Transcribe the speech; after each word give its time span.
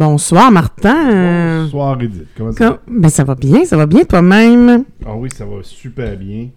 Bonsoir, 0.00 0.52
Martin. 0.52 1.62
Bonsoir, 1.62 1.98
Edith. 2.02 2.26
Comment 2.36 2.52
ça 2.52 2.68
va? 2.68 2.82
Ben, 2.86 3.08
ça 3.08 3.24
va 3.24 3.34
bien, 3.34 3.64
ça 3.64 3.78
va 3.78 3.86
bien 3.86 4.04
toi-même. 4.04 4.84
Ah 5.06 5.16
oui, 5.16 5.30
ça 5.34 5.46
va 5.46 5.62
super 5.62 6.18
bien. 6.18 6.48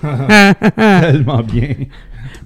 Tellement 0.76 1.42
bien. 1.42 1.74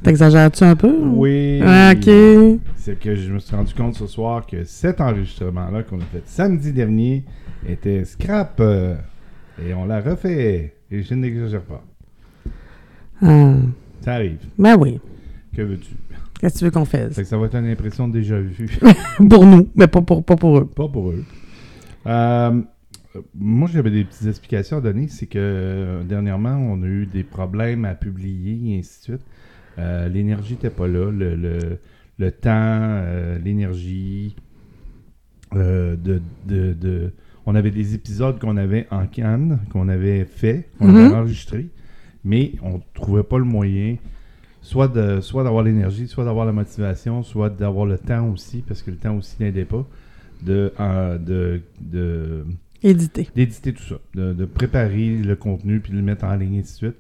T'exagères-tu 0.03 0.65
un 0.65 0.77
peu? 0.77 0.97
Oui. 0.99 1.61
Ah, 1.63 1.93
ok. 1.95 2.59
C'est 2.77 2.99
que 2.99 3.15
je 3.15 3.33
me 3.35 3.39
suis 3.39 3.55
rendu 3.55 3.75
compte 3.75 3.95
ce 3.95 4.07
soir 4.07 4.47
que 4.47 4.65
cet 4.65 4.99
enregistrement-là 5.03 5.83
qu'on 5.83 5.99
a 5.99 6.05
fait 6.11 6.23
samedi 6.25 6.73
dernier 6.73 7.25
était 7.69 8.07
scrap. 8.07 8.61
euh, 8.61 8.95
et 9.63 9.75
on 9.75 9.85
l'a 9.85 10.01
refait. 10.01 10.75
Et 10.91 11.03
je 11.03 11.13
n'exagère 11.13 11.61
pas. 11.65 11.85
Ah, 13.21 13.57
Ça 14.01 14.15
arrive. 14.15 14.39
ben 14.59 14.75
oui. 14.79 14.99
Que 15.55 15.61
veux-tu? 15.61 15.91
Qu'est-ce 16.43 16.55
que 16.55 16.59
tu 16.59 16.65
veux 16.67 16.71
qu'on 16.73 16.85
fasse? 16.85 17.15
Fait 17.15 17.23
que 17.23 17.29
ça 17.29 17.39
va 17.39 17.47
être 17.47 17.55
une 17.55 17.67
impression 17.67 18.09
déjà 18.09 18.39
vue. 18.39 18.79
pour 19.31 19.47
nous, 19.47 19.69
mais 19.77 19.87
pas 19.87 20.03
pour, 20.03 20.23
pas 20.25 20.37
pour 20.37 20.59
eux. 20.59 20.67
Pas 20.67 20.89
pour 20.89 21.11
eux. 21.11 21.25
Euh, 22.07 22.61
moi, 23.35 23.69
j'avais 23.73 23.91
des 23.93 24.05
petites 24.05 24.27
explications 24.27 24.79
à 24.79 24.81
donner. 24.81 25.07
C'est 25.09 25.27
que 25.27 25.39
euh, 25.39 26.03
dernièrement, 26.03 26.57
on 26.57 26.83
a 26.83 26.87
eu 26.87 27.07
des 27.07 27.23
problèmes 27.23 27.85
à 27.85 27.95
publier 27.95 28.75
et 28.75 28.79
ainsi 28.81 28.99
de 28.99 29.05
suite. 29.05 29.27
Euh, 29.79 30.09
l'énergie 30.09 30.55
n'était 30.55 30.71
pas 30.71 30.87
là. 30.89 31.11
Le, 31.11 31.37
le- 31.37 31.79
le 32.19 32.31
temps, 32.31 33.03
l'énergie. 33.43 34.37
de, 35.55 35.97
de- 36.47 36.73
de- 36.75 37.13
on 37.47 37.55
avait 37.55 37.71
des 37.71 37.95
épisodes 37.95 38.39
qu'on 38.39 38.57
avait 38.57 38.87
en 38.91 39.07
canne, 39.07 39.61
qu'on 39.73 39.89
avait 39.89 40.25
fait, 40.25 40.69
qu'on 40.79 40.95
avait 40.95 41.15
enregistré, 41.15 41.67
mais 42.25 42.53
on 42.63 42.81
trouvait 42.95 43.23
pas 43.25 43.39
le 43.39 43.45
moyen 43.45 43.97
soit 44.63 44.89
de 44.89 45.21
soit 45.21 45.45
d'avoir 45.45 45.63
l'énergie, 45.65 46.07
soit 46.09 46.25
d'avoir 46.25 46.47
la 46.47 46.53
motivation, 46.53 47.23
soit 47.23 47.51
d'avoir 47.51 47.85
le 47.87 47.99
temps 47.99 48.29
aussi, 48.31 48.63
parce 48.67 48.81
que 48.83 48.91
le 48.91 48.97
temps 48.97 49.17
aussi 49.17 49.37
n'aidait 49.41 49.65
pas, 49.67 49.85
de, 50.43 50.73
euh, 50.81 51.19
de, 51.19 51.61
de- 51.81 52.45
Édité. 52.85 53.29
d'éditer 53.37 53.73
tout 53.75 53.83
ça, 53.85 53.97
de, 54.15 54.33
de 54.33 54.45
préparer 54.45 55.17
le 55.17 55.37
contenu 55.37 55.79
puis 55.81 55.93
de 55.93 55.97
le 55.99 56.03
mettre 56.03 56.25
en 56.25 56.35
ligne 56.35 56.55
et 56.55 56.59
ainsi 56.61 56.73
de 56.73 56.77
suite. 56.89 56.97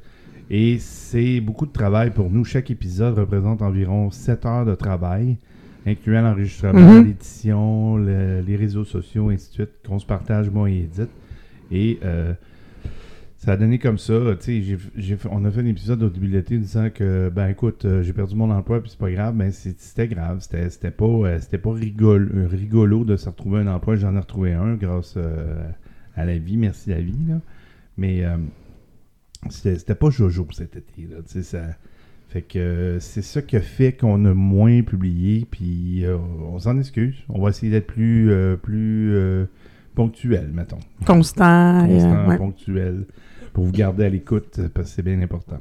Et 0.50 0.78
c'est 0.78 1.40
beaucoup 1.40 1.66
de 1.66 1.72
travail 1.72 2.10
pour 2.10 2.30
nous. 2.30 2.44
Chaque 2.44 2.70
épisode 2.70 3.18
représente 3.18 3.62
environ 3.62 4.10
7 4.10 4.44
heures 4.46 4.66
de 4.66 4.74
travail, 4.74 5.38
incluant 5.86 6.22
l'enregistrement, 6.22 6.98
Mhm. 6.98 7.04
l'édition, 7.06 7.96
le- 7.96 8.40
les 8.46 8.56
réseaux 8.56 8.84
sociaux, 8.84 9.30
ainsi 9.30 9.48
de 9.48 9.52
suite, 9.54 9.70
qu'on 9.86 9.98
se 9.98 10.06
partage, 10.06 10.50
moi 10.50 10.68
et 10.70 10.78
Edith. 10.80 11.08
Et 11.72 11.98
euh, 12.04 12.34
ça 13.44 13.52
a 13.52 13.56
donné 13.56 13.78
comme 13.80 13.98
ça. 13.98 14.14
Tu 14.38 14.44
sais, 14.44 14.62
j'ai- 14.62 14.78
j'ai 14.96 15.16
fait- 15.16 15.28
on 15.32 15.44
a 15.44 15.50
fait 15.50 15.60
un 15.62 15.66
épisode 15.66 16.00
au 16.04 16.08
début 16.08 16.28
de 16.28 16.32
l'été 16.34 16.58
disant 16.58 16.90
que, 16.94 17.28
ben 17.28 17.48
écoute, 17.48 17.84
euh, 17.84 18.02
j'ai 18.02 18.12
perdu 18.12 18.36
mon 18.36 18.50
emploi 18.52 18.80
puis 18.80 18.90
c'est 18.90 18.98
pas 19.00 19.10
grave. 19.10 19.34
Ben 19.34 19.50
c'est- 19.50 19.78
c'était 19.80 20.06
grave. 20.06 20.38
C'était 20.40 20.90
pas, 20.92 21.04
euh, 21.06 21.38
c'était 21.40 21.58
pas 21.58 21.72
rigolo, 21.72 22.28
rigolo 22.48 23.04
de 23.04 23.16
se 23.16 23.28
retrouver 23.28 23.60
un 23.60 23.66
emploi. 23.66 23.96
J'en 23.96 24.14
ai 24.14 24.20
retrouvé 24.20 24.52
un 24.52 24.74
grâce 24.74 25.14
euh, 25.16 25.68
à 26.14 26.24
la 26.24 26.38
vie. 26.38 26.56
Merci 26.56 26.90
la 26.90 27.00
vie. 27.00 27.18
Là. 27.28 27.40
Mais 27.96 28.24
euh, 28.24 28.36
c'était 29.50 29.94
pas 29.96 30.10
Jojo 30.10 30.46
cet 30.52 30.76
été. 30.76 31.08
Là, 31.10 31.16
ça, 31.42 31.58
fait 32.28 32.42
que 32.42 32.58
euh, 32.60 33.00
c'est 33.00 33.22
ça 33.22 33.42
qui 33.42 33.56
a 33.56 33.60
fait 33.60 33.92
qu'on 33.92 34.24
a 34.24 34.34
moins 34.34 34.82
publié. 34.82 35.46
Puis 35.50 36.04
euh, 36.04 36.16
on 36.16 36.60
s'en 36.60 36.78
excuse. 36.78 37.16
On 37.28 37.42
va 37.42 37.48
essayer 37.50 37.72
d'être 37.72 37.88
plus, 37.88 38.30
euh, 38.30 38.56
plus 38.56 39.12
euh, 39.14 39.46
ponctuel, 39.96 40.48
mettons. 40.54 40.78
Constant. 41.04 41.84
euh, 41.84 41.88
Constant, 41.88 42.28
ouais. 42.28 42.38
ponctuel. 42.38 43.04
Pour 43.52 43.64
vous 43.64 43.72
garder 43.72 44.04
à 44.04 44.08
l'écoute, 44.08 44.54
euh, 44.58 44.68
parce 44.72 44.88
que 44.90 44.96
c'est 44.96 45.02
bien 45.02 45.20
important. 45.20 45.58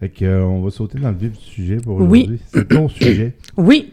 Fait 0.00 0.08
que, 0.08 0.24
euh, 0.24 0.44
on 0.44 0.62
va 0.62 0.70
sauter 0.70 0.98
dans 0.98 1.10
le 1.10 1.16
vif 1.16 1.32
du 1.32 1.44
sujet 1.44 1.76
pour 1.76 1.96
Oui. 1.96 2.20
aujourd'hui. 2.22 2.40
C'est 2.52 2.68
ton 2.68 2.88
sujet. 2.88 3.36
Oui. 3.56 3.92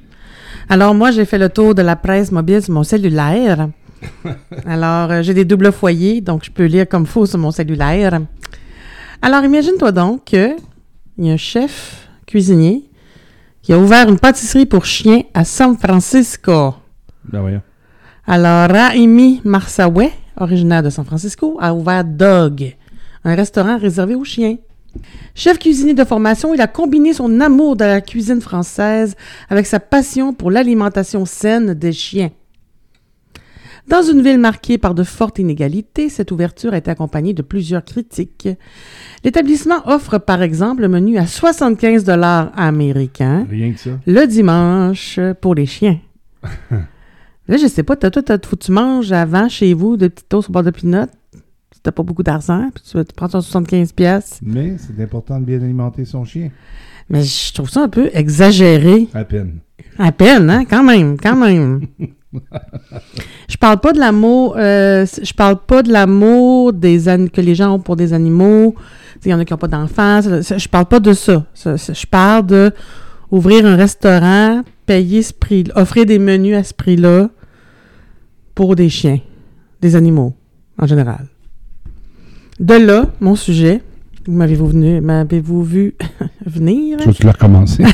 Alors, 0.69 0.95
moi, 0.95 1.11
j'ai 1.11 1.25
fait 1.25 1.37
le 1.37 1.49
tour 1.49 1.75
de 1.75 1.81
la 1.81 1.95
presse 1.95 2.31
mobile 2.31 2.61
sur 2.61 2.73
mon 2.73 2.83
cellulaire. 2.83 3.69
Alors, 4.65 5.11
euh, 5.11 5.21
j'ai 5.21 5.33
des 5.33 5.45
doubles 5.45 5.71
foyers, 5.71 6.21
donc 6.21 6.45
je 6.45 6.51
peux 6.51 6.65
lire 6.65 6.87
comme 6.87 7.05
faut 7.05 7.25
sur 7.25 7.37
mon 7.39 7.51
cellulaire. 7.51 8.19
Alors, 9.21 9.43
imagine-toi 9.43 9.91
donc 9.91 10.23
qu'il 10.25 10.55
y 11.17 11.29
a 11.29 11.33
un 11.33 11.37
chef 11.37 12.07
cuisinier 12.25 12.83
qui 13.61 13.73
a 13.73 13.79
ouvert 13.79 14.07
une 14.09 14.19
pâtisserie 14.19 14.65
pour 14.67 14.85
chiens 14.85 15.23
à 15.33 15.43
San 15.43 15.75
Francisco. 15.77 16.75
Ben 17.27 17.41
voyons. 17.41 17.61
Alors, 18.27 18.69
Raimi 18.69 19.41
Marsaouet, 19.43 20.11
originaire 20.37 20.83
de 20.83 20.89
San 20.89 21.03
Francisco, 21.05 21.57
a 21.59 21.73
ouvert 21.73 22.03
Dog, 22.03 22.75
un 23.25 23.35
restaurant 23.35 23.77
réservé 23.77 24.15
aux 24.15 24.23
chiens. 24.23 24.57
Chef 25.33 25.59
cuisinier 25.59 25.93
de 25.93 26.05
formation, 26.05 26.53
il 26.53 26.61
a 26.61 26.67
combiné 26.67 27.11
son 27.11 27.41
amour 27.41 27.75
de 27.75 27.83
la 27.83 27.99
cuisine 27.99 28.39
française 28.39 29.15
avec 29.49 29.65
sa 29.65 29.81
passion 29.81 30.33
pour 30.33 30.51
l'alimentation 30.51 31.25
saine 31.25 31.73
des 31.73 31.91
chiens. 31.91 32.29
Dans 33.87 34.01
une 34.01 34.21
ville 34.23 34.39
marquée 34.39 34.77
par 34.79 34.95
de 34.95 35.03
fortes 35.03 35.37
inégalités, 35.37 36.09
cette 36.09 36.31
ouverture 36.31 36.73
a 36.73 36.77
été 36.77 36.89
accompagnée 36.89 37.33
de 37.33 37.43
plusieurs 37.43 37.83
critiques. 37.83 38.49
L'établissement 39.23 39.87
offre 39.87 40.17
par 40.17 40.41
exemple 40.41 40.81
le 40.81 40.87
menu 40.87 41.17
à 41.19 41.27
75 41.27 42.03
dollars 42.03 42.51
américains 42.55 43.45
Rien 43.49 43.73
que 43.73 43.79
ça. 43.79 43.91
le 44.07 44.25
dimanche 44.25 45.19
pour 45.41 45.53
les 45.53 45.67
chiens. 45.67 45.99
Là, 47.47 47.57
je 47.57 47.67
sais 47.67 47.83
pas, 47.83 47.95
t'as, 47.95 48.09
toi, 48.09 48.23
t'as- 48.23 48.39
faut 48.43 48.55
que 48.55 48.63
tu 48.63 48.71
manges 48.71 49.11
avant 49.11 49.49
chez 49.49 49.75
vous 49.75 49.97
des 49.97 50.09
petites 50.09 50.29
toasts 50.29 50.49
au 50.49 50.51
bord 50.53 50.63
de 50.63 50.71
pinot. 50.71 51.05
Si 51.75 51.81
t'as 51.83 51.91
pas 51.91 52.03
beaucoup 52.03 52.23
d'argent, 52.23 52.69
puis 52.73 52.81
tu, 52.89 53.13
prends 53.13 53.27
ton 53.27 53.41
75 53.41 53.91
pièces. 53.91 54.39
Mais 54.41 54.77
c'est 54.77 55.03
important 55.03 55.41
de 55.41 55.45
bien 55.45 55.61
alimenter 55.61 56.05
son 56.05 56.23
chien. 56.23 56.49
Mais 57.09 57.21
je 57.21 57.53
trouve 57.53 57.69
ça 57.69 57.81
un 57.83 57.89
peu 57.89 58.09
exagéré. 58.13 59.09
À 59.13 59.25
peine. 59.25 59.59
À 59.99 60.13
peine, 60.13 60.49
hein? 60.49 60.63
Quand 60.63 60.83
même, 60.85 61.17
quand 61.19 61.35
même. 61.35 61.81
je 63.49 63.57
parle 63.57 63.79
pas 63.81 63.91
de 63.91 63.99
l'amour, 63.99 64.55
euh, 64.57 65.05
je 65.21 65.33
parle 65.33 65.57
pas 65.65 65.83
de 65.83 65.91
l'amour 65.91 66.71
des 66.71 67.09
an- 67.09 67.27
que 67.27 67.41
les 67.41 67.55
gens 67.55 67.73
ont 67.75 67.79
pour 67.79 67.97
des 67.97 68.13
animaux. 68.13 68.73
Il 69.25 69.31
y 69.31 69.33
en 69.33 69.39
a 69.39 69.43
qui 69.45 69.51
n'ont 69.51 69.57
pas 69.57 69.67
d'enfants. 69.67 70.21
Je 70.21 70.67
parle 70.69 70.85
pas 70.85 71.01
de 71.01 71.11
ça- 71.11 71.45
Je 71.55 72.05
parle 72.05 72.45
de 72.45 72.71
ouvrir 73.31 73.65
un 73.65 73.75
restaurant, 73.75 74.63
payer 74.85 75.23
ce 75.23 75.33
prix, 75.33 75.65
offrir 75.75 76.05
des 76.05 76.19
menus 76.19 76.55
à 76.55 76.63
ce 76.63 76.73
prix-là 76.73 77.29
pour 78.53 78.77
des 78.77 78.87
chiens, 78.89 79.19
des 79.81 79.97
animaux 79.97 80.33
en 80.79 80.87
général. 80.87 81.27
De 82.59 82.75
là, 82.75 83.05
mon 83.19 83.35
sujet. 83.35 83.81
M'avez-vous 84.27 84.67
venu, 84.69 85.01
m'avez-vous 85.01 85.63
vu 85.63 85.93
venir? 86.45 86.97
Tu 86.99 87.07
veux-tu 87.07 87.23
la 87.25 87.31
recommencer? 87.33 87.83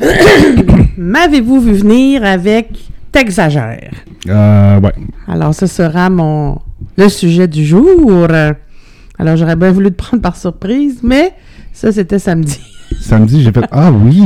M'avez-vous 0.96 1.60
vu 1.60 1.72
venir 1.72 2.24
avec 2.24 2.68
T'exagères? 3.10 3.92
euh, 4.28 4.80
ouais. 4.80 4.92
Alors, 5.26 5.54
ce 5.54 5.66
sera 5.66 6.10
mon 6.10 6.58
le 6.98 7.08
sujet 7.08 7.48
du 7.48 7.64
jour. 7.64 8.26
Alors, 9.18 9.36
j'aurais 9.36 9.56
bien 9.56 9.72
voulu 9.72 9.90
te 9.90 9.96
prendre 9.96 10.22
par 10.22 10.36
surprise, 10.36 11.00
mais 11.02 11.32
ça, 11.72 11.90
c'était 11.92 12.18
samedi. 12.18 12.60
Samedi, 13.00 13.42
j'ai 13.42 13.50
fait 13.50 13.64
Ah 13.72 13.90
oui! 13.90 14.22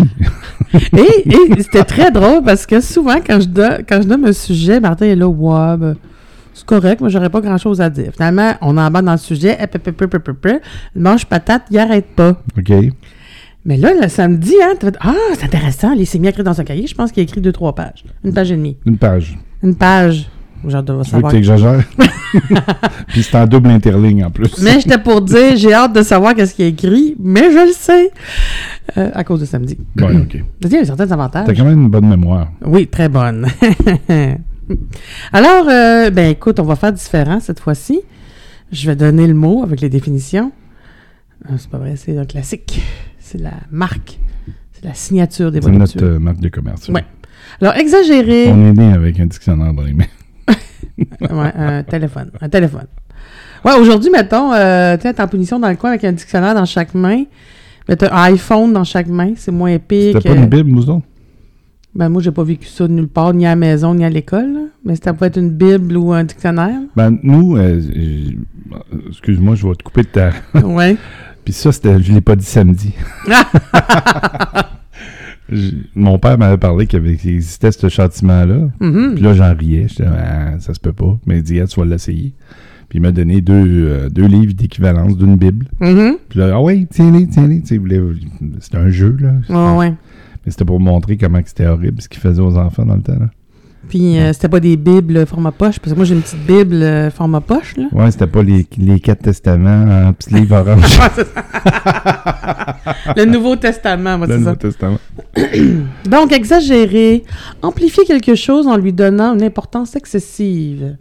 Et, 0.93 1.29
et 1.29 1.63
c'était 1.63 1.85
très 1.85 2.11
drôle 2.11 2.43
parce 2.45 2.67
que 2.67 2.81
souvent, 2.81 3.17
quand 3.27 3.41
je, 3.41 3.47
donne, 3.47 3.79
quand 3.89 4.03
je 4.03 4.07
donne 4.07 4.27
un 4.27 4.33
sujet, 4.35 4.81
Martin 4.81 5.07
est 5.07 5.17
là, 5.17 5.27
ouais, 5.29 5.77
ben, 5.79 5.97
c'est 6.61 6.67
correct, 6.67 7.01
moi, 7.01 7.09
j'aurais 7.09 7.31
pas 7.31 7.41
grand-chose 7.41 7.81
à 7.81 7.89
dire. 7.89 8.13
Finalement, 8.13 8.53
on 8.61 8.77
embarque 8.77 9.07
dans 9.07 9.13
le 9.13 9.19
sujet, 9.19 9.57
il 10.95 11.03
mange 11.03 11.25
patate, 11.25 11.63
il 11.71 11.79
arrête 11.79 12.07
pas. 12.15 12.37
OK. 12.59 12.73
Mais 13.65 13.79
là, 13.79 13.93
le 13.99 14.09
samedi, 14.09 14.55
hein, 14.63 14.75
tu 14.79 14.85
vas 14.87 14.91
dire, 14.91 15.01
ah, 15.03 15.15
c'est 15.39 15.45
intéressant, 15.45 15.93
il 15.93 16.07
s'est 16.07 16.19
mis 16.19 16.27
à 16.27 16.31
écrire 16.31 16.45
dans 16.45 16.53
son 16.53 16.65
cahier. 16.65 16.87
Je 16.87 16.95
pense 16.95 17.13
qu'il 17.13 17.23
a 17.23 17.25
écrit 17.25 17.41
deux, 17.41 17.53
trois 17.53 17.75
pages. 17.75 18.05
Une 18.25 18.35
page 18.35 18.53
et 18.53 18.57
demie. 18.57 18.77
Une 18.85 18.99
page. 18.99 19.39
Une 19.63 19.75
page. 19.75 20.29
Genre 20.67 20.83
de 20.83 21.03
savoir. 21.03 21.33
que 21.33 21.37
t'exagères? 21.39 21.83
Puis 23.09 23.23
c'est 23.23 23.35
en 23.39 23.47
double 23.47 23.71
interligne 23.71 24.23
en 24.27 24.31
plus. 24.31 24.61
Mais 24.63 24.79
j'étais 24.81 24.99
pour 24.99 25.23
dire, 25.23 25.57
j'ai 25.57 25.73
hâte 25.73 25.95
de 25.95 26.03
savoir 26.03 26.35
qu'est-ce 26.35 26.55
qu'il 26.55 26.67
a 26.67 26.69
écrit, 26.69 27.17
mais 27.19 27.51
je 27.51 27.67
le 27.69 27.73
sais. 27.73 28.11
Euh, 28.99 29.11
à 29.15 29.25
cause 29.25 29.41
de 29.41 29.47
samedi. 29.47 29.79
Ouais, 29.97 30.15
OK. 30.15 30.37
Il 30.63 30.71
y 30.71 30.77
a 30.77 30.85
certains 30.85 31.11
avantages. 31.11 31.47
T'as 31.47 31.55
quand 31.55 31.65
même 31.65 31.85
une 31.85 31.89
bonne 31.89 32.07
mémoire. 32.07 32.49
Oui, 32.63 32.87
très 32.87 33.09
bonne. 33.09 33.47
Alors, 35.33 35.69
euh, 35.69 36.11
ben 36.11 36.31
écoute, 36.31 36.61
on 36.61 36.65
va 36.65 36.77
faire 36.77 36.93
différent 36.93 37.41
cette 37.41 37.61
fois-ci. 37.61 38.01
Je 38.73 38.87
vais 38.87 38.97
donner 38.97 39.27
le 39.27 39.35
mot 39.35 39.63
avec 39.63 39.81
les 39.81 39.89
définitions. 39.89 40.53
Ah, 41.45 41.53
c'est 41.57 41.71
pas 41.71 41.79
vrai, 41.79 41.97
c'est 41.97 42.17
un 42.17 42.25
classique. 42.25 42.83
C'est 43.19 43.39
la 43.39 43.53
marque. 43.71 44.19
C'est 44.73 44.85
la 44.85 44.95
signature 44.95 45.51
des 45.51 45.61
C'est 45.61 45.71
notre 45.71 46.03
euh, 46.05 46.19
marque 46.19 46.41
de 46.41 46.49
commerce. 46.49 46.89
Ouais. 46.89 47.05
Alors, 47.61 47.75
exagérer. 47.75 48.51
On 48.51 48.69
est 48.69 48.73
né 48.73 48.93
avec 48.93 49.19
un 49.21 49.27
dictionnaire 49.27 49.75
dans 49.75 49.83
les 49.83 49.93
mains. 49.95 50.05
Ouais, 51.21 51.53
un 51.57 51.83
téléphone. 51.83 52.31
Un 52.43 52.49
téléphone. 52.51 52.87
Ouais, 53.65 53.73
aujourd'hui, 53.79 54.11
mettons, 54.11 54.53
euh, 54.53 54.97
tu 54.97 55.03
t'es 55.03 55.21
en 55.21 55.29
punition 55.29 55.59
dans 55.59 55.71
le 55.71 55.77
coin 55.77 55.91
avec 55.91 56.05
un 56.05 56.13
dictionnaire 56.13 56.55
dans 56.55 56.67
chaque 56.67 56.95
main. 56.95 57.25
Mais 57.89 57.97
t'as 57.97 58.15
un 58.15 58.33
iPhone 58.33 58.73
dans 58.73 58.85
chaque 58.85 59.07
main, 59.07 59.33
c'est 59.37 59.51
moins 59.51 59.79
pire 59.79 60.15
C'était 60.15 60.29
pas 60.29 60.35
une 60.37 60.47
Bible, 60.47 60.71
nous 60.71 60.89
autres? 60.91 61.07
Ben, 61.95 62.09
moi, 62.09 62.23
j'ai 62.23 62.31
pas 62.31 62.45
vécu 62.45 62.67
ça 62.69 62.87
nulle 62.87 63.09
part, 63.09 63.35
ni 63.35 63.47
à 63.47 63.51
la 63.51 63.57
maison, 63.57 63.95
ni 63.95 64.05
à 64.05 64.11
l'école. 64.11 64.69
Mais 64.85 64.95
ça 64.97 65.13
peut 65.13 65.25
être 65.25 65.39
une 65.39 65.51
Bible 65.51 65.97
ou 65.97 66.13
un 66.13 66.23
dictionnaire. 66.25 66.79
Ben, 66.97 67.19
nous, 67.23 67.57
euh, 67.57 67.81
excuse-moi, 69.09 69.57
je 69.57 69.67
vais 69.67 69.75
te 69.75 69.83
couper 69.83 70.03
de 70.03 70.07
ta. 70.09 70.31
ouais. 70.65 70.97
Puis 71.45 71.53
ça, 71.53 71.73
c'était, 71.73 72.01
je 72.01 72.13
l'ai 72.13 72.21
pas 72.21 72.37
dit 72.37 72.45
samedi. 72.45 72.93
Mon 75.97 76.19
père 76.21 76.39
m'avait 76.39 76.59
parlé 76.59 76.87
qu'il 76.87 77.05
existait 77.09 77.73
ce 77.73 77.89
châtiment-là. 77.89 78.69
Mhm. 78.79 79.15
Puis 79.15 79.25
là, 79.25 79.35
j'en 79.35 79.53
riais. 79.57 79.87
J'étais, 79.89 80.05
ah, 80.07 80.61
ça 80.61 80.75
se 80.75 80.79
peut 80.81 80.93
pas. 80.93 81.19
Mais 81.27 81.39
il 81.39 81.43
dit, 81.43 81.59
ah, 81.61 81.67
tu 81.67 81.81
vas 81.81 81.87
l'essayer. 81.87 82.33
Puis 82.89 82.99
il 82.99 83.03
m'a 83.03 83.11
donné 83.11 83.41
deux, 83.41 83.53
euh, 83.89 84.09
deux 84.11 84.27
livres 84.27 84.53
d'équivalence 84.55 85.17
d'une 85.17 85.35
Bible. 85.37 85.67
Mhm. 85.81 86.19
Puis 86.29 86.39
là, 86.39 86.53
ah 86.55 86.61
oui, 86.63 86.87
tiens-les, 86.89 87.27
tiens-les. 87.27 87.79
Voulait- 87.79 88.01
C'était 88.61 88.77
un 88.79 88.91
jeu, 88.91 89.17
là. 89.21 89.33
Ouais, 89.49 89.77
ouais. 89.79 89.95
Mais 90.45 90.53
c'était 90.53 90.65
pour 90.65 90.81
montrer 90.81 91.17
comment 91.17 91.41
c'était 91.45 91.67
horrible 91.67 92.01
ce 92.01 92.09
qu'ils 92.09 92.21
faisaient 92.21 92.43
aux 92.43 92.57
enfants 92.57 92.87
dans 92.87 92.97
le 92.97 93.03
temps, 93.03 93.19
là. 93.19 93.31
Puis 93.89 94.19
euh, 94.19 94.33
c'était 94.33 94.49
pas 94.49 94.61
des 94.61 94.77
bibles 94.77 95.17
euh, 95.17 95.27
format 95.27 95.53
poche, 95.53 95.81
parce 95.81 95.93
que 95.93 95.97
moi 95.97 96.05
j'ai 96.05 96.15
une 96.15 96.21
petite 96.21 96.47
bible 96.47 96.83
euh, 96.83 97.11
format 97.11 97.41
poche, 97.41 97.77
là. 97.77 97.87
Ouais, 97.93 98.11
c'était 98.11 98.27
pas 98.27 98.43
les, 98.43 98.67
les 98.77 99.01
quatre 99.01 99.23
testaments 99.23 100.09
en 100.09 100.13
petit 100.13 100.35
livre 100.35 100.57
orange. 100.57 100.85
Le 103.17 103.25
Nouveau 103.25 103.57
Testament, 103.57 104.19
moi, 104.19 104.27
le 104.27 104.39
c'est 104.39 104.45
ça. 104.45 104.51
Nouveau 104.51 104.57
Testament. 104.57 104.99
Donc, 106.07 106.33
exagérer, 106.33 107.25
amplifier 107.63 108.05
quelque 108.05 108.35
chose 108.35 108.67
en 108.67 108.77
lui 108.77 108.93
donnant 108.93 109.35
une 109.35 109.43
importance 109.43 109.97
excessive. 109.97 110.97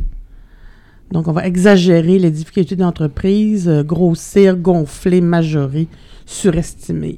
Donc, 1.12 1.27
on 1.27 1.31
va 1.31 1.45
exagérer 1.45 2.19
les 2.19 2.31
difficultés 2.31 2.75
d'entreprise, 2.75 3.69
grossir, 3.86 4.56
gonfler, 4.56 5.21
majorer, 5.21 5.88
surestimer. 6.25 7.18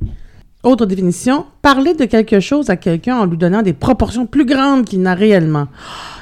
Autre 0.63 0.85
définition, 0.85 1.45
parler 1.63 1.95
de 1.95 2.05
quelque 2.05 2.39
chose 2.39 2.69
à 2.69 2.75
quelqu'un 2.75 3.17
en 3.17 3.25
lui 3.25 3.37
donnant 3.37 3.63
des 3.63 3.73
proportions 3.73 4.27
plus 4.27 4.45
grandes 4.45 4.85
qu'il 4.85 5.01
n'a 5.01 5.15
réellement. 5.15 5.67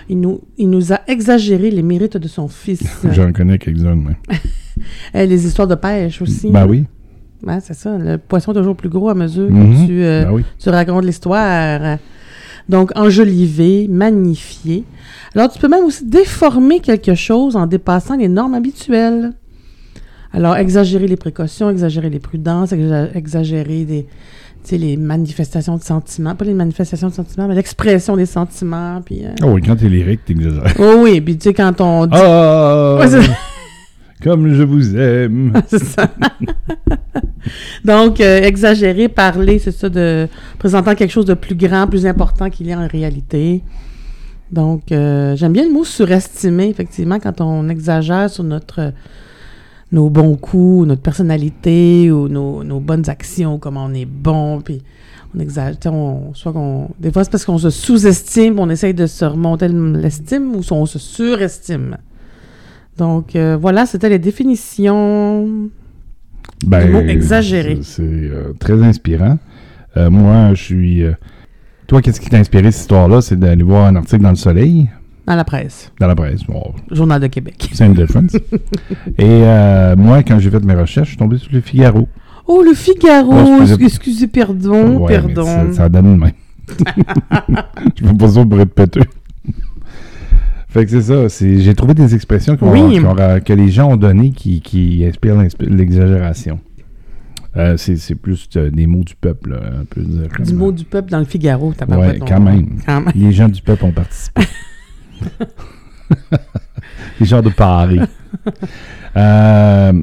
Il 0.07 0.21
nous, 0.21 0.39
il 0.57 0.69
nous 0.69 0.93
a 0.93 1.01
exagéré 1.07 1.69
les 1.71 1.81
mérites 1.83 2.15
de 2.17 2.27
son 2.29 2.47
fils. 2.47 2.83
J'en 3.11 3.31
connais 3.33 3.57
quelques-uns, 3.57 3.95
moi. 3.95 4.11
Eh, 5.13 5.27
les 5.27 5.45
histoires 5.45 5.67
de 5.67 5.75
pêche 5.75 6.21
aussi. 6.21 6.49
Ben 6.51 6.65
oui. 6.65 6.85
Ouais, 7.45 7.59
c'est 7.61 7.73
ça. 7.73 7.97
Le 7.97 8.17
poisson 8.17 8.53
est 8.53 8.55
toujours 8.55 8.77
plus 8.77 8.87
gros 8.87 9.09
à 9.09 9.13
mesure 9.13 9.49
que 9.49 9.85
tu, 9.85 10.03
euh, 10.03 10.23
Ben 10.23 10.31
oui. 10.31 10.45
tu 10.57 10.69
racontes 10.69 11.03
l'histoire. 11.03 11.97
Donc, 12.69 12.91
enjoliver, 12.95 13.87
magnifier. 13.89 14.85
Alors, 15.35 15.51
tu 15.51 15.59
peux 15.59 15.67
même 15.67 15.83
aussi 15.83 16.05
déformer 16.05 16.79
quelque 16.79 17.13
chose 17.13 17.57
en 17.57 17.67
dépassant 17.67 18.15
les 18.15 18.29
normes 18.29 18.53
habituelles. 18.53 19.33
Alors, 20.33 20.55
exagérer 20.57 21.07
les 21.07 21.15
précautions, 21.17 21.69
exagérer 21.69 22.09
les 22.09 22.19
prudences, 22.19 22.71
exa- 22.71 23.09
exagérer 23.15 23.83
des, 23.85 24.05
les 24.71 24.95
manifestations 24.97 25.77
de 25.77 25.81
sentiments. 25.81 26.35
Pas 26.35 26.45
les 26.45 26.53
manifestations 26.53 27.07
de 27.09 27.13
sentiments, 27.13 27.47
mais 27.47 27.55
l'expression 27.55 28.15
des 28.15 28.27
sentiments. 28.27 29.01
Puis, 29.03 29.25
euh, 29.25 29.29
Oh 29.43 29.47
oui, 29.53 29.61
quand 29.61 29.75
t'es 29.75 29.89
lyrique, 29.89 30.25
t'exagères. 30.25 30.73
Oh 30.77 30.97
oui, 30.99 31.19
puis 31.21 31.37
tu 31.37 31.45
sais, 31.49 31.53
quand 31.53 31.81
on 31.81 32.05
dit... 32.05 32.13
Ah! 32.15 32.99
Ouais, 32.99 33.25
comme 34.23 34.53
je 34.53 34.63
vous 34.63 34.95
aime. 34.95 35.53
c'est 35.67 35.83
ça. 35.83 36.07
Donc, 37.83 38.21
euh, 38.21 38.41
exagérer, 38.41 39.07
parler, 39.07 39.59
c'est 39.59 39.71
ça, 39.71 39.89
de 39.89 40.27
présentant 40.59 40.93
quelque 40.93 41.11
chose 41.11 41.25
de 41.25 41.33
plus 41.33 41.55
grand, 41.55 41.87
plus 41.87 42.05
important 42.05 42.49
qu'il 42.49 42.67
y 42.67 42.73
a 42.73 42.79
en 42.79 42.87
réalité. 42.87 43.63
Donc, 44.51 44.91
euh, 44.91 45.35
j'aime 45.35 45.53
bien 45.53 45.63
le 45.65 45.71
mot 45.71 45.83
surestimer, 45.83 46.67
effectivement, 46.69 47.19
quand 47.19 47.39
on 47.41 47.69
exagère 47.69 48.29
sur 48.29 48.43
notre 48.43 48.91
nos 49.91 50.09
bons 50.09 50.35
coups, 50.35 50.87
notre 50.87 51.01
personnalité 51.01 52.11
ou 52.11 52.27
nos, 52.27 52.63
nos 52.63 52.79
bonnes 52.79 53.09
actions, 53.09 53.57
comment 53.57 53.85
on 53.85 53.93
est 53.93 54.05
bon, 54.05 54.61
puis 54.61 54.81
on 55.35 55.91
on, 55.91 56.33
soit 56.33 56.53
qu'on, 56.53 56.89
des 56.99 57.11
fois 57.11 57.23
c'est 57.23 57.31
parce 57.31 57.45
qu'on 57.45 57.57
se 57.57 57.69
sous-estime, 57.69 58.59
on 58.59 58.69
essaye 58.69 58.93
de 58.93 59.05
se 59.05 59.25
remonter 59.25 59.67
l'estime 59.67 60.55
ou 60.55 60.61
on 60.71 60.85
se 60.85 60.99
surestime. 60.99 61.97
Donc 62.97 63.35
euh, 63.35 63.57
voilà, 63.59 63.85
c'était 63.85 64.09
les 64.09 64.19
définitions. 64.19 65.69
Ben, 66.65 66.85
Le 66.85 66.91
mot 66.91 66.99
exagéré. 66.99 67.79
C'est 67.83 68.01
euh, 68.03 68.53
très 68.59 68.81
inspirant. 68.83 69.37
Euh, 69.97 70.09
moi, 70.09 70.53
je 70.53 70.63
suis. 70.63 71.03
toi, 71.87 72.01
qu'est-ce 72.01 72.19
qui 72.19 72.29
t'a 72.29 72.37
inspiré 72.37 72.71
cette 72.71 72.81
histoire-là? 72.81 73.21
C'est 73.21 73.39
d'aller 73.39 73.63
voir 73.63 73.85
un 73.85 73.95
article 73.95 74.23
dans 74.23 74.31
le 74.31 74.35
Soleil, 74.35 74.89
Dans 75.29 75.35
la 75.35 75.43
presse, 75.43 75.91
dans 75.99 76.07
la 76.07 76.15
presse. 76.15 76.43
Bon, 76.43 76.73
Journal 76.89 77.21
de 77.21 77.27
Québec. 77.27 77.69
same 77.73 77.93
difference. 77.93 78.33
Et 79.19 79.23
euh, 79.43 79.95
moi, 79.95 80.23
quand 80.23 80.39
j'ai 80.39 80.49
fait 80.49 80.63
mes 80.65 80.73
recherches, 80.73 81.09
je 81.09 81.11
suis 81.11 81.17
tombé 81.17 81.37
sur 81.37 81.53
le 81.53 81.61
Figaro. 81.61 82.07
Oh, 82.47 82.63
le 82.63 82.73
Figaro! 82.73 83.61
Excusez- 83.79 84.25
pardon, 84.27 84.97
Ouais, 84.97 85.19
pardon. 85.19 85.45
Ça, 85.45 85.73
ça 85.73 85.89
donne 85.89 86.07
une 86.13 86.17
main. 86.17 86.31
je 87.95 88.05
me 88.05 88.17
pas 88.17 88.27
ça 88.27 88.43
pour 88.43 88.59
être 88.59 88.73
péteux. 88.73 89.03
Fait 90.69 90.85
que 90.85 90.89
c'est 90.99 91.01
ça. 91.01 91.27
J'ai 91.59 91.75
trouvé 91.75 91.93
des 91.93 92.15
expressions 92.15 92.57
Oui. 92.61 92.99
que 93.45 93.53
les 93.53 93.69
gens 93.69 93.91
ont 93.91 93.97
données 93.97 94.31
qui, 94.31 94.61
qui 94.61 95.05
inspirent 95.05 95.37
l'exagération. 95.59 96.59
Euh, 97.55 97.77
c'est 97.77 98.15
plus 98.15 98.47
euh, 98.55 98.71
des 98.71 98.87
mots 98.87 99.03
du 99.03 99.15
peuple, 99.15 99.51
là, 99.51 99.59
un 99.81 99.85
peu 99.85 100.01
dire. 100.01 100.27
Du 100.43 100.53
mot 100.53 100.71
du 100.71 100.85
peuple 100.85 101.11
dans 101.11 101.19
le 101.19 101.25
Figaro, 101.25 101.73
t'as 101.75 101.85
Ouais, 101.85 102.19
quand 102.19 102.39
même. 102.39 102.79
Quand 102.85 103.01
même. 103.01 103.11
Les 103.15 103.31
gens 103.31 103.49
du 103.49 103.61
peuple 103.61 103.85
ont 103.85 103.91
participé. 103.91 104.41
les 107.19 107.25
gens 107.25 107.41
de 107.41 107.49
Paris. 107.49 107.99
Euh, 109.15 109.93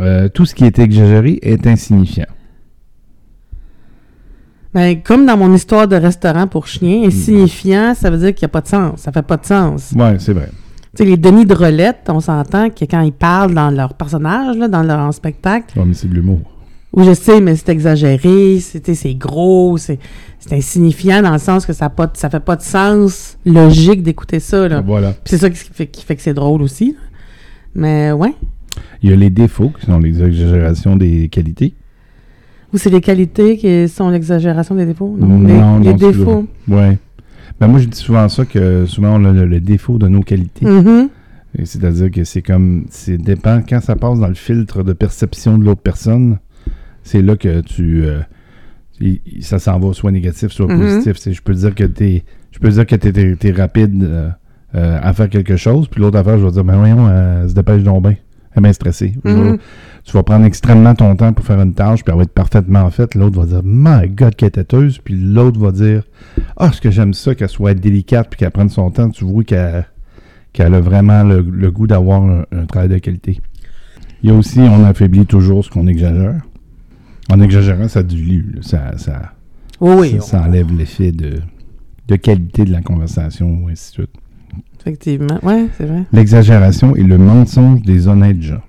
euh, 0.00 0.28
tout 0.28 0.46
ce 0.46 0.54
qui 0.54 0.64
est 0.64 0.78
exagéré 0.78 1.38
est 1.42 1.66
insignifiant. 1.66 2.26
Ben, 4.72 5.02
comme 5.02 5.26
dans 5.26 5.36
mon 5.36 5.52
histoire 5.52 5.88
de 5.88 5.96
restaurant 5.96 6.46
pour 6.46 6.68
chiens, 6.68 7.04
insignifiant, 7.04 7.94
ça 7.94 8.08
veut 8.08 8.18
dire 8.18 8.34
qu'il 8.34 8.46
n'y 8.46 8.50
a 8.50 8.52
pas 8.52 8.60
de 8.60 8.68
sens. 8.68 9.00
Ça 9.00 9.10
fait 9.10 9.22
pas 9.22 9.36
de 9.36 9.44
sens. 9.44 9.92
Ouais, 9.96 10.16
c'est 10.20 10.32
vrai. 10.32 10.48
Tu 10.96 11.02
sais, 11.02 11.04
les 11.04 11.16
Denis 11.16 11.44
de 11.44 11.54
Rolette, 11.54 12.08
on 12.08 12.20
s'entend 12.20 12.70
que 12.70 12.84
quand 12.84 13.00
ils 13.00 13.12
parlent 13.12 13.54
dans 13.54 13.70
leur 13.70 13.94
personnage, 13.94 14.56
là, 14.56 14.68
dans 14.68 14.82
leur 14.82 15.12
spectacle, 15.12 15.78
Ouais, 15.78 15.84
mais 15.84 15.94
c'est 15.94 16.08
de 16.08 16.14
l'humour. 16.14 16.40
Où 16.92 17.02
je 17.04 17.14
sais, 17.14 17.40
mais 17.40 17.56
c'est 17.56 17.68
exagéré, 17.68 18.58
c'est 18.60 18.94
c'est 18.94 19.14
gros, 19.14 19.76
c'est 19.78 19.98
insignifiant 20.50 21.22
dans 21.22 21.32
le 21.32 21.38
sens 21.38 21.66
que 21.66 21.72
ça 21.72 21.88
pas 21.90 22.10
ça 22.14 22.30
fait 22.30 22.40
pas 22.40 22.56
de 22.56 22.62
sens 22.62 23.38
logique 23.44 24.02
d'écouter 24.02 24.40
ça. 24.40 24.68
Là. 24.68 24.80
Voilà. 24.80 25.14
C'est 25.24 25.38
ça 25.38 25.50
qui 25.50 25.56
fait, 25.56 25.86
qui 25.86 26.04
fait 26.04 26.16
que 26.16 26.22
c'est 26.22 26.34
drôle 26.34 26.62
aussi. 26.62 26.96
Mais 27.74 28.10
ouais. 28.12 28.34
Il 29.02 29.10
y 29.10 29.12
a 29.12 29.16
les 29.16 29.30
défauts 29.30 29.72
qui 29.78 29.86
sont 29.86 29.98
les 29.98 30.22
exagérations 30.22 30.96
des 30.96 31.28
qualités. 31.28 31.74
Ou 32.72 32.78
c'est 32.78 32.90
les 32.90 33.00
qualités 33.00 33.56
qui 33.56 33.88
sont 33.88 34.08
l'exagération 34.10 34.74
des 34.74 34.86
défauts? 34.86 35.16
Non, 35.18 35.26
Non, 35.26 35.46
les, 35.46 35.54
non, 35.54 35.78
les 35.80 35.94
défauts. 35.94 36.46
Ouais. 36.68 36.98
Ben 37.60 37.66
moi, 37.68 37.78
je 37.80 37.86
dis 37.86 37.98
souvent 37.98 38.28
ça 38.28 38.44
que 38.44 38.86
souvent 38.86 39.20
on 39.20 39.24
a 39.24 39.32
le, 39.32 39.44
le 39.44 39.60
défaut 39.60 39.98
de 39.98 40.08
nos 40.08 40.22
qualités. 40.22 40.64
Mhm. 40.66 41.08
Et 41.58 41.66
C'est-à-dire 41.66 42.10
que 42.10 42.24
c'est 42.24 42.42
comme. 42.42 42.84
C'est 42.90 43.18
dépend. 43.18 43.60
Quand 43.68 43.80
ça 43.80 43.96
passe 43.96 44.20
dans 44.20 44.28
le 44.28 44.34
filtre 44.34 44.82
de 44.82 44.92
perception 44.92 45.58
de 45.58 45.64
l'autre 45.64 45.82
personne, 45.82 46.38
c'est 47.02 47.22
là 47.22 47.36
que 47.36 47.60
tu. 47.60 48.04
euh, 48.04 48.20
ça 49.40 49.58
s'en 49.58 49.78
va 49.78 49.92
soit 49.94 50.10
négatif, 50.10 50.50
soit 50.52 50.66
Mhm. 50.66 50.78
positif. 50.80 51.16
C'est- 51.16 51.32
Je 51.32 51.42
peux 51.42 51.54
dire 51.54 51.74
que 51.74 51.84
t'es. 51.84 52.24
Je 52.50 52.58
peux 52.58 52.68
dire 52.68 52.84
que 52.86 52.96
t'es, 52.96 53.34
t'es 53.36 53.50
rapide 53.52 54.02
euh, 54.02 54.28
euh, 54.74 54.98
à 55.02 55.12
faire 55.14 55.28
quelque 55.30 55.56
chose, 55.56 55.88
puis 55.88 56.00
l'autre 56.00 56.18
affaire, 56.18 56.38
je 56.38 56.44
vais 56.44 56.52
dire, 56.52 56.64
ben 56.64 56.76
voyons, 56.76 57.06
euh, 57.08 57.48
se 57.48 57.54
dépêche 57.54 57.82
donc 57.82 58.02
bien. 58.02 58.16
Elle 58.54 58.66
est 58.66 58.72
stressée. 58.72 59.14
Mhm. 59.24 59.58
tu 60.04 60.12
vas 60.12 60.22
prendre 60.24 60.44
extrêmement 60.44 60.94
ton 60.94 61.14
temps 61.14 61.32
pour 61.32 61.44
faire 61.44 61.60
une 61.60 61.72
tâche, 61.74 62.02
puis 62.02 62.10
elle 62.10 62.16
va 62.16 62.22
être 62.24 62.32
parfaitement 62.32 62.88
faite. 62.90 63.14
L'autre 63.14 63.38
va 63.40 63.46
dire, 63.46 63.60
my 63.64 64.08
God, 64.08 64.34
qu'elle 64.34 64.48
est 64.48 64.50
têteuse. 64.52 64.98
Puis 64.98 65.14
l'autre 65.14 65.60
va 65.60 65.70
dire, 65.72 66.02
ah, 66.56 66.72
ce 66.72 66.80
que 66.80 66.90
j'aime 66.90 67.14
ça, 67.14 67.34
qu'elle 67.34 67.48
soit 67.48 67.74
délicate, 67.74 68.28
puis 68.30 68.38
qu'elle 68.38 68.50
prenne 68.50 68.70
son 68.70 68.90
temps? 68.90 69.08
Tu 69.10 69.24
vois 69.24 69.44
qu'elle, 69.44 69.86
qu'elle 70.52 70.74
a 70.74 70.80
vraiment 70.80 71.22
le, 71.22 71.42
le 71.42 71.70
goût 71.70 71.86
d'avoir 71.86 72.22
un, 72.22 72.44
un 72.50 72.64
travail 72.66 72.88
de 72.88 72.98
qualité. 72.98 73.40
Il 74.22 74.30
y 74.30 74.32
a 74.32 74.36
aussi, 74.36 74.58
on 74.60 74.84
affaiblit 74.84 75.26
toujours 75.26 75.64
ce 75.64 75.70
qu'on 75.70 75.86
exagère. 75.86 76.40
En 77.30 77.40
exagérant, 77.40 77.88
ça 77.88 78.02
dilue. 78.02 78.54
là. 78.56 78.60
Ça, 78.62 78.98
ça, 78.98 79.32
Oui, 79.80 79.94
oui. 79.98 80.10
ça, 80.12 80.20
ça 80.20 80.42
enlève 80.42 80.76
l'effet 80.76 81.12
de, 81.12 81.34
de 82.08 82.16
qualité 82.16 82.64
de 82.64 82.72
la 82.72 82.80
conversation, 82.82 83.68
et 83.68 83.72
ainsi 83.72 83.90
de 83.90 83.94
suite. 83.94 84.10
Effectivement. 84.80 85.38
Ouais, 85.42 85.66
c'est 85.76 85.84
vrai. 85.84 86.04
L'exagération 86.12 86.96
est 86.96 87.02
le 87.02 87.18
mensonge 87.18 87.82
des 87.82 88.08
honnêtes 88.08 88.40
gens. 88.42 88.62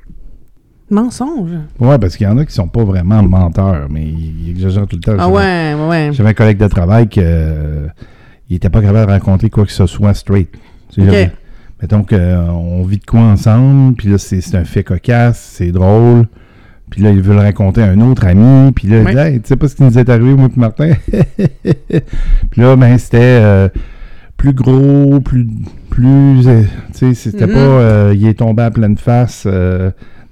Mensonge? 0.89 1.51
Ouais, 1.79 1.97
parce 1.99 2.17
qu'il 2.17 2.25
y 2.27 2.29
en 2.29 2.37
a 2.37 2.45
qui 2.45 2.53
sont 2.53 2.67
pas 2.67 2.83
vraiment 2.83 3.23
menteurs, 3.23 3.87
mais 3.89 4.05
ils, 4.05 4.47
ils 4.47 4.49
exagèrent 4.49 4.87
tout 4.87 4.97
le 4.97 5.01
temps. 5.01 5.13
Ah 5.17 5.29
J'avais- 5.29 5.33
ouais, 5.79 5.87
ouais. 5.89 6.09
J'avais 6.11 6.29
un 6.29 6.33
collègue 6.33 6.57
de 6.57 6.67
travail 6.67 7.07
qui 7.07 7.21
il 8.49 8.55
était 8.57 8.69
pas 8.69 8.81
capable 8.81 9.07
de 9.07 9.11
raconter 9.13 9.49
quoi 9.49 9.65
que 9.65 9.71
ce 9.71 9.85
soit 9.85 10.13
straight. 10.13 10.49
Tu 10.91 11.01
sais, 11.09 11.31
Mettons 11.81 12.03
qu'on 12.03 12.83
vit 12.83 12.97
de 12.97 13.05
quoi 13.05 13.21
ensemble, 13.21 13.95
puis 13.95 14.09
là, 14.09 14.17
c'est 14.17 14.53
un 14.55 14.65
fait 14.65 14.83
cocasse, 14.83 15.39
c'est 15.55 15.71
drôle. 15.71 16.27
Puis 16.91 17.01
là, 17.01 17.09
il 17.11 17.21
veut 17.21 17.33
le 17.33 17.39
raconter 17.39 17.81
à 17.81 17.87
un 17.87 17.99
autre 18.01 18.25
ami. 18.25 18.71
Puis 18.73 18.87
là, 18.87 18.99
il 19.01 19.05
dit 19.07 19.17
Hey, 19.17 19.41
tu 19.41 19.47
sais 19.47 19.55
pas 19.55 19.67
ce 19.67 19.75
qui 19.75 19.83
nous 19.83 19.97
est 19.97 20.09
arrivé, 20.09 20.33
moi 20.35 20.49
et 20.55 20.59
Martin? 20.59 20.91
puis 22.51 22.61
là, 22.61 22.75
ben, 22.75 22.97
c'était 22.97 23.17
euh, 23.41 23.69
plus 24.37 24.53
gros, 24.53 25.19
plus. 25.21 25.47
plus 25.89 26.47
euh, 26.47 26.61
tu 26.93 26.99
sais, 26.99 27.13
c'était 27.13 27.47
Mhm. 27.47 27.53
pas. 27.53 27.59
euh, 27.59 28.13
il 28.15 28.27
est 28.27 28.35
tombé 28.39 28.63
à 28.63 28.71
pleine 28.71 28.97
face 28.97 29.47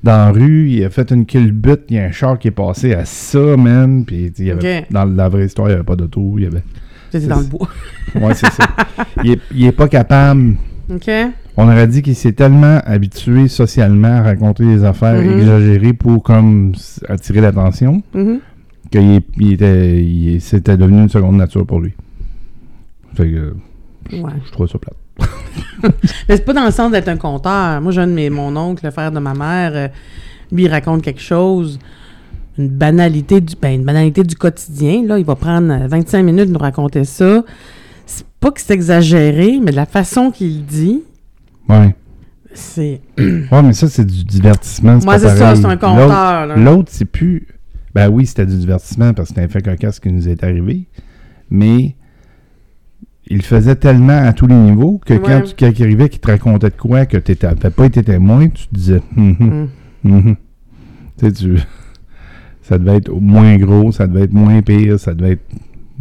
dans 0.01 0.11
la 0.11 0.31
rue, 0.31 0.69
il 0.69 0.83
a 0.85 0.89
fait 0.89 1.11
une 1.11 1.25
culbute, 1.25 1.81
il 1.89 1.97
y 1.97 1.99
a 1.99 2.03
un 2.05 2.11
char 2.11 2.39
qui 2.39 2.47
est 2.47 2.51
passé 2.51 2.93
à 2.93 3.03
ça, 3.03 3.57
man. 3.57 4.05
Puis, 4.05 4.31
il 4.39 4.45
y 4.45 4.51
avait, 4.51 4.85
dans 4.91 5.03
la 5.05 5.27
vraie 5.27 5.45
histoire, 5.45 5.67
il 5.67 5.71
n'y 5.71 5.75
avait 5.75 5.83
pas 5.83 5.95
d'auto. 5.97 6.35
Il 6.37 6.43
y 6.43 6.47
avait. 6.47 6.63
J'étais 7.11 7.27
dans 7.27 7.39
le 7.39 7.45
bois. 7.45 7.67
Ouais, 8.15 8.33
c'est 8.33 8.49
ça. 8.51 8.63
Il 9.23 9.31
est, 9.31 9.39
il 9.53 9.65
est 9.65 9.71
pas 9.71 9.87
capable. 9.87 10.55
OK. 10.93 11.09
On 11.61 11.67
aurait 11.67 11.87
dit 11.87 12.01
qu'il 12.01 12.15
s'est 12.15 12.31
tellement 12.31 12.79
habitué 12.85 13.49
socialement 13.49 14.07
à 14.19 14.21
raconter 14.21 14.63
des 14.65 14.85
affaires 14.85 15.21
Mhm. 15.21 15.39
exagérées 15.39 15.91
pour 15.93 16.23
comme 16.23 16.71
attirer 17.09 17.41
l'attention 17.41 18.01
qu'il 18.91 19.21
il 19.37 19.53
était, 19.53 20.01
il- 20.01 20.39
c'était 20.39 20.77
devenu 20.77 21.01
une 21.01 21.09
seconde 21.09 21.35
nature 21.35 21.65
pour 21.65 21.81
lui. 21.81 21.93
Fait 23.15 23.25
que 23.29 23.53
Ouais. 24.15 24.31
je 24.45 24.51
trouve 24.53 24.67
ça 24.67 24.77
plate. 24.79 24.95
Mais 26.29 26.37
c'est 26.37 26.45
pas 26.45 26.53
dans 26.53 26.63
le 26.65 26.71
sens 26.71 26.91
d'être 26.91 27.09
un 27.09 27.17
conteur. 27.17 27.81
Moi, 27.81 27.91
j'ai 27.91 28.01
un 28.01 28.07
de 28.07 28.13
mes, 28.13 28.29
mon 28.29 28.55
oncle, 28.55 28.85
le 28.85 28.91
frère 28.91 29.11
de 29.11 29.19
ma 29.19 29.33
mère, 29.33 29.71
euh, 29.75 29.87
lui, 30.53 30.63
il 30.63 30.69
raconte 30.69 31.01
quelque 31.01 31.21
chose, 31.21 31.77
une 32.57 32.69
banalité 32.69 33.41
du, 33.41 33.55
ben, 33.61 33.75
une 33.75 33.83
banalité 33.83 34.23
du 34.23 34.35
quotidien. 34.35 35.03
Là, 35.05 35.19
il 35.19 35.25
va 35.25 35.35
prendre 35.35 35.73
euh, 35.73 35.87
25 35.87 36.23
minutes 36.23 36.47
de 36.47 36.53
nous 36.53 36.59
raconter 36.59 37.03
ça. 37.03 37.43
C'est 38.05 38.25
pas 38.39 38.51
que 38.51 38.61
c'est 38.61 38.73
exagéré, 38.73 39.59
mais 39.61 39.71
de 39.71 39.75
la 39.75 39.85
façon 39.85 40.31
qu'il 40.31 40.65
dit, 40.65 41.03
Ouais. 41.69 41.95
c'est. 42.53 43.01
Ouais, 43.17 43.61
mais 43.63 43.73
ça, 43.73 43.87
c'est 43.87 44.05
du 44.05 44.23
divertissement. 44.23 44.99
Moi, 45.03 45.19
c'est 45.19 45.29
ça, 45.37 45.55
c'est 45.55 45.65
un 45.65 45.75
là. 45.75 46.55
L'autre, 46.55 46.89
c'est 46.91 47.05
plus. 47.05 47.47
Ben 47.95 48.09
oui, 48.09 48.25
c'était 48.25 48.45
du 48.45 48.57
divertissement 48.57 49.13
parce 49.13 49.29
que 49.29 49.35
c'était 49.35 49.45
un 49.45 49.47
fait 49.49 49.61
cocasse 49.63 49.99
qui 49.99 50.11
nous 50.11 50.27
est 50.29 50.43
arrivé. 50.43 50.87
Mais 51.49 51.95
il 53.27 53.41
faisait 53.43 53.75
tellement 53.75 54.17
à 54.23 54.33
tous 54.33 54.47
les 54.47 54.55
niveaux 54.55 54.99
que 55.05 55.13
quand, 55.15 55.41
tu, 55.41 55.53
quand 55.57 55.71
il 55.77 55.83
arrivait 55.83 56.09
qu'il 56.09 56.19
te 56.19 56.27
racontait 56.31 56.69
de 56.69 56.75
quoi 56.75 57.05
que 57.05 57.17
tu 57.17 57.35
n'avais 57.43 57.69
pas 57.69 57.85
été 57.85 58.03
témoin, 58.03 58.47
tu 58.49 58.67
te 58.67 58.75
disais. 58.75 59.01
Hum, 59.17 59.35
hum, 59.39 59.69
Mm. 60.03 60.13
hum. 60.13 60.35
Tu 61.17 61.25
sais, 61.25 61.31
tu. 61.33 61.55
Ça 62.61 62.77
devait 62.77 62.97
être 62.97 63.11
moins 63.11 63.57
gros, 63.57 63.91
ça 63.91 64.05
devait 64.05 64.25
être 64.25 64.33
moins 64.33 64.61
pire, 64.61 64.99
ça 64.99 65.15
devait 65.15 65.31
être 65.31 65.45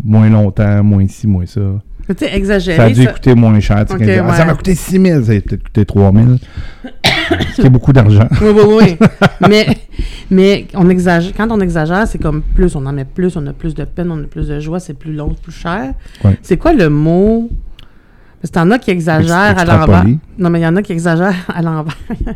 moins 0.05 0.29
longtemps, 0.29 0.85
moins 0.85 1.09
ci, 1.09 1.27
moins 1.27 1.47
ça. 1.47 1.81
Tu 2.09 2.15
sais, 2.17 2.27
Ça 2.27 2.33
a 2.33 2.37
exagéré. 2.37 2.93
dû 2.93 3.05
ça- 3.05 3.13
coûter 3.13 3.35
moins 3.35 3.61
cher. 3.61 3.85
Ah, 3.89 4.35
ça 4.35 4.45
m'a 4.45 4.55
coûté 4.55 4.75
6 4.75 5.01
000, 5.01 5.23
ça 5.25 5.33
a 5.33 5.41
peut-être 5.41 5.63
coûté 5.65 5.85
3 5.85 6.13
000. 6.13 6.27
Ce 7.55 7.61
qui 7.61 7.67
est 7.67 7.71
beaucoup 7.71 7.93
d'argent. 7.93 8.27
Oui, 8.41 8.49
oui, 8.55 8.63
oui. 9.01 9.09
mais, 9.49 9.67
mais 10.31 10.67
on 10.75 10.89
exagère, 10.89 11.33
quand 11.37 11.49
on 11.51 11.61
exagère, 11.61 12.07
c'est 12.07 12.19
comme 12.19 12.41
plus, 12.43 12.75
on 12.77 12.87
en 12.87 12.93
met 12.93 13.05
plus, 13.05 13.37
on 13.37 13.47
a 13.47 13.53
plus 13.53 13.75
de 13.75 13.85
peine, 13.85 14.11
on 14.11 14.21
a 14.23 14.27
plus 14.27 14.49
de 14.49 14.59
joie, 14.59 14.81
c'est 14.81 14.95
plus 14.95 15.13
long, 15.13 15.35
plus 15.43 15.53
cher. 15.53 15.93
Ouais. 16.25 16.39
C'est 16.43 16.57
quoi 16.57 16.73
le 16.73 16.89
mot? 16.89 17.51
Parce 18.41 18.51
que 18.53 18.55
t'en 18.55 18.71
as 18.71 18.79
qui 18.79 18.91
exagèrent 18.91 19.59
à 19.59 19.65
l'envers. 19.65 20.05
Non, 20.39 20.49
mais 20.49 20.61
il 20.61 20.63
y 20.63 20.67
en 20.67 20.77
a 20.77 20.83
qui 20.83 20.93
exagèrent 20.93 21.35
à 21.55 21.61
l'envers. 21.61 21.95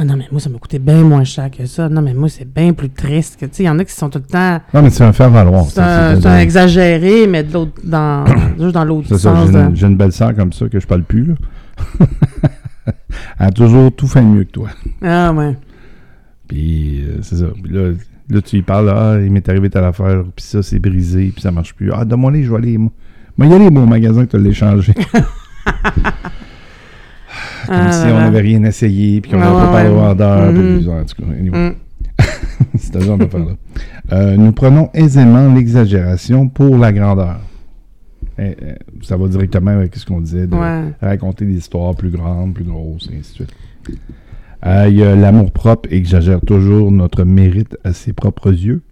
ah 0.00 0.04
non, 0.04 0.16
mais 0.16 0.26
moi, 0.30 0.40
ça 0.40 0.48
m'a 0.48 0.58
coûté 0.58 0.78
bien 0.78 1.02
moins 1.02 1.24
cher 1.24 1.50
que 1.50 1.66
ça. 1.66 1.88
Non, 1.88 2.00
mais 2.02 2.14
moi, 2.14 2.28
c'est 2.28 2.44
bien 2.50 2.72
plus 2.72 2.88
triste 2.90 3.36
tu 3.40 3.48
sais, 3.50 3.62
il 3.64 3.66
y 3.66 3.68
en 3.68 3.78
a 3.80 3.84
qui 3.84 3.92
sont 3.92 4.08
tout 4.08 4.20
le 4.20 4.24
temps... 4.32 4.60
Non, 4.72 4.82
mais 4.82 4.90
c'est 4.90 5.02
un 5.04 5.12
faire-valoir. 5.12 5.64
C'est 5.66 5.80
un, 5.80 6.14
c'est- 6.14 6.20
c'est 6.22 6.28
un 6.28 6.38
exagéré, 6.38 7.26
mais 7.26 7.42
de 7.42 7.52
l'autre, 7.52 7.72
dans, 7.82 8.24
juste 8.58 8.74
dans 8.74 8.84
l'autre 8.84 9.08
C'est 9.08 9.18
ça, 9.18 9.34
sens. 9.34 9.50
j'ai 9.74 9.86
une, 9.86 9.92
une 9.92 9.96
belle 9.98 10.12
sœur 10.12 10.34
comme 10.36 10.52
ça 10.52 10.68
que 10.68 10.78
je 10.78 10.86
parle 10.86 11.02
plus, 11.02 11.24
là. 11.26 11.34
Elle 13.40 13.46
a 13.46 13.50
toujours 13.50 13.94
tout 13.94 14.06
fait 14.06 14.22
mieux 14.22 14.44
que 14.44 14.50
toi. 14.52 14.68
Ah, 15.02 15.32
ouais. 15.32 15.56
Puis 16.46 17.02
euh, 17.04 17.18
c'est 17.22 17.36
ça. 17.36 17.46
Puis 17.62 17.72
là, 17.72 17.90
là, 18.30 18.40
tu 18.40 18.56
y 18.56 18.62
parles, 18.62 18.88
ah, 18.90 19.16
il 19.20 19.30
m'est 19.30 19.46
arrivé 19.48 19.68
telle 19.68 19.84
affaire, 19.84 20.22
puis 20.34 20.44
ça, 20.44 20.62
c'est 20.62 20.78
brisé, 20.78 21.30
puis 21.32 21.42
ça 21.42 21.50
marche 21.50 21.74
plus. 21.74 21.92
Ah, 21.92 22.04
donne-moi 22.04 22.30
les, 22.32 22.44
je 22.44 22.50
vais 22.50 22.56
aller. 22.56 22.78
Moi, 22.78 22.90
y 23.46 23.52
aller, 23.52 23.68
moi, 23.70 23.82
au 23.82 23.86
magasin, 23.86 24.26
que 24.26 24.36
tu 24.36 24.42
l'as 24.42 24.52
changé. 24.52 24.94
Comme 27.66 27.76
Ah, 27.76 27.92
si 27.92 28.06
on 28.06 28.18
n'avait 28.18 28.40
rien 28.40 28.62
essayé, 28.64 29.20
puis 29.20 29.30
qu'on 29.30 29.38
Ouais, 29.38 29.44
n'avait 29.44 29.56
pas 29.56 29.66
ouais, 29.66 29.72
parlé 29.72 29.88
au 29.90 29.94
ouais. 29.94 30.00
vendeur, 30.00 30.52
Mhm. 30.52 30.78
puis, 30.78 30.88
en 30.88 31.04
tout 31.04 31.22
cas, 31.22 31.38
anyway. 31.38 31.70
Mm. 31.70 31.74
c'est 32.78 32.98
ce 32.98 33.04
genre 33.04 33.18
d'affaire-là. 33.18 33.52
Euh, 34.12 34.36
nous 34.36 34.52
prenons 34.52 34.90
aisément 34.94 35.52
l'exagération 35.54 36.48
pour 36.48 36.76
la 36.78 36.92
grandeur. 36.92 37.38
Eh, 38.38 38.56
eh, 38.60 39.04
ça 39.04 39.16
va 39.16 39.26
directement 39.28 39.72
avec 39.72 39.94
ce 39.96 40.06
qu'on 40.06 40.20
disait 40.20 40.46
de 40.46 40.54
Ouais. 40.54 40.84
raconter 41.00 41.44
des 41.44 41.54
histoires 41.56 41.94
plus 41.94 42.10
grandes, 42.10 42.54
plus 42.54 42.64
grosses, 42.64 43.08
et 43.12 43.18
ainsi 43.18 43.30
de 43.30 43.34
suite. 43.34 43.54
Euh, 44.66 44.86
Il 44.88 44.96
y 44.96 45.02
a 45.04 45.14
l'amour 45.14 45.52
propre 45.52 45.88
exagère 45.92 46.40
toujours 46.40 46.90
notre 46.90 47.24
mérite 47.24 47.76
à 47.84 47.92
ses 47.92 48.12
propres 48.12 48.50
yeux. 48.52 48.82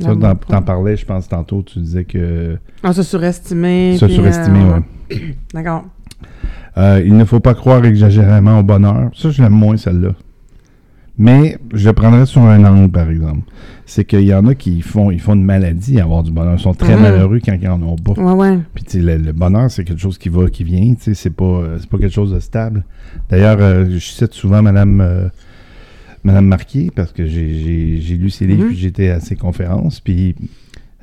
Ça, 0.00 0.14
t'en, 0.48 0.62
parlais, 0.62 0.96
je 0.96 1.04
pense, 1.04 1.28
tantôt, 1.28 1.62
tu 1.62 1.78
disais 1.78 2.04
que 2.04 2.56
On 2.82 2.92
se 2.92 3.02
surestimé. 3.02 3.96
se 3.98 4.06
puis, 4.06 4.14
surestimé, 4.14 4.58
euh, 4.60 4.78
ouais. 5.14 5.34
D'accord. 5.54 5.84
Euh, 6.78 7.02
il 7.04 7.16
ne 7.16 7.24
faut 7.24 7.40
pas 7.40 7.54
croire 7.54 7.84
exagérément 7.84 8.58
au 8.58 8.62
bonheur. 8.62 9.10
Ça, 9.14 9.30
je 9.30 9.42
l'aime 9.42 9.52
moins, 9.52 9.76
celle-là. 9.76 10.10
Mais 11.18 11.58
je 11.74 11.86
le 11.86 11.92
prendrais 11.92 12.24
sur 12.24 12.40
un 12.42 12.64
angle, 12.64 12.90
par 12.90 13.10
exemple. 13.10 13.42
C'est 13.84 14.04
qu'il 14.06 14.22
y 14.22 14.34
en 14.34 14.46
a 14.46 14.54
qui 14.54 14.80
font, 14.80 15.10
ils 15.10 15.20
font 15.20 15.34
une 15.34 15.44
maladie 15.44 16.00
à 16.00 16.04
avoir 16.04 16.22
du 16.22 16.30
bonheur. 16.32 16.54
Ils 16.56 16.62
sont 16.62 16.72
très 16.72 16.96
Mhm. 16.96 17.02
malheureux 17.02 17.40
quand 17.44 17.54
ils 17.60 17.68
en 17.68 17.82
ont 17.82 17.96
pas. 17.96 18.12
Ouais, 18.12 18.32
ouais. 18.32 18.58
Puis 18.74 18.84
tu 18.84 18.90
sais, 18.92 18.98
le, 19.00 19.18
le 19.18 19.32
bonheur, 19.32 19.70
c'est 19.70 19.84
quelque 19.84 20.00
chose 20.00 20.16
qui 20.16 20.30
va, 20.30 20.48
qui 20.48 20.64
vient. 20.64 20.94
Tu 20.94 21.02
sais, 21.02 21.14
c'est 21.14 21.30
pas, 21.30 21.44
euh, 21.44 21.78
pas 21.90 21.98
quelque 21.98 22.14
chose 22.14 22.32
de 22.32 22.40
stable. 22.40 22.84
D'ailleurs, 23.28 23.58
euh, 23.60 23.84
je 23.90 23.98
cite 23.98 24.32
souvent 24.32 24.62
Madame, 24.62 25.00
euh, 25.02 25.28
Madame 26.24 26.46
Marquier 26.46 26.90
parce 26.94 27.12
que 27.12 27.26
j'ai, 27.26 28.00
lu 28.16 28.30
ses 28.30 28.46
livres 28.46 28.68
puis 28.68 28.76
j'étais 28.78 29.10
à 29.10 29.20
ses 29.20 29.36
conférences. 29.36 30.00
Puis 30.00 30.34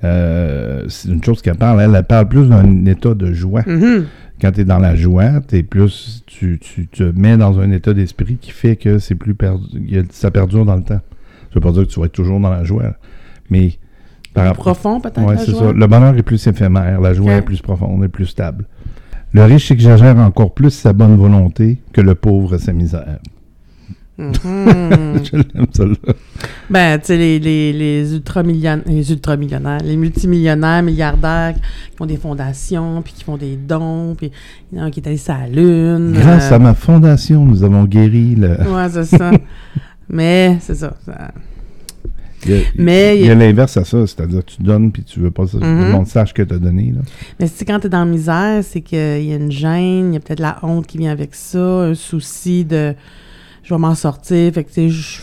euh, 0.03 0.86
c'est 0.88 1.10
une 1.10 1.24
chose 1.24 1.41
qu'elle 1.41 1.56
parle. 1.56 1.82
Elle, 1.82 1.96
elle 1.96 2.03
parle 2.03 2.27
plus 2.27 2.48
d'un 2.48 2.86
état 2.86 3.13
de 3.13 3.34
joie. 3.34 3.63
Mhm. 3.65 4.06
Quand 4.41 4.51
tu 4.53 4.62
es 4.62 4.65
dans 4.65 4.79
la 4.79 4.96
joie, 4.96 5.41
t'es 5.46 5.63
plus, 5.63 6.24
tu, 6.25 6.60
tu 6.60 6.88
te 6.88 7.03
mets 7.03 7.36
dans 7.36 7.60
un 7.60 7.72
état 7.72 7.94
d'esprit 7.94 8.38
qui 8.38 8.51
fait 8.51 8.77
que 8.77 8.98
c'est 8.98 9.15
plus 9.15 9.36
perdu, 9.36 10.01
ça 10.12 10.32
perdure 10.32 10.65
dans 10.65 10.77
le 10.77 10.84
temps. 10.84 11.01
Ça 11.50 11.56
veut 11.56 11.62
pas 11.62 11.72
dire 11.72 11.84
que 11.84 11.91
tu 11.91 12.00
vas 12.00 12.06
être 12.06 12.13
toujours 12.13 12.39
dans 12.39 12.50
la 12.50 12.63
joie, 12.63 12.84
là. 12.84 12.96
mais 13.50 13.74
par 14.34 14.46
rapport 14.46 14.63
Profond, 14.63 15.01
peut-être. 15.01 15.22
Ouais, 15.22 15.36
la 15.36 15.41
c'est 15.41 15.51
ça. 15.51 15.74
Le 15.74 15.88
bonheur 15.88 16.15
est 16.15 16.24
plus 16.24 16.46
éphémère, 16.48 17.01
la 17.01 17.13
joie 17.13 17.34
est 17.34 17.41
plus 17.41 17.62
profonde 17.62 18.03
et 18.06 18.08
plus 18.08 18.27
stable. 18.27 18.65
Le 19.34 19.44
riche 19.44 19.72
exagère 19.72 20.18
encore 20.18 20.53
plus 20.53 20.72
sa 20.72 20.94
bonne 20.94 21.18
volonté 21.18 21.82
que 21.91 22.01
le 22.01 22.15
pauvre 22.15 22.58
sa 22.58 22.72
misère. 22.72 23.20
Mhm. 24.20 25.24
Je 25.24 25.36
l'aime, 25.38 25.66
celle-là. 25.72 26.14
ben, 26.70 27.00
tu 27.00 27.06
sais, 27.06 27.18
les, 27.18 27.40
les, 27.40 27.72
les 27.74 28.14
ultramillionnaires, 28.16 28.84
les 28.86 29.12
ultramillionnaires, 29.12 29.80
les 29.84 29.96
multimillionnaires, 29.96 30.84
milliardaires 30.84 31.54
qui 31.56 32.02
ont 32.02 32.06
des 32.06 32.18
fondations, 32.18 33.02
puis 33.02 33.14
qui 33.14 33.24
font 33.24 33.38
des 33.38 33.56
dons, 33.56 34.16
puis 34.18 34.32
il 34.72 34.78
y 34.78 34.82
en 34.82 34.84
a 34.84 34.88
un 34.88 34.92
qui 34.92 35.00
est 35.00 35.08
allé 35.08 35.18
sur 35.18 35.34
la 35.34 35.48
Lune. 35.48 36.12
Grâce 36.14 36.52
euh, 36.52 36.56
à 36.56 36.60
ma 36.60 36.74
fondation, 36.74 37.46
nous 37.46 37.64
avons 37.64 37.86
guéri 37.86 38.36
le. 38.36 38.50
Ouais, 38.70 38.90
c'est 38.92 39.06
ça. 39.06 39.32
Mais, 40.10 40.58
c'est 40.60 40.76
ça. 40.76 40.96
ça- 41.06 41.32
Il 42.46 42.52
y 42.52 42.58
a, 42.58 42.62
Mais 42.78 43.20
il 43.20 43.26
y 43.26 43.30
a 43.30 43.36
l'inverse 43.36 43.76
à 43.78 43.84
ça, 43.84 44.08
c'est-à-dire 44.08 44.44
que 44.46 44.52
tu 44.52 44.64
donnes 44.64 44.92
puis 44.92 45.04
tu 45.04 45.20
veux 45.20 45.30
pas 45.32 45.46
que 45.46 45.58
Mhm. 45.58 45.82
le 45.86 45.92
monde 45.92 46.08
sache 46.08 46.34
que 46.34 46.42
tu 46.42 46.54
as 46.54 46.58
donné. 46.58 46.92
Là. 46.96 47.02
Mais 47.40 47.48
si 47.48 47.64
quand 47.66 47.80
t'es 47.82 47.90
dans 47.90 48.00
la 48.00 48.06
misère, 48.06 48.64
c'est 48.64 48.82
qu'il 48.82 48.98
y 48.98 49.34
a 49.34 49.36
une 49.36 49.52
gêne, 49.52 50.12
il 50.12 50.14
y 50.14 50.18
a 50.18 50.20
peut-être 50.20 50.40
la 50.40 50.58
honte 50.64 50.88
qui 50.88 50.98
vient 50.98 51.12
avec 51.12 51.36
ça, 51.36 51.60
un 51.60 51.94
souci 51.96 52.64
de 52.66 52.96
je 53.70 53.74
vais 53.76 53.80
m'en 53.80 53.94
sortir, 53.94 54.52
fait 54.52 54.64
que 54.64 54.70
tu 54.70 54.74
sais, 54.74 54.90
je 54.90 55.20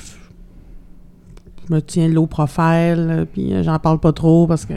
je 1.69 1.75
me 1.75 1.81
tiens 1.83 2.07
low 2.07 2.27
profile, 2.27 3.27
puis 3.33 3.53
euh, 3.53 3.65
j'en 3.65 3.77
parle 3.81 3.99
pas 3.99 4.13
trop 4.13 4.47
parce 4.47 4.65
que. 4.67 4.75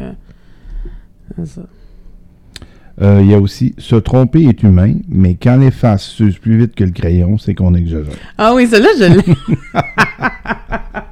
Euh, 3.02 3.20
il 3.22 3.30
y 3.30 3.34
a 3.36 3.40
aussi 3.40 3.76
se 3.78 3.96
tromper 3.96 4.44
est 4.46 4.64
humain, 4.64 4.96
mais 5.08 5.36
quand 5.36 5.58
les 5.58 5.70
faces 5.72 6.04
s'usent 6.04 6.40
plus 6.40 6.58
vite 6.58 6.74
que 6.76 6.84
le 6.84 6.92
crayon, 6.92 7.38
c'est 7.38 7.54
qu'on 7.54 7.76
exagère. 7.76 8.12
Ah 8.40 8.54
oui, 8.56 8.66
celle-là, 8.68 8.90
je 8.98 9.04
l'ai. 9.06 9.24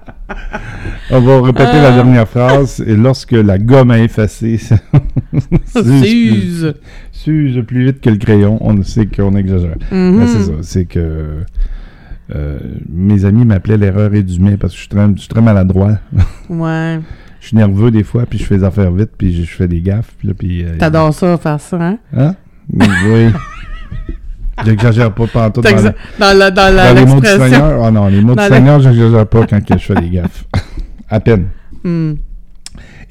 On 1.11 1.21
va 1.21 1.41
répéter 1.41 1.79
la 1.81 1.91
dernière 1.93 2.27
phrase. 2.27 2.83
Et 2.85 2.95
lorsque 2.95 3.31
la 3.31 3.57
gomme 3.57 3.91
a 3.91 3.99
effacé 3.99 4.57
s'use 4.57 4.79
plus- 5.73 6.03
S'use. 6.03 6.73
s'use 7.13 7.63
plus 7.65 7.85
vite 7.85 8.01
que 8.01 8.09
le 8.09 8.17
crayon, 8.17 8.57
on 8.61 8.81
sait 8.83 9.05
qu'on 9.05 9.35
exagère. 9.35 9.77
Mhm. 9.91 10.17
Mais 10.17 10.27
c'est 10.27 10.43
ça, 10.43 10.51
c'est 10.63 10.85
que 10.85 11.37
euh, 12.35 12.59
mes 12.89 13.25
amis 13.25 13.45
m'appelaient 13.45 13.77
l'erreur 13.77 14.09
d'humain 14.09 14.57
parce 14.59 14.73
que 14.73 14.77
je 14.77 14.81
suis 14.81 14.89
très, 14.89 15.07
je 15.15 15.19
suis 15.19 15.29
très 15.29 15.41
maladroit. 15.41 15.97
Ouais. 16.49 16.99
Je 17.39 17.47
suis 17.47 17.57
nerveux 17.57 17.91
des 17.91 18.03
fois, 18.03 18.25
puis 18.25 18.39
je 18.39 18.43
fais 18.45 18.57
des 18.57 18.63
affaires 18.63 18.91
vite, 18.91 19.11
puis 19.17 19.33
je, 19.33 19.43
je 19.43 19.55
fais 19.55 19.67
des 19.67 19.79
gaffes. 19.79 20.15
Puis, 20.37 20.63
euh, 20.65 20.77
T'adores 20.77 21.13
ça, 21.13 21.37
faire 21.37 21.59
ça, 21.61 21.77
hein? 21.81 21.97
Hein? 22.15 22.35
Oui. 22.73 23.27
J'exagère 24.65 25.13
pas 25.13 25.27
pantoute 25.27 25.63
dans, 25.63 25.69
T'exa- 25.69 25.93
Dans, 26.19 26.37
la, 26.37 26.49
dans, 26.49 26.75
la, 26.75 26.93
dans 26.93 26.99
les 26.99 27.05
mots 27.05 27.21
du. 27.21 27.27
Seigneur? 27.27 27.83
Ah 27.83 27.91
non, 27.91 28.07
les 28.07 28.21
mots 28.21 28.31
du 28.33 28.37
la- 28.37 28.47
Seigneur, 28.49 28.79
j'exagère 28.79 29.27
pas 29.27 29.45
quand 29.45 29.63
que 29.63 29.77
je 29.77 29.83
fais 29.85 29.95
des 30.01 30.09
gaffes. 30.09 30.45
à 31.09 31.19
peine. 31.19 31.45
Hmm. 31.83 32.13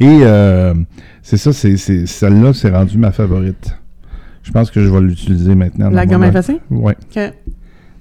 Et 0.01 0.19
euh, 0.23 0.75
c'est 1.23 1.37
ça, 1.37 1.53
c'est, 1.53 1.77
celle-là, 1.77 2.53
c'est 2.53 2.71
rendu 2.71 2.99
ma 2.99 3.13
favorite. 3.13 3.79
Je 4.43 4.51
pense 4.51 4.71
que 4.71 4.81
je 4.83 4.89
vais 4.89 5.01
l'utiliser 5.01 5.55
maintenant. 5.55 5.89
La 5.91 6.05
gomme 6.05 6.25
effacée? 6.25 6.61
Ouais, 6.71 6.97
OK. 7.17 7.33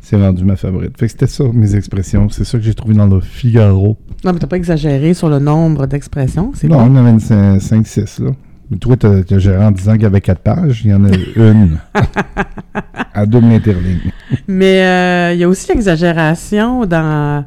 C'est 0.05 0.17
rendu 0.17 0.43
ma 0.45 0.55
favorite. 0.55 0.95
Fait 0.99 1.07
que 1.07 1.11
c'était 1.13 1.25
ça, 1.25 1.45
mes 1.51 1.75
expressions. 1.75 2.29
C'est 2.29 2.43
ça 2.43 2.59
que 2.59 2.63
j'ai 2.63 2.75
trouvé 2.75 2.93
dans 2.93 3.07
le 3.07 3.21
Figaro. 3.21 3.97
Non, 4.23 4.33
mais 4.33 4.39
t'as 4.39 4.45
pas 4.45 4.57
exagéré 4.57 5.15
sur 5.15 5.29
le 5.29 5.39
nombre 5.39 5.87
d'expressions, 5.87 6.51
c'est 6.53 6.67
Non, 6.67 6.77
on 6.77 6.95
en 6.95 6.95
avait 6.97 7.17
5-6, 7.17 8.23
là. 8.23 8.29
Mais 8.69 8.77
toi, 8.77 8.95
t'as, 8.97 9.39
géré 9.39 9.65
en 9.65 9.71
disant 9.71 9.93
qu'il 9.93 10.03
y 10.03 10.05
avait 10.05 10.21
4 10.21 10.41
pages. 10.41 10.83
Il 10.85 10.91
y 10.91 10.93
en 10.93 11.05
a 11.05 11.09
une. 11.35 11.79
à 13.15 13.25
double 13.25 13.47
interligne. 13.47 14.11
Mais 14.47 14.83
euh, 14.83 15.33
il 15.33 15.39
y 15.39 15.43
a 15.43 15.49
aussi 15.49 15.67
l'exagération 15.69 16.85
dans. 16.85 17.43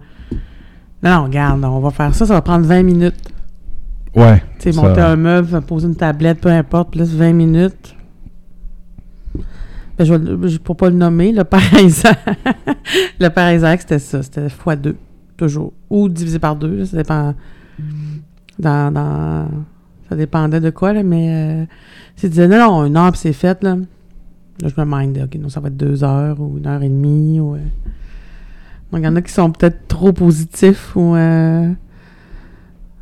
Non, 1.00 1.10
non, 1.10 1.24
regarde, 1.26 1.64
on 1.64 1.78
va 1.78 1.90
faire 1.90 2.12
ça, 2.12 2.26
ça 2.26 2.34
va 2.34 2.42
prendre 2.42 2.66
20 2.66 2.82
minutes. 2.82 3.32
Ouais. 4.16 4.42
Tu 4.58 4.64
sais, 4.64 4.72
ça- 4.72 4.82
monter 4.82 5.00
un 5.00 5.14
meuble, 5.14 5.60
poser 5.60 5.86
une 5.86 5.94
tablette, 5.94 6.40
peu 6.40 6.48
importe, 6.48 6.90
plus 6.90 7.14
20 7.14 7.32
minutes. 7.34 7.94
Ben, 9.99 10.05
je 10.05 10.14
vais, 10.14 10.59
pour 10.59 10.76
pas 10.76 10.90
le 10.90 10.97
nommer, 10.97 11.33
le 11.33 11.43
Isaac, 11.83 12.19
le 13.21 13.28
père 13.28 13.52
Isaac, 13.52 13.81
c'était 13.81 13.99
ça, 13.99 14.23
c'était 14.23 14.47
x2, 14.47 14.95
toujours. 15.37 15.73
Ou 15.90 16.09
divisé 16.09 16.38
par 16.38 16.55
deux, 16.57 16.76
là, 16.76 16.87
ça 16.87 16.97
dépend. 16.97 17.35
dans, 18.59 18.93
dans- 18.93 19.49
Ça 20.09 20.17
dépendait 20.17 20.61
de 20.61 20.71
quoi, 20.71 20.93
là, 20.93 21.02
mais... 21.02 21.28
Euh, 21.31 21.64
s'ils 22.17 22.31
disaient, 22.31 22.49
non, 22.49 22.59
non, 22.59 22.85
une 22.87 22.97
heure, 22.97 23.11
puis 23.11 23.21
c'est 23.21 23.33
fait, 23.33 23.62
là. 23.62 23.76
Là, 24.62 24.69
je 24.75 24.81
me 24.81 24.87
mind, 24.87 25.19
OK, 25.25 25.35
non, 25.40 25.49
ça 25.49 25.61
va 25.61 25.69
être 25.69 25.76
deux 25.76 26.02
heures 26.05 26.40
ou 26.40 26.59
une 26.59 26.67
heure 26.67 26.83
et 26.83 26.88
demie, 26.88 27.40
ou... 27.40 27.55
euh. 27.57 27.59
Donc, 28.90 29.02
il 29.02 29.05
y 29.05 29.09
en 29.09 29.17
a 29.17 29.23
qui 29.23 29.33
sont 29.33 29.50
peut-être 29.50 29.87
trop 29.88 30.12
positifs, 30.12 30.95
ou... 30.97 31.14
euh, 31.17 31.69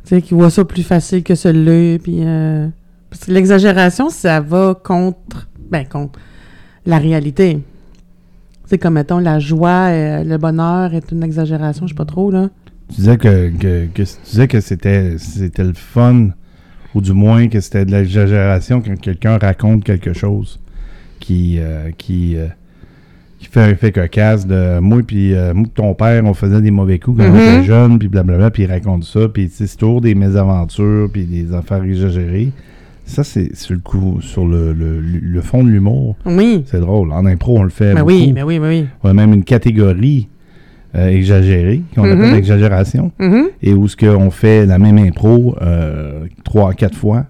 tu 0.03 0.15
sais, 0.15 0.21
qui 0.21 0.33
voient 0.33 0.49
ça 0.49 0.65
plus 0.65 0.83
facile 0.83 1.23
que 1.23 1.35
celui-là, 1.35 1.99
puis... 1.99 2.21
euh, 2.25 2.67
parce 3.09 3.23
que 3.25 3.31
l'exagération, 3.31 4.09
ça 4.09 4.41
va 4.41 4.75
contre... 4.83 5.47
Ben, 5.69 5.85
contre 5.87 6.19
la 6.87 6.97
réalité. 6.97 7.59
C'est 8.65 8.77
comme, 8.79 8.95
mettons, 8.95 9.19
la 9.19 9.39
joie, 9.39 9.89
euh, 9.91 10.23
le 10.23 10.37
bonheur 10.37 10.93
est 10.93 11.11
une 11.11 11.23
exagération, 11.23 11.85
je 11.85 11.93
sais 11.93 11.97
pas 11.97 12.05
trop, 12.05 12.31
là. 12.31 12.49
Tu 12.89 12.95
disais 12.95 13.17
que, 13.17 13.49
que, 13.49 13.85
que- 13.93 14.01
tu 14.03 14.29
disais 14.29 14.47
que 14.47 14.59
c'était, 14.61 15.17
c'était 15.17 15.63
le 15.63 15.73
fun, 15.73 16.29
ou 16.95 17.01
du 17.01 17.13
moins 17.13 17.47
que 17.47 17.59
c'était 17.59 17.85
de 17.85 17.91
l'exagération 17.91 18.81
quand 18.81 18.99
quelqu'un 18.99 19.37
raconte 19.37 19.83
quelque 19.83 20.13
chose 20.13 20.59
qui, 21.19 21.57
euh, 21.59 21.91
qui, 21.97 22.35
euh, 22.37 22.47
qui 23.39 23.47
fait 23.47 23.61
un 23.61 23.69
effet 23.69 23.91
cocasse 23.91 24.47
de 24.47 24.79
moi 24.79 25.01
puis 25.05 25.33
euh, 25.35 25.53
moi 25.53 25.67
ton 25.73 25.93
père, 25.93 26.23
on 26.25 26.33
faisait 26.33 26.61
des 26.61 26.71
mauvais 26.71 26.97
coups 26.99 27.19
quand 27.21 27.29
on 27.29 27.35
était 27.35 27.63
jeune, 27.65 27.99
puis 27.99 28.07
blablabla, 28.07 28.51
puis 28.51 28.63
il 28.63 28.71
raconte 28.71 29.03
ça, 29.03 29.27
puis 29.27 29.49
c'est 29.53 29.75
toujours 29.77 30.01
des 30.01 30.15
mésaventures, 30.15 31.09
puis 31.11 31.25
des 31.25 31.53
affaires 31.53 31.83
exagérées. 31.83 32.51
Ça, 33.07 33.23
c'est 33.23 33.55
sur 33.55 33.73
le 33.73 33.79
coup, 33.79 34.19
sur 34.21 34.45
le, 34.45 34.73
le, 34.73 34.99
le 34.99 35.41
fond 35.41 35.63
de 35.63 35.69
l'humour. 35.69 36.17
Oui. 36.25 36.63
C'est 36.67 36.81
drôle. 36.81 37.11
En 37.13 37.25
impro, 37.25 37.57
on 37.57 37.63
le 37.63 37.69
fait 37.69 37.93
Ben 37.93 38.01
beaucoup. 38.01 38.11
oui, 38.11 38.33
ben 38.33 38.43
oui, 38.43 38.59
ben 38.59 38.67
oui. 38.67 38.85
On 39.03 39.09
a 39.09 39.13
même 39.13 39.33
une 39.33 39.43
catégorie 39.45 40.27
euh, 40.95 41.07
exagérée, 41.09 41.81
qu'on 41.95 42.03
Mhm. 42.05 42.11
appelle 42.21 42.33
l'exagération, 42.35 43.11
Mhm. 43.19 43.47
et 43.61 43.73
où 43.73 43.87
ce 43.87 43.95
qu'on 43.95 44.29
fait 44.31 44.65
la 44.65 44.77
même 44.77 44.97
impro 44.97 45.55
euh, 45.61 46.25
trois 46.43 46.73
quatre 46.73 46.95
fois. 46.97 47.25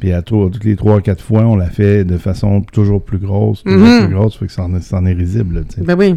Puis 0.00 0.12
à 0.12 0.22
to- 0.22 0.48
toutes 0.50 0.64
les 0.64 0.76
trois 0.76 1.00
quatre 1.00 1.22
fois, 1.22 1.44
on 1.44 1.56
la 1.56 1.68
fait 1.68 2.04
de 2.04 2.16
façon 2.16 2.62
toujours 2.72 3.02
plus 3.02 3.18
grosse, 3.18 3.64
toujours 3.64 3.86
Mhm. 3.86 4.06
plus 4.06 4.14
grosse, 4.14 4.36
fait 4.38 4.46
que 4.46 4.52
c'en 4.52 4.74
est, 4.74 4.92
est 4.92 5.12
risible. 5.12 5.64
Ben 5.78 5.96
oui. 5.98 6.14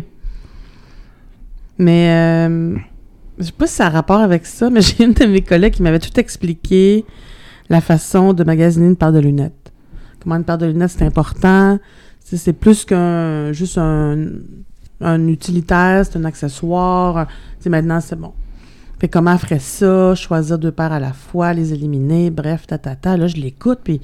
Mais 1.77 2.09
euh, 2.11 2.75
je 3.39 3.45
sais 3.45 3.51
pas 3.57 3.67
si 3.67 3.75
ça 3.75 3.87
a 3.87 3.89
rapport 3.89 4.19
avec 4.19 4.45
ça, 4.45 4.69
mais 4.69 4.81
j'ai 4.81 5.03
une 5.03 5.13
de 5.13 5.25
mes 5.25 5.41
collègues 5.41 5.73
qui 5.73 5.83
m'avait 5.83 5.99
tout 5.99 6.17
expliqué 6.19 7.03
la 7.71 7.81
façon 7.81 8.33
de 8.33 8.43
magasiner 8.43 8.85
une 8.87 8.95
paire 8.95 9.11
de 9.13 9.19
lunettes. 9.19 9.71
Comment 10.21 10.35
une 10.35 10.43
paire 10.43 10.57
de 10.57 10.67
lunettes, 10.67 10.91
c'est 10.91 11.05
important? 11.05 11.79
C'est 12.19 12.53
plus 12.53 12.85
qu'un 12.85 13.51
juste 13.51 13.77
un, 13.77 14.17
un 15.01 15.27
utilitaire, 15.27 16.05
c'est 16.05 16.17
un 16.17 16.25
accessoire. 16.25 17.27
Maintenant, 17.65 17.99
c'est 18.01 18.15
bon. 18.15 18.33
Fait 18.99 19.07
comment 19.07 19.37
ferait 19.37 19.59
ça, 19.59 20.13
choisir 20.15 20.59
deux 20.59 20.71
paires 20.71 20.91
à 20.91 20.99
la 20.99 21.11
fois, 21.13 21.53
les 21.53 21.73
éliminer, 21.73 22.29
bref, 22.29 22.67
ta, 22.67 22.77
ta, 22.77 22.95
ta. 22.95 23.17
Là, 23.17 23.25
je 23.27 23.35
l'écoute, 23.37 23.79
puis 23.83 23.99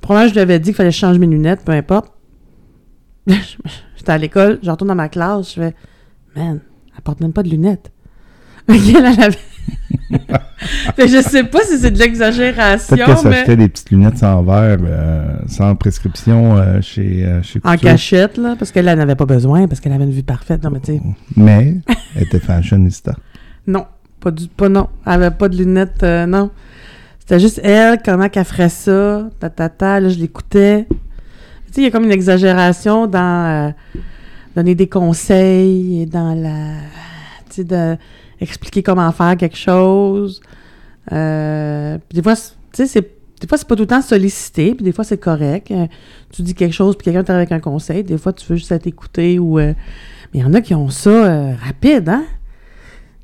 probablement, 0.00 0.28
je 0.30 0.34
lui 0.34 0.40
avais 0.40 0.58
dit 0.58 0.66
qu'il 0.70 0.74
fallait 0.74 0.88
que 0.88 0.94
je 0.94 1.00
change 1.00 1.18
mes 1.18 1.26
lunettes, 1.26 1.64
peu 1.64 1.72
importe. 1.72 2.12
J'étais 3.26 4.12
à 4.12 4.16
l'école, 4.18 4.58
je 4.62 4.70
retourne 4.70 4.88
dans 4.88 4.94
ma 4.94 5.08
classe, 5.08 5.50
je 5.54 5.60
fais 5.60 5.74
Man, 6.34 6.60
elle 6.96 7.02
porte 7.02 7.20
même 7.20 7.32
pas 7.32 7.42
de 7.42 7.48
lunettes. 7.50 7.90
Elle 8.68 8.96
avait- 9.06 9.38
Que 10.96 11.06
je 11.06 11.20
sais 11.20 11.44
pas 11.44 11.60
si 11.62 11.78
c'est 11.78 11.90
de 11.90 11.98
l'exagération, 11.98 12.96
Peut-être 12.96 13.06
qu'elle 13.06 13.30
mais 13.30 13.36
s'achetait 13.36 13.56
des 13.56 13.68
petites 13.68 13.90
lunettes 13.90 14.18
sans 14.18 14.42
verre, 14.42 14.78
euh, 14.82 15.36
sans 15.46 15.74
prescription 15.74 16.56
euh, 16.56 16.80
chez, 16.80 17.24
euh, 17.24 17.42
chez 17.42 17.60
en 17.64 17.76
cachette, 17.76 18.38
là, 18.38 18.56
parce 18.58 18.72
qu'elle 18.72 18.88
elle 18.88 18.98
n'avait 18.98 19.14
pas 19.16 19.26
besoin, 19.26 19.68
parce 19.68 19.80
qu'elle 19.80 19.92
avait 19.92 20.04
une 20.04 20.12
vue 20.12 20.22
parfaite. 20.22 20.62
Non, 20.62 20.70
mais 20.70 20.80
tu 20.80 21.00
Mais 21.36 21.76
elle 22.14 22.22
était 22.22 22.38
fashionista. 22.38 23.14
non, 23.66 23.86
pas 24.20 24.30
du 24.30 24.48
pas 24.48 24.68
non. 24.68 24.88
Elle 25.04 25.12
avait 25.12 25.30
pas 25.30 25.48
de 25.48 25.56
lunettes, 25.56 26.02
euh, 26.02 26.26
non. 26.26 26.50
C'était 27.18 27.40
juste 27.40 27.60
elle, 27.62 27.98
comment 28.04 28.28
qu'elle 28.28 28.44
ferait 28.44 28.68
ça, 28.68 29.28
ta, 29.40 29.50
ta, 29.50 29.68
ta, 29.68 30.00
là, 30.00 30.08
je 30.08 30.18
l'écoutais. 30.18 30.86
Tu 30.88 30.94
sais, 31.72 31.80
il 31.80 31.84
y 31.84 31.86
a 31.86 31.90
comme 31.90 32.04
une 32.04 32.12
exagération 32.12 33.06
dans 33.06 33.74
donner 34.54 34.74
des 34.74 34.88
conseils 34.88 36.02
et 36.02 36.06
dans 36.06 36.34
la. 36.34 36.76
Tu 37.50 37.56
sais, 37.56 37.64
de 37.64 37.96
expliquer 38.40 38.82
comment 38.82 39.10
faire 39.12 39.36
quelque 39.36 39.56
chose. 39.56 40.40
Euh, 41.12 41.98
puis 42.08 42.16
des 42.16 42.22
fois, 42.22 42.34
c'est- 42.36 42.52
tu 42.72 42.82
sais, 42.82 42.86
c'est. 42.86 43.10
Des 43.40 43.46
fois, 43.46 43.58
c'est 43.58 43.68
pas 43.68 43.76
tout 43.76 43.82
le 43.82 43.86
temps 43.86 44.00
sollicité, 44.00 44.74
puis 44.74 44.82
des 44.82 44.92
fois, 44.92 45.04
c'est 45.04 45.18
correct. 45.18 45.70
Euh, 45.70 45.86
tu 46.32 46.40
dis 46.40 46.54
quelque 46.54 46.72
chose, 46.72 46.96
puis 46.96 47.04
quelqu'un 47.04 47.22
t'arrive 47.22 47.40
avec 47.40 47.52
un 47.52 47.60
conseil. 47.60 48.02
Des 48.02 48.16
fois, 48.16 48.32
tu 48.32 48.46
veux 48.48 48.56
juste 48.56 48.72
être 48.72 48.86
écouté 48.86 49.38
ou. 49.38 49.58
euh, 49.58 49.74
mais 50.32 50.40
il 50.40 50.42
y 50.42 50.44
en 50.44 50.54
a 50.54 50.60
qui 50.62 50.74
ont 50.74 50.88
ça 50.88 51.10
euh, 51.10 51.52
rapide, 51.54 52.08
hein? 52.08 52.24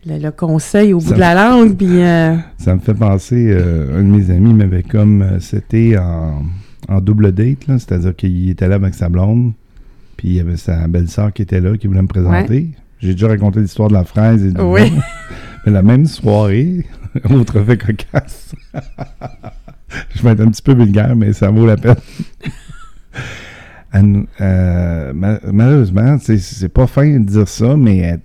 Le, 0.04 0.18
le 0.18 0.30
conseil 0.30 0.92
au 0.92 0.98
bout 0.98 1.08
Ça 1.08 1.14
de 1.14 1.20
la 1.20 1.34
langue, 1.34 1.76
puis. 1.76 2.02
Ça 2.58 2.74
me 2.74 2.80
fait 2.80 2.92
penser, 2.94 3.48
euh, 3.52 3.98
un 3.98 4.02
de 4.02 4.08
mes 4.08 4.30
amis 4.30 4.52
m'avait 4.52 4.82
comme, 4.82 5.38
c'était 5.40 5.96
en, 5.96 6.42
en 6.88 7.00
double 7.00 7.32
date, 7.32 7.66
là, 7.68 7.78
c'est-à-dire 7.78 8.14
qu'il 8.14 8.50
était 8.50 8.68
là 8.68 8.74
avec 8.74 8.94
sa 8.94 9.08
blonde, 9.08 9.52
puis 10.16 10.28
il 10.28 10.34
y 10.34 10.40
avait 10.40 10.56
sa 10.58 10.88
belle-sœur 10.88 11.32
qui 11.32 11.42
était 11.42 11.60
là, 11.60 11.76
qui 11.78 11.86
voulait 11.86 12.02
me 12.02 12.06
présenter. 12.08 12.70
J'ai 13.02 13.12
déjà 13.12 13.28
raconté 13.28 13.60
l'histoire 13.60 13.88
de 13.88 13.94
la 13.94 14.04
fraise 14.04 14.44
et 14.44 14.52
du 14.52 14.60
Oui. 14.60 14.92
Mais 15.66 15.72
la 15.72 15.82
même 15.82 16.06
soirée, 16.06 16.86
autre 17.30 17.60
fait 17.62 17.76
cocasse. 17.78 18.54
Je 20.14 20.22
vais 20.22 20.30
être 20.30 20.40
un 20.40 20.50
petit 20.50 20.62
peu 20.62 20.72
vulgaire, 20.74 21.14
mais 21.14 21.32
ça 21.34 21.50
vaut 21.50 21.66
la 21.66 21.76
peine. 21.76 21.96
Nous- 23.94 24.26
euh, 24.40 25.12
ma- 25.12 25.38
malheureusement, 25.52 26.16
c'est- 26.18 26.68
pas 26.68 26.86
fin 26.86 27.18
de 27.18 27.24
dire 27.26 27.46
ça, 27.46 27.76
mais 27.76 27.98
elle, 27.98 28.20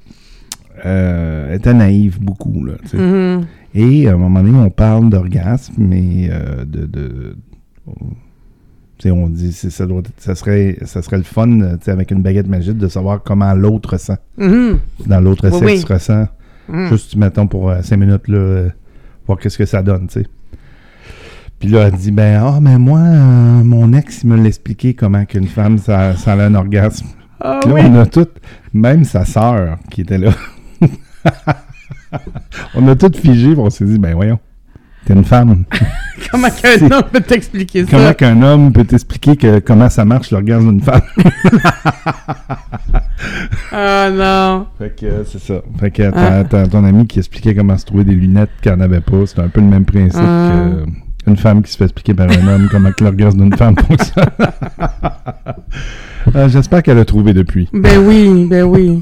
euh, 0.86 1.54
était 1.56 1.74
naïve 1.74 2.22
beaucoup. 2.22 2.64
Là, 2.64 2.74
mhm. 2.94 3.46
Et 3.76 4.08
à 4.08 4.14
un 4.14 4.18
moment 4.18 4.42
donné, 4.42 4.58
on 4.58 4.70
parle 4.70 5.10
d'orgasme, 5.10 5.74
mais 5.78 6.30
euh, 6.32 6.64
de. 6.66 6.86
de 6.86 7.36
tu 8.98 9.04
sais, 9.10 9.12
on 9.12 9.28
dit 9.30 9.52
c'est- 9.52 9.70
ça, 9.70 9.86
doit 9.86 10.02
ça, 10.18 10.34
serait, 10.36 10.78
ça 10.86 11.02
serait 11.02 11.18
le 11.18 11.24
fun, 11.24 11.62
euh, 11.62 11.78
avec 11.88 12.12
une 12.12 12.22
baguette 12.22 12.48
magique, 12.48 12.78
de 12.78 12.88
savoir 12.88 13.22
comment 13.24 13.54
l'autre 13.54 13.94
ressent. 13.94 14.18
Mhm. 14.38 14.80
Dans 15.06 15.20
l'autre 15.22 15.50
Oui, 15.50 15.60
sexe 15.60 15.84
oui. 15.88 15.94
ressent. 15.94 16.28
Mhm. 16.70 16.88
Juste, 16.90 17.16
mettons, 17.16 17.48
pour 17.48 17.70
euh, 17.70 17.82
cinq 17.82 17.98
minutes, 17.98 18.28
là, 18.28 18.38
euh, 18.38 18.70
voir 19.26 19.38
qu'est-ce 19.40 19.58
que 19.58 19.66
ça 19.66 19.82
donne, 19.84 20.08
tu 20.08 20.22
sais. 20.22 20.28
Puis 21.60 21.70
là, 21.70 21.88
elle 21.88 21.94
dit, 21.96 22.12
ben, 22.12 22.40
ah, 22.44 22.60
mais 22.62 22.78
moi, 22.78 23.00
euh, 23.00 23.64
mon 23.64 23.94
ex, 23.94 24.24
il 24.24 24.30
me 24.30 24.38
l'a 24.38 24.46
expliqué 24.48 24.94
comment 24.94 25.26
qu'une 25.26 25.48
femme, 25.48 25.78
ça, 25.80 26.16
ça 26.16 26.34
a 26.34 26.46
un 26.46 26.54
orgasme. 26.56 27.08
Ah 27.40 27.60
Puis 27.62 27.70
là, 27.72 27.76
oui. 27.76 27.82
on 27.86 27.96
a 28.00 28.06
tout, 28.06 28.28
même 28.74 29.04
sa 29.04 29.26
sœur 29.26 29.78
qui 29.90 30.02
était 30.02 30.18
là. 30.20 30.32
on 32.76 32.88
a 32.88 32.96
tout 32.96 33.12
figé, 33.16 33.54
on 33.58 33.70
s'est 33.70 33.86
dit, 33.86 33.98
ben 34.00 34.14
voyons, 34.14 34.40
t'es 35.06 35.14
une 35.14 35.24
femme. 35.24 35.64
Comment 36.32 36.50
qu'un 36.50 36.92
homme 36.92 37.04
peut 37.12 37.22
t'expliquer 37.22 37.86
ça? 37.86 37.92
comment 37.92 38.14
qu'un 38.14 38.42
homme 38.42 38.74
peut 38.74 38.84
t'expliquer 38.84 39.38
que, 39.38 39.60
comment 39.60 39.88
ça 39.90 40.04
marche 40.04 40.32
l'orgasme 40.32 40.70
d'une 40.72 40.82
femme? 40.82 41.02
Ah 43.72 44.10
non. 44.12 44.66
fait 44.78 44.96
que 44.96 45.06
euh, 45.06 45.24
c'est 45.26 45.40
ça. 45.42 45.56
Fait 45.80 45.92
que 45.92 46.04
Ah. 46.04 46.12
t'as, 46.12 46.44
t'as 46.44 46.68
ton 46.68 46.84
ami 46.84 47.06
qui 47.08 47.20
expliquait 47.20 47.54
comment 47.56 47.78
se 47.78 47.86
trouver 47.86 48.04
des 48.04 48.14
lunettes 48.16 48.50
qu'il 48.62 48.72
n'en 48.72 48.80
avait 48.80 49.02
pas. 49.02 49.26
C'est 49.26 49.40
un 49.40 49.48
peu 49.50 49.62
le 49.62 49.68
même 49.68 49.86
principe 49.86 50.20
Ah. 50.24 50.52
que 51.26 51.30
une 51.30 51.38
femme 51.38 51.62
qui 51.62 51.72
se 51.72 51.78
fait 51.78 51.84
expliquer 51.86 52.14
par 52.14 52.28
un 52.30 52.48
homme 52.48 52.68
comment 52.72 52.92
que 52.92 53.04
l'orgasme 53.04 53.40
d'une 53.40 53.56
femme 53.56 53.76
fonctionne. 53.78 54.26
Euh, 56.36 56.50
J'espère 56.50 56.84
qu'elle 56.84 56.98
a 56.98 57.06
trouvé 57.06 57.34
depuis. 57.34 57.70
Ben 57.72 58.00
oui, 58.06 58.46
ben 58.50 58.64
oui. 58.64 59.02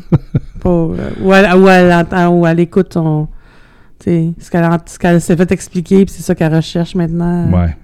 Pauvre. 0.59 0.95
Ou 1.21 1.33
elle, 1.33 1.55
ou 1.55 1.67
elle 1.67 2.05
ou 2.29 2.45
elle 2.45 2.59
écoute 2.59 2.93
son. 2.93 3.27
Tu 3.99 4.33
ce 4.39 4.97
qu'elle 4.99 5.21
s'est 5.21 5.35
fait 5.37 5.51
expliquer, 5.51 6.05
puis 6.05 6.13
c'est 6.15 6.21
ça 6.23 6.35
qu'elle 6.35 6.53
recherche 6.53 6.95
maintenant. 6.95 7.49
Ouais. 7.51 7.75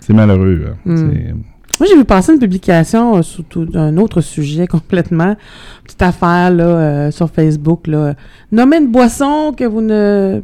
C'est 0.00 0.12
malheureux. 0.14 0.64
hein. 0.70 0.76
Mm. 0.84 0.96
C'est- 0.96 1.34
Moi, 1.80 1.88
j'ai 1.88 1.96
vu 1.96 2.04
passer 2.04 2.32
une 2.32 2.38
publication 2.40 3.16
euh, 3.18 3.22
sur 3.22 3.44
tout- 3.44 3.68
un 3.74 3.96
autre 3.98 4.20
sujet 4.20 4.66
complètement. 4.76 5.36
Petite 5.84 6.02
affaire, 6.02 6.50
là, 6.50 6.64
euh, 6.64 7.10
sur 7.10 7.30
Facebook, 7.30 7.86
là. 7.86 8.14
Nommez 8.50 8.78
une 8.78 8.90
boisson 8.90 9.52
que 9.56 9.64
vous 9.64 9.80
ne 9.82 10.40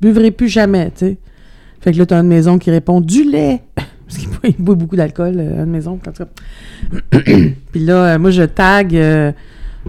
buvrez 0.00 0.30
plus 0.30 0.48
jamais, 0.48 0.90
tu 0.90 1.06
sais. 1.06 1.18
Fait 1.80 1.92
que 1.92 1.98
là, 1.98 2.06
t'as 2.06 2.20
une 2.20 2.28
maison 2.28 2.58
qui 2.58 2.70
répond 2.70 3.00
du 3.00 3.24
lait. 3.24 3.60
Parce 3.74 4.18
qu'il 4.18 4.56
boit, 4.58 4.74
beaucoup 4.74 4.94
d'alcool, 4.96 5.34
euh, 5.38 5.64
une 5.64 5.70
maison. 5.70 5.92
En 6.06 6.10
tout 6.12 6.12
cas. 6.12 7.18
puis 7.72 7.80
là, 7.84 8.18
moi, 8.18 8.30
je 8.30 8.42
tag 8.42 8.96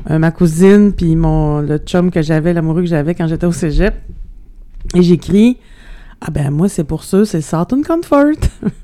ma 0.09 0.31
cousine, 0.31 0.91
puis 0.91 1.15
mon, 1.15 1.59
le 1.59 1.77
chum 1.77 2.09
que 2.09 2.21
j'avais, 2.21 2.51
l'amoureux 2.53 2.81
que 2.81 2.88
j'avais 2.88 3.13
quand 3.15 3.27
j'étais 3.27 3.45
au 3.45 3.51
cégep. 3.51 3.93
Et 4.95 5.01
j'écris 5.01 5.57
Ah 6.21 6.31
ben, 6.31 6.51
moi, 6.51 6.69
c'est 6.69 6.83
pour 6.83 7.03
ça, 7.03 7.25
c'est 7.25 7.53
and 7.53 7.81
Comfort. 7.85 8.33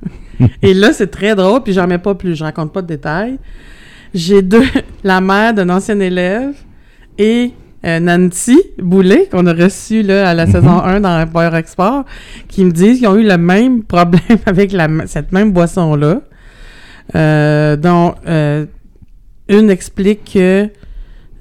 Et 0.61 0.73
là, 0.73 0.93
c'est 0.93 1.07
très 1.11 1.35
drôle, 1.35 1.63
puis 1.63 1.73
j'en 1.73 1.87
mets 1.87 1.97
pas 1.97 2.15
plus, 2.15 2.35
je 2.35 2.43
raconte 2.43 2.71
pas 2.71 2.81
de 2.81 2.87
détails. 2.87 3.37
J'ai 4.13 4.41
deux, 4.41 4.63
la 5.03 5.21
mère 5.21 5.53
d'un 5.53 5.69
ancien 5.69 5.99
élève 5.99 6.53
et 7.17 7.51
euh, 7.85 7.99
Nancy 7.99 8.57
Boulet, 8.77 9.27
qu'on 9.31 9.45
a 9.47 9.53
reçu 9.53 10.01
là, 10.01 10.29
à 10.29 10.33
la 10.33 10.45
Mhm. 10.45 10.51
saison 10.51 10.79
1 10.81 11.01
dans 11.01 11.21
Empire 11.21 11.55
Export, 11.55 12.05
qui 12.47 12.63
me 12.65 12.71
disent 12.71 12.99
qu'ils 12.99 13.07
ont 13.07 13.15
eu 13.15 13.27
le 13.27 13.37
même 13.37 13.83
problème 13.95 14.21
avec 14.45 14.71
la, 14.71 14.87
cette 15.05 15.31
même 15.31 15.51
boisson-là. 15.51 16.21
Euh, 17.15 17.75
dont 17.75 18.13
euh, 18.27 18.65
une 19.47 19.71
explique 19.71 20.31
que 20.33 20.69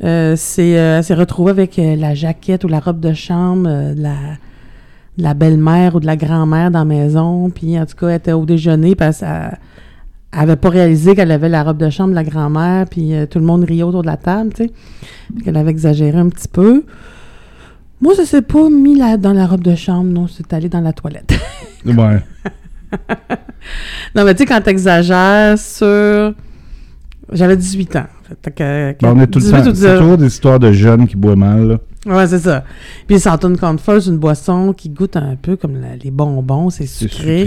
euh, 0.02 0.34
c'est, 0.34 0.68
elle 0.70 1.04
s'est 1.04 1.14
retrouvée 1.14 1.50
avec 1.50 1.78
la 1.78 2.14
jaquette 2.14 2.64
ou 2.64 2.68
la 2.68 2.80
robe 2.80 3.00
de 3.00 3.12
chambre 3.12 3.68
de 3.94 4.00
la, 4.00 4.16
de 5.18 5.22
la 5.22 5.34
belle-mère 5.34 5.96
ou 5.96 6.00
de 6.00 6.06
la 6.06 6.16
grand-mère 6.16 6.70
dans 6.70 6.80
la 6.80 6.84
maison. 6.84 7.50
Puis 7.50 7.78
en 7.78 7.84
tout 7.84 7.96
cas, 7.96 8.08
elle 8.08 8.16
était 8.16 8.32
au 8.32 8.46
déjeuner 8.46 8.94
parce 8.94 9.18
qu'elle 9.18 9.58
avait 10.32 10.56
pas 10.56 10.70
réalisé 10.70 11.14
qu'elle 11.14 11.32
avait 11.32 11.48
la 11.48 11.64
robe 11.64 11.78
de 11.78 11.90
chambre 11.90 12.10
de 12.10 12.14
la 12.14 12.24
grand-mère. 12.24 12.86
Puis 12.88 13.14
euh, 13.14 13.26
tout 13.26 13.38
le 13.38 13.44
monde 13.44 13.64
riait 13.64 13.82
autour 13.82 14.02
de 14.02 14.06
la 14.06 14.16
table, 14.16 14.50
tu 14.54 14.64
sais. 14.64 14.72
Puis 15.34 15.44
qu'elle 15.44 15.56
avait 15.56 15.72
exagéré 15.72 16.18
un 16.18 16.28
petit 16.28 16.48
peu. 16.48 16.84
Moi, 18.00 18.14
ça 18.14 18.24
s'est 18.24 18.42
pas 18.42 18.70
mis 18.70 18.96
là, 18.96 19.16
dans 19.16 19.32
la 19.32 19.46
robe 19.46 19.62
de 19.62 19.74
chambre, 19.74 20.04
non, 20.04 20.28
c'est 20.28 20.52
allé 20.52 20.68
dans 20.68 20.80
la 20.80 20.92
toilette. 20.92 21.34
Ouais. 21.84 22.20
non, 24.14 24.24
mais 24.24 24.34
tu 24.34 24.38
sais, 24.38 24.46
quand 24.46 24.60
t'exagères 24.60 25.56
sur... 25.56 26.34
J'avais 27.32 27.56
18 27.56 27.96
ans. 27.96 28.06
Fait 28.42 28.50
que- 28.50 28.92
Ben, 29.02 29.12
on 29.14 29.20
est 29.20 29.26
tout 29.26 29.38
le 29.38 29.44
18 29.44 29.52
temps. 29.52 29.60
ou 29.60 29.64
C'est 29.64 29.72
19. 29.72 29.98
toujours 30.00 30.16
des 30.18 30.26
histoires 30.26 30.58
de 30.58 30.72
jeunes 30.72 31.06
qui 31.06 31.16
boivent 31.16 31.36
mal. 31.36 31.68
là. 31.68 31.78
Ouais, 32.06 32.26
c'est 32.26 32.38
ça. 32.38 32.64
Puis 33.06 33.18
Santon 33.20 33.54
Comfort, 33.56 34.00
c'est 34.02 34.10
une 34.10 34.18
boisson 34.18 34.72
qui 34.72 34.88
goûte 34.88 35.16
un 35.16 35.36
peu 35.40 35.56
comme 35.56 35.74
la- 35.80 35.96
les 36.02 36.10
bonbons, 36.10 36.70
c'est 36.70 36.86
sucré. 36.86 37.44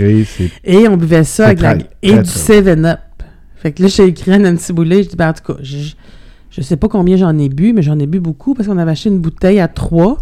Et 0.63 0.87
on 0.87 0.97
buvait 0.97 1.23
ça 1.23 1.45
avec 1.47 1.61
la, 1.61 1.73
et 2.03 2.13
du 2.13 2.21
très 2.23 2.61
7-Up. 2.61 2.99
Fait 3.55 3.71
que 3.71 3.81
là, 3.83 3.87
j'ai 3.89 4.05
écrit 4.05 4.31
à 4.33 4.39
Nancy 4.39 4.73
Boulet, 4.73 5.03
je 5.03 5.09
dis, 5.09 5.15
ben, 5.15 5.29
en 5.29 5.33
tout 5.33 5.53
cas, 5.53 5.59
je, 5.63 5.93
je 6.51 6.61
sais 6.61 6.75
pas 6.77 6.87
combien 6.87 7.15
j'en 7.17 7.35
ai 7.37 7.47
bu, 7.49 7.73
mais 7.73 7.81
j'en 7.81 7.97
ai 7.99 8.07
bu 8.07 8.19
beaucoup 8.19 8.53
parce 8.53 8.67
qu'on 8.67 8.77
avait 8.77 8.91
acheté 8.91 9.09
une 9.09 9.19
bouteille 9.19 9.59
à 9.59 9.67
trois. 9.67 10.17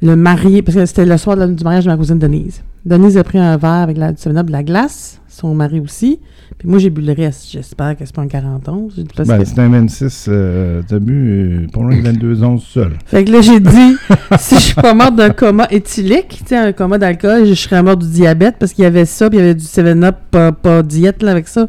Le 0.00 0.14
marié, 0.14 0.62
parce 0.62 0.76
que 0.76 0.86
c'était 0.86 1.06
le 1.06 1.16
soir 1.16 1.34
de 1.36 1.40
la- 1.40 1.46
du 1.48 1.64
mariage 1.64 1.84
de 1.84 1.90
ma 1.90 1.96
cousine 1.96 2.18
Denise. 2.18 2.62
Denise 2.84 3.16
a 3.16 3.24
pris 3.24 3.38
un 3.38 3.56
verre 3.56 3.70
avec 3.70 3.96
la, 3.96 4.12
du 4.12 4.18
7-Up, 4.20 4.46
de 4.46 4.52
la 4.52 4.62
glace, 4.62 5.20
son 5.28 5.54
mari 5.54 5.80
aussi. 5.80 6.20
Puis 6.58 6.68
moi, 6.68 6.78
j'ai 6.78 6.90
bu 6.90 7.00
le 7.02 7.12
reste. 7.12 7.50
J'espère 7.50 7.96
que 7.96 8.04
c'est 8.04 8.14
pas 8.14 8.22
un 8.22 8.28
41. 8.28 8.88
Parce 9.14 9.28
Ben, 9.28 9.44
c'est 9.44 9.58
un 9.60 9.68
26. 9.68 10.26
Euh, 10.28 10.82
T'as 10.88 10.98
bu 10.98 11.66
euh, 11.72 11.80
loin 11.80 11.96
de 11.96 12.02
22 12.02 12.42
onces 12.42 12.64
seul. 12.66 12.92
Fait 13.06 13.24
que 13.24 13.30
là, 13.32 13.40
j'ai 13.42 13.60
dit, 13.60 13.96
si 14.38 14.54
je 14.56 14.60
suis 14.60 14.74
pas 14.74 14.94
morte 14.94 15.16
d'un 15.16 15.30
coma 15.30 15.66
éthylique, 15.70 16.28
tu 16.40 16.46
sais, 16.46 16.56
un 16.56 16.72
coma 16.72 16.98
d'alcool, 16.98 17.46
je 17.46 17.54
serais 17.54 17.82
morte 17.82 18.00
du 18.00 18.08
diabète 18.10 18.56
parce 18.58 18.72
qu'il 18.72 18.84
y 18.84 18.86
avait 18.86 19.04
ça, 19.04 19.28
puis 19.28 19.38
il 19.38 19.42
y 19.42 19.44
avait 19.44 19.54
du 19.54 19.64
7-Up, 19.64 20.16
pas, 20.30 20.52
pas 20.52 20.82
diète 20.82 21.22
là, 21.22 21.30
avec 21.32 21.46
ça. 21.48 21.68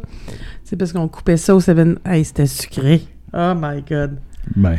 C'est 0.64 0.76
parce 0.76 0.94
qu'on 0.94 1.08
coupait 1.08 1.38
ça 1.38 1.56
au 1.56 1.60
7 1.60 2.00
Hey, 2.06 2.24
c'était 2.24 2.46
sucré. 2.46 3.02
Oh 3.34 3.54
my 3.56 3.84
God. 3.88 4.18
Ben. 4.56 4.78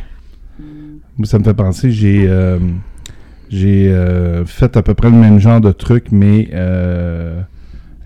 Moi, 1.16 1.26
ça 1.26 1.38
me 1.38 1.44
fait 1.44 1.54
penser, 1.54 1.90
j'ai. 1.90 2.26
euh, 2.28 2.58
j'ai 3.50 3.92
euh, 3.92 4.44
fait 4.46 4.76
à 4.78 4.82
peu 4.82 4.94
près 4.94 5.10
le 5.10 5.16
même 5.16 5.38
genre 5.38 5.60
de 5.60 5.72
truc, 5.72 6.06
mais 6.12 6.48
euh, 6.54 7.40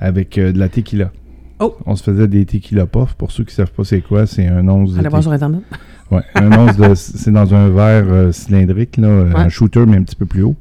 avec 0.01 0.39
euh, 0.39 0.51
de 0.53 0.59
la 0.59 0.69
tequila. 0.69 1.13
Oh. 1.61 1.77
On 1.87 1.95
se 1.95 2.03
faisait 2.03 2.27
des 2.27 2.45
tequila 2.47 2.87
puffs. 2.87 3.15
Pour 3.15 3.31
ceux 3.31 3.45
qui 3.45 3.55
savent 3.55 3.71
pas 3.71 3.85
c'est 3.85 4.01
quoi, 4.01 4.27
c'est 4.27 4.47
un 4.49 4.67
once 4.69 4.95
de 4.95 4.99
Allez 4.99 5.09
voir 5.09 5.23
sur 5.23 5.31
Internet. 5.33 5.61
Ouais, 6.11 6.23
un 6.35 6.51
once 6.59 6.77
de. 6.77 6.95
C'est 6.95 7.31
dans 7.31 7.55
un 7.55 7.69
verre 7.71 8.35
cylindrique, 8.35 8.97
là, 8.99 9.09
Ouais. 9.25 9.35
un 9.37 9.49
shooter, 9.49 9.85
mais 9.87 9.97
un 9.99 10.03
petit 10.03 10.17
peu 10.17 10.27
plus 10.27 10.43
haut. 10.43 10.57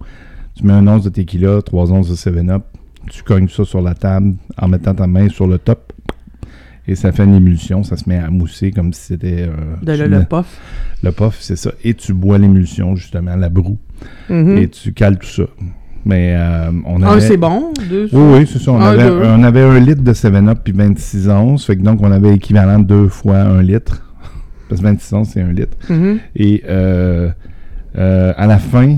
Tu 0.56 0.66
mets 0.66 0.74
un 0.74 0.88
once 0.88 1.04
de 1.04 1.10
tequila, 1.10 1.62
trois 1.62 1.92
onces 1.92 2.10
de 2.10 2.16
7-Up. 2.16 2.64
Tu 3.10 3.24
cognes 3.24 3.50
ça 3.50 3.66
sur 3.66 3.82
la 3.82 3.94
table 3.96 4.36
en 4.58 4.68
mettant 4.70 4.94
ta 4.94 5.08
main 5.08 5.28
sur 5.30 5.48
le 5.48 5.58
top. 5.58 5.92
Et 6.88 6.96
ça 6.96 7.12
fait 7.12 7.24
une 7.26 7.36
émulsion. 7.36 7.84
Ça 7.84 7.98
se 7.98 8.08
met 8.08 8.18
à 8.20 8.30
mousser 8.30 8.72
comme 8.72 8.94
si 8.94 9.02
c'était. 9.02 9.48
euh, 9.50 9.76
De 9.82 9.94
le, 9.94 10.08
le 10.08 10.20
mets- 10.20 10.26
puff. 10.26 10.60
le 11.02 11.12
puff, 11.12 11.38
c'est 11.42 11.56
ça. 11.58 11.72
Et 11.84 11.94
tu 11.94 12.14
bois 12.14 12.38
l'émulsion, 12.38 12.96
justement, 12.96 13.36
la 13.36 13.50
broue. 13.50 13.78
Mhm. 14.30 14.58
Et 14.58 14.68
tu 14.70 14.94
cales 14.94 15.18
tout 15.20 15.28
ça. 15.28 15.44
Mais 16.06 16.36
euh, 16.38 16.70
on 16.86 17.02
Un, 17.02 17.08
avait. 17.14 17.22
c'est 17.22 17.38
bon? 17.38 17.72
Deux, 17.90 18.10
Oui, 18.12 18.40
oui, 18.40 18.50
c'est 18.52 18.60
ça. 18.60 18.72
On, 18.74 18.80
Un, 18.82 18.88
avait, 18.92 19.10
deux. 19.10 19.22
on 19.24 19.44
avait 19.44 19.62
un 19.62 19.80
litre 19.80 20.02
de 20.04 20.12
7-Up 20.14 20.60
puis 20.64 20.74
26 20.74 21.30
onces. 21.30 21.66
Fait 21.66 21.78
que 21.78 21.82
donc, 21.82 22.00
on 22.02 22.12
avait 22.12 22.34
équivalent 22.36 22.80
deux 22.80 23.08
fois 23.08 23.38
un 23.38 23.62
litre. 23.62 24.02
Parce 24.70 24.82
que 24.82 24.86
26 24.88 25.14
onces, 25.14 25.30
c'est 25.34 25.42
un 25.42 25.54
litre. 25.54 25.78
Mhm. 25.90 26.20
Et 26.36 26.62
euh, 26.68 27.30
euh, 27.98 28.34
à 28.36 28.48
la 28.48 28.58
fin, 28.60 28.98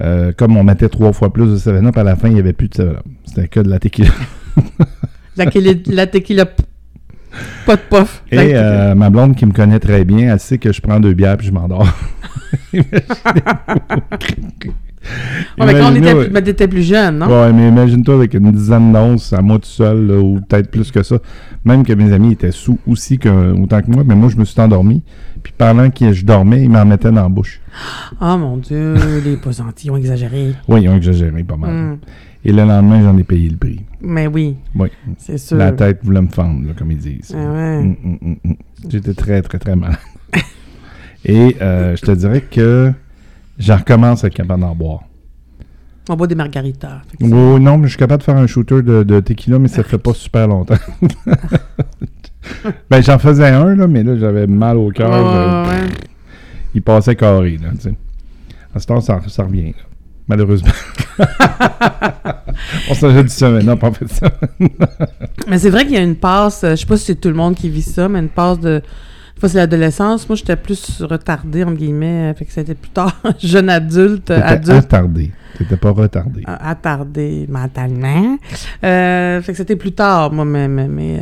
euh, 0.00 0.32
comme 0.36 0.56
on 0.56 0.64
mettait 0.64 0.88
trois 0.88 1.12
fois 1.12 1.32
plus 1.32 1.46
de 1.46 1.56
7-Up, 1.56 1.96
à 1.98 2.02
la 2.04 2.16
fin, 2.16 2.28
il 2.28 2.34
n'y 2.34 2.40
avait 2.40 2.52
plus 2.54 2.68
de 2.68 2.74
7-Up. 2.76 3.00
C'était 3.26 3.48
que 3.48 3.60
de 3.60 3.68
la 3.68 3.78
tequila. 3.78 4.10
La, 5.36 5.46
tequila- 5.46 5.90
la 5.94 6.06
tequila, 6.06 6.44
p- 6.44 6.62
pas 7.66 7.76
de. 7.76 7.82
La 8.30 8.44
Et 8.44 8.52
euh, 8.54 8.94
ma 8.94 9.10
blonde 9.10 9.36
qui 9.36 9.46
me 9.46 9.52
connaît 9.52 9.78
très 9.78 10.04
bien, 10.04 10.32
elle 10.32 10.40
sait 10.40 10.58
que 10.58 10.72
je 10.72 10.80
prends 10.80 11.00
deux 11.00 11.14
bières 11.14 11.36
puis 11.36 11.46
je 11.46 11.52
m'endors. 11.52 11.86
Ouais, 15.58 15.66
mais 15.66 15.72
quand 15.72 15.90
on 15.92 15.94
était, 16.44 16.68
plus- 16.68 16.82
jeune, 16.82 17.18
non? 17.18 17.26
Ouais, 17.26 17.52
mais 17.52 17.68
imagine-toi 17.68 18.14
avec 18.14 18.34
une 18.34 18.52
dizaine 18.52 18.92
d'onces 18.92 19.32
à 19.32 19.42
moi 19.42 19.58
tout 19.58 19.68
seul, 19.68 20.06
là, 20.06 20.18
ou 20.18 20.40
peut-être 20.40 20.70
plus 20.70 20.90
que 20.90 21.02
ça. 21.02 21.16
Même 21.64 21.84
que 21.84 21.92
mes 21.92 22.12
amis 22.12 22.32
étaient 22.32 22.52
sous 22.52 22.78
aussi 22.86 23.18
que, 23.18 23.52
autant 23.60 23.82
que 23.82 23.90
moi, 23.90 24.04
mais 24.06 24.14
moi, 24.14 24.28
je 24.28 24.36
me 24.36 24.44
suis 24.44 24.60
endormi. 24.60 25.02
Puis 25.42 25.52
pendant 25.56 25.90
que 25.90 26.12
je 26.12 26.24
dormais, 26.24 26.62
ils 26.62 26.70
m'en 26.70 26.84
mettaient 26.84 27.10
dans 27.10 27.22
la 27.22 27.28
bouche. 27.28 27.60
Oh 28.20 28.36
mon 28.38 28.58
Dieu, 28.58 28.94
les 29.24 29.36
posantis 29.36 29.90
ont 29.90 29.96
exagéré. 29.96 30.54
Oui, 30.68 30.82
ils 30.82 30.88
ont 30.88 30.96
exagéré 30.96 31.42
pas 31.42 31.56
mal. 31.56 31.70
Mm. 31.72 31.98
Et 32.44 32.50
le 32.52 32.64
lendemain, 32.64 33.02
j'en 33.02 33.16
ai 33.18 33.22
payé 33.24 33.48
le 33.48 33.56
prix. 33.56 33.80
Mais 34.00 34.26
oui, 34.26 34.56
Oui. 34.74 34.88
c'est 35.16 35.38
sûr. 35.38 35.56
La 35.56 35.70
tête 35.72 36.00
voulait 36.02 36.22
me 36.22 36.28
fendre, 36.28 36.66
là, 36.66 36.72
comme 36.76 36.90
ils 36.90 36.98
disent. 36.98 37.32
Ah 37.36 37.52
ouais. 37.52 37.82
Mm, 37.82 37.96
mm, 38.20 38.36
mm. 38.44 38.54
J'étais 38.88 39.14
très, 39.14 39.40
très, 39.42 39.58
très 39.58 39.76
malade. 39.76 39.98
Et 41.24 41.56
euh, 41.60 41.94
je 41.94 42.02
te 42.02 42.10
dirais 42.10 42.40
que 42.40 42.92
j'en 43.58 43.76
recommence 43.76 44.24
à 44.24 44.26
être 44.26 44.34
capable 44.34 44.60
d'en 44.62 44.74
boire. 44.74 45.02
On 46.08 46.16
boit 46.16 46.26
des 46.26 46.34
margaritas. 46.34 47.02
Oui, 47.20 47.30
non, 47.30 47.78
mais 47.78 47.84
je 47.84 47.90
suis 47.90 47.98
capable 47.98 48.18
de 48.20 48.24
faire 48.24 48.36
un 48.36 48.48
shooter 48.48 48.82
de, 48.82 49.04
de 49.04 49.20
tequila, 49.20 49.60
mais 49.60 49.68
ça 49.68 49.84
fait 49.84 49.98
pas 49.98 50.12
super 50.14 50.48
longtemps. 50.48 50.74
ben, 52.90 53.00
j'en 53.00 53.20
faisais 53.20 53.46
un, 53.50 53.76
là, 53.76 53.86
mais 53.86 54.02
là, 54.02 54.16
j'avais 54.16 54.48
mal 54.48 54.78
au 54.78 54.90
cœur. 54.90 55.64
Ouais. 55.68 55.86
Il 56.74 56.82
passait 56.82 57.14
carré, 57.14 57.56
là, 57.58 57.68
tu 57.76 57.82
sais. 57.82 57.94
À 58.74 58.80
ce 58.80 58.86
temps, 58.86 59.00
ça, 59.00 59.20
ça 59.28 59.44
revient, 59.44 59.66
là. 59.68 59.84
Malheureusement. 60.28 60.70
On 62.90 62.94
s'en 62.94 63.22
du 63.22 63.28
semaine, 63.28 63.66
non, 63.66 63.76
pas 63.76 63.88
en 63.88 63.92
fait 63.92 64.08
ça. 64.08 64.28
Mais 65.48 65.58
c'est 65.58 65.70
vrai 65.70 65.84
qu'il 65.84 65.94
y 65.94 65.98
a 65.98 66.02
une 66.02 66.16
passe, 66.16 66.64
euh, 66.64 66.70
je 66.72 66.76
sais 66.76 66.86
pas 66.86 66.96
si 66.96 67.04
c'est 67.06 67.14
tout 67.20 67.28
le 67.28 67.34
monde 67.34 67.54
qui 67.54 67.68
vit 67.68 67.82
ça, 67.82 68.08
mais 68.08 68.18
une 68.20 68.28
passe 68.28 68.60
de. 68.60 68.80
Fois, 69.38 69.48
c'est 69.48 69.58
l'adolescence. 69.58 70.28
Moi, 70.28 70.36
j'étais 70.36 70.54
plus 70.56 71.02
retardée, 71.02 71.64
entre 71.64 71.74
guillemets. 71.76 72.30
euh, 72.30 72.34
Fait 72.34 72.44
que 72.44 72.52
c'était 72.52 72.74
plus 72.74 72.90
tard, 72.90 73.20
jeune 73.42 73.68
adulte, 73.70 74.30
adulte, 74.30 74.70
attardé. 74.70 75.32
T'étais 75.58 75.76
pas 75.76 75.90
retardé. 75.90 76.42
euh, 76.48 76.56
attardé 76.60 77.46
mentalement. 77.48 78.38
Euh, 78.84 79.42
fait 79.42 79.52
que 79.52 79.58
c'était 79.58 79.76
plus 79.76 79.92
tard, 79.92 80.32
moi, 80.32 80.44
mais. 80.44 80.68
mais, 80.68 80.86
mais, 80.88 81.20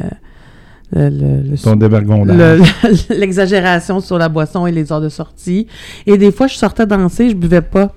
euh, 0.96 1.08
le- 1.08 1.08
le- 1.44 1.50
le- 1.52 1.58
Ton 1.58 1.76
dévergondage. 1.76 2.36
le- 2.82 3.14
l'exagération 3.18 4.00
sur 4.00 4.18
la 4.18 4.28
boisson 4.28 4.66
et 4.66 4.72
les 4.72 4.92
heures 4.92 5.00
de 5.00 5.08
sortie. 5.08 5.66
Et 6.06 6.18
des 6.18 6.32
fois, 6.32 6.46
je 6.48 6.56
sortais 6.56 6.84
danser, 6.86 7.30
je 7.30 7.34
buvais 7.36 7.62
pas. 7.62 7.94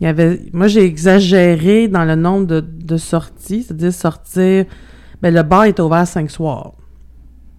Il 0.00 0.04
y 0.04 0.06
avait, 0.06 0.40
moi, 0.54 0.66
j'ai 0.66 0.84
exagéré 0.84 1.86
dans 1.86 2.04
le 2.04 2.14
nombre 2.14 2.46
de, 2.46 2.96
sorties, 2.96 3.64
c'est-à-dire 3.64 3.92
sortir. 3.92 4.64
Ben, 5.20 5.34
le 5.34 5.42
bar 5.42 5.64
était 5.64 5.82
ouvert 5.82 6.06
cinq 6.06 6.30
soirs. 6.30 6.72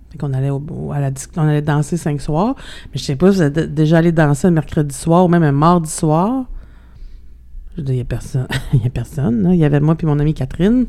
Fait 0.09 0.17
qu'on 0.17 0.33
allait, 0.33 0.49
au, 0.49 0.91
à 0.91 0.99
la, 0.99 1.11
dis- 1.11 1.27
on 1.37 1.47
allait 1.47 1.61
danser 1.61 1.97
cinq 1.97 2.19
soirs. 2.19 2.55
Mais 2.91 2.97
je 2.97 3.03
sais 3.03 3.15
pas, 3.15 3.29
vous 3.29 3.43
êtes 3.43 3.73
déjà 3.73 3.99
allé 3.99 4.11
danser 4.11 4.47
un 4.47 4.51
mercredi 4.51 4.95
soir 4.95 5.25
ou 5.25 5.27
même 5.27 5.43
un 5.43 5.51
mardi 5.51 5.89
soir? 5.91 6.45
Je 7.77 7.83
dire, 7.83 7.93
il 7.93 7.97
y 7.99 8.01
a 8.01 8.05
personne. 8.05 8.47
Il 8.73 8.81
y 8.81 8.87
a 8.87 8.89
personne. 8.89 9.49
Il 9.53 9.59
y 9.59 9.63
avait 9.63 9.79
moi 9.79 9.93
puis 9.95 10.07
mon 10.07 10.17
amie 10.19 10.33
Catherine. 10.33 10.87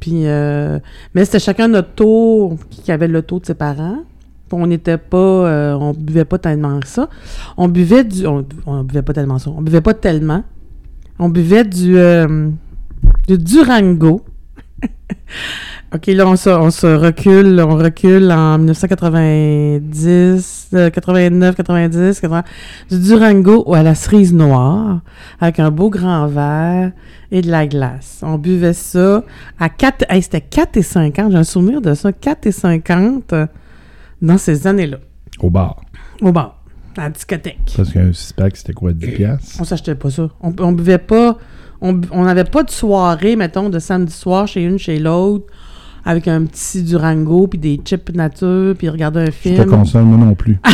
Puis, 0.00 0.26
euh, 0.26 0.78
mais 1.14 1.24
c'était 1.24 1.40
chacun 1.40 1.66
notre 1.68 1.94
tour 1.94 2.56
qui 2.70 2.92
avait 2.92 3.08
le 3.08 3.22
taux 3.22 3.40
de 3.40 3.46
ses 3.46 3.54
parents. 3.54 4.04
On 4.52 4.66
n'était 4.66 4.98
pas, 4.98 5.16
euh, 5.16 5.74
on 5.74 5.92
buvait 5.92 6.24
pas 6.24 6.38
tellement 6.38 6.78
ça. 6.84 7.08
On 7.56 7.68
buvait 7.68 8.04
du, 8.04 8.26
on 8.26 8.44
buvait 8.84 9.02
pas 9.02 9.12
tellement 9.12 9.38
ça. 9.38 9.50
On 9.50 9.60
buvait 9.60 9.80
pas 9.80 9.94
tellement. 9.94 10.44
On 11.18 11.28
buvait 11.28 11.64
du, 11.64 11.98
euh, 11.98 12.48
du 13.26 13.38
Durango. 13.38 14.24
OK, 15.94 16.06
là, 16.06 16.28
on 16.28 16.36
se, 16.36 16.50
on 16.50 16.70
se 16.70 16.86
recule, 16.86 17.60
on 17.66 17.76
recule 17.76 18.30
en 18.30 18.58
1990, 18.58 20.68
euh, 20.74 20.90
89, 20.90 21.56
90, 21.56 22.20
80, 22.20 22.42
du 22.90 22.98
Durango 23.00 23.74
à 23.74 23.82
la 23.82 23.94
cerise 23.94 24.34
noire, 24.34 25.00
avec 25.40 25.58
un 25.60 25.70
beau 25.70 25.88
grand 25.88 26.26
verre 26.26 26.92
et 27.32 27.40
de 27.40 27.50
la 27.50 27.66
glace. 27.66 28.20
On 28.22 28.36
buvait 28.36 28.74
ça 28.74 29.24
à 29.58 29.70
4, 29.70 30.04
hey, 30.10 30.20
c'était 30.22 30.42
4 30.42 30.76
et 30.76 30.82
50, 30.82 31.32
j'ai 31.32 31.38
un 31.38 31.44
souvenir 31.44 31.80
de 31.80 31.94
ça, 31.94 32.12
4 32.12 32.46
et 32.46 32.52
50 32.52 33.32
euh, 33.32 33.46
dans 34.20 34.36
ces 34.38 34.66
années-là, 34.66 34.98
Au 35.40 35.48
bar. 35.48 35.80
au 36.20 36.32
bar, 36.32 36.57
à 36.98 37.04
la 37.04 37.10
discothèque. 37.10 37.72
Parce 37.76 37.90
qu'un 37.92 38.12
six-pack, 38.12 38.56
c'était 38.56 38.72
quoi, 38.72 38.92
10 38.92 39.06
piastres? 39.12 39.56
On 39.60 39.64
s'achetait 39.64 39.94
pas 39.94 40.10
ça. 40.10 40.28
On, 40.40 40.52
on 40.60 40.72
buvait 40.72 40.98
pas. 40.98 41.38
On 41.80 42.24
n'avait 42.24 42.44
pas 42.44 42.64
de 42.64 42.70
soirée, 42.70 43.36
mettons, 43.36 43.68
de 43.70 43.78
samedi 43.78 44.12
soir 44.12 44.48
chez 44.48 44.64
une, 44.64 44.78
chez 44.78 44.98
l'autre, 44.98 45.46
avec 46.04 46.26
un 46.26 46.44
petit 46.44 46.82
Durango, 46.82 47.46
puis 47.46 47.58
des 47.58 47.80
chips 47.84 48.12
nature, 48.14 48.74
puis 48.76 48.88
regarder 48.88 49.20
un 49.20 49.24
Je 49.26 49.30
te 49.30 49.32
film. 49.32 49.64
console, 49.66 50.02
moi 50.04 50.26
non 50.26 50.34
plus. 50.34 50.58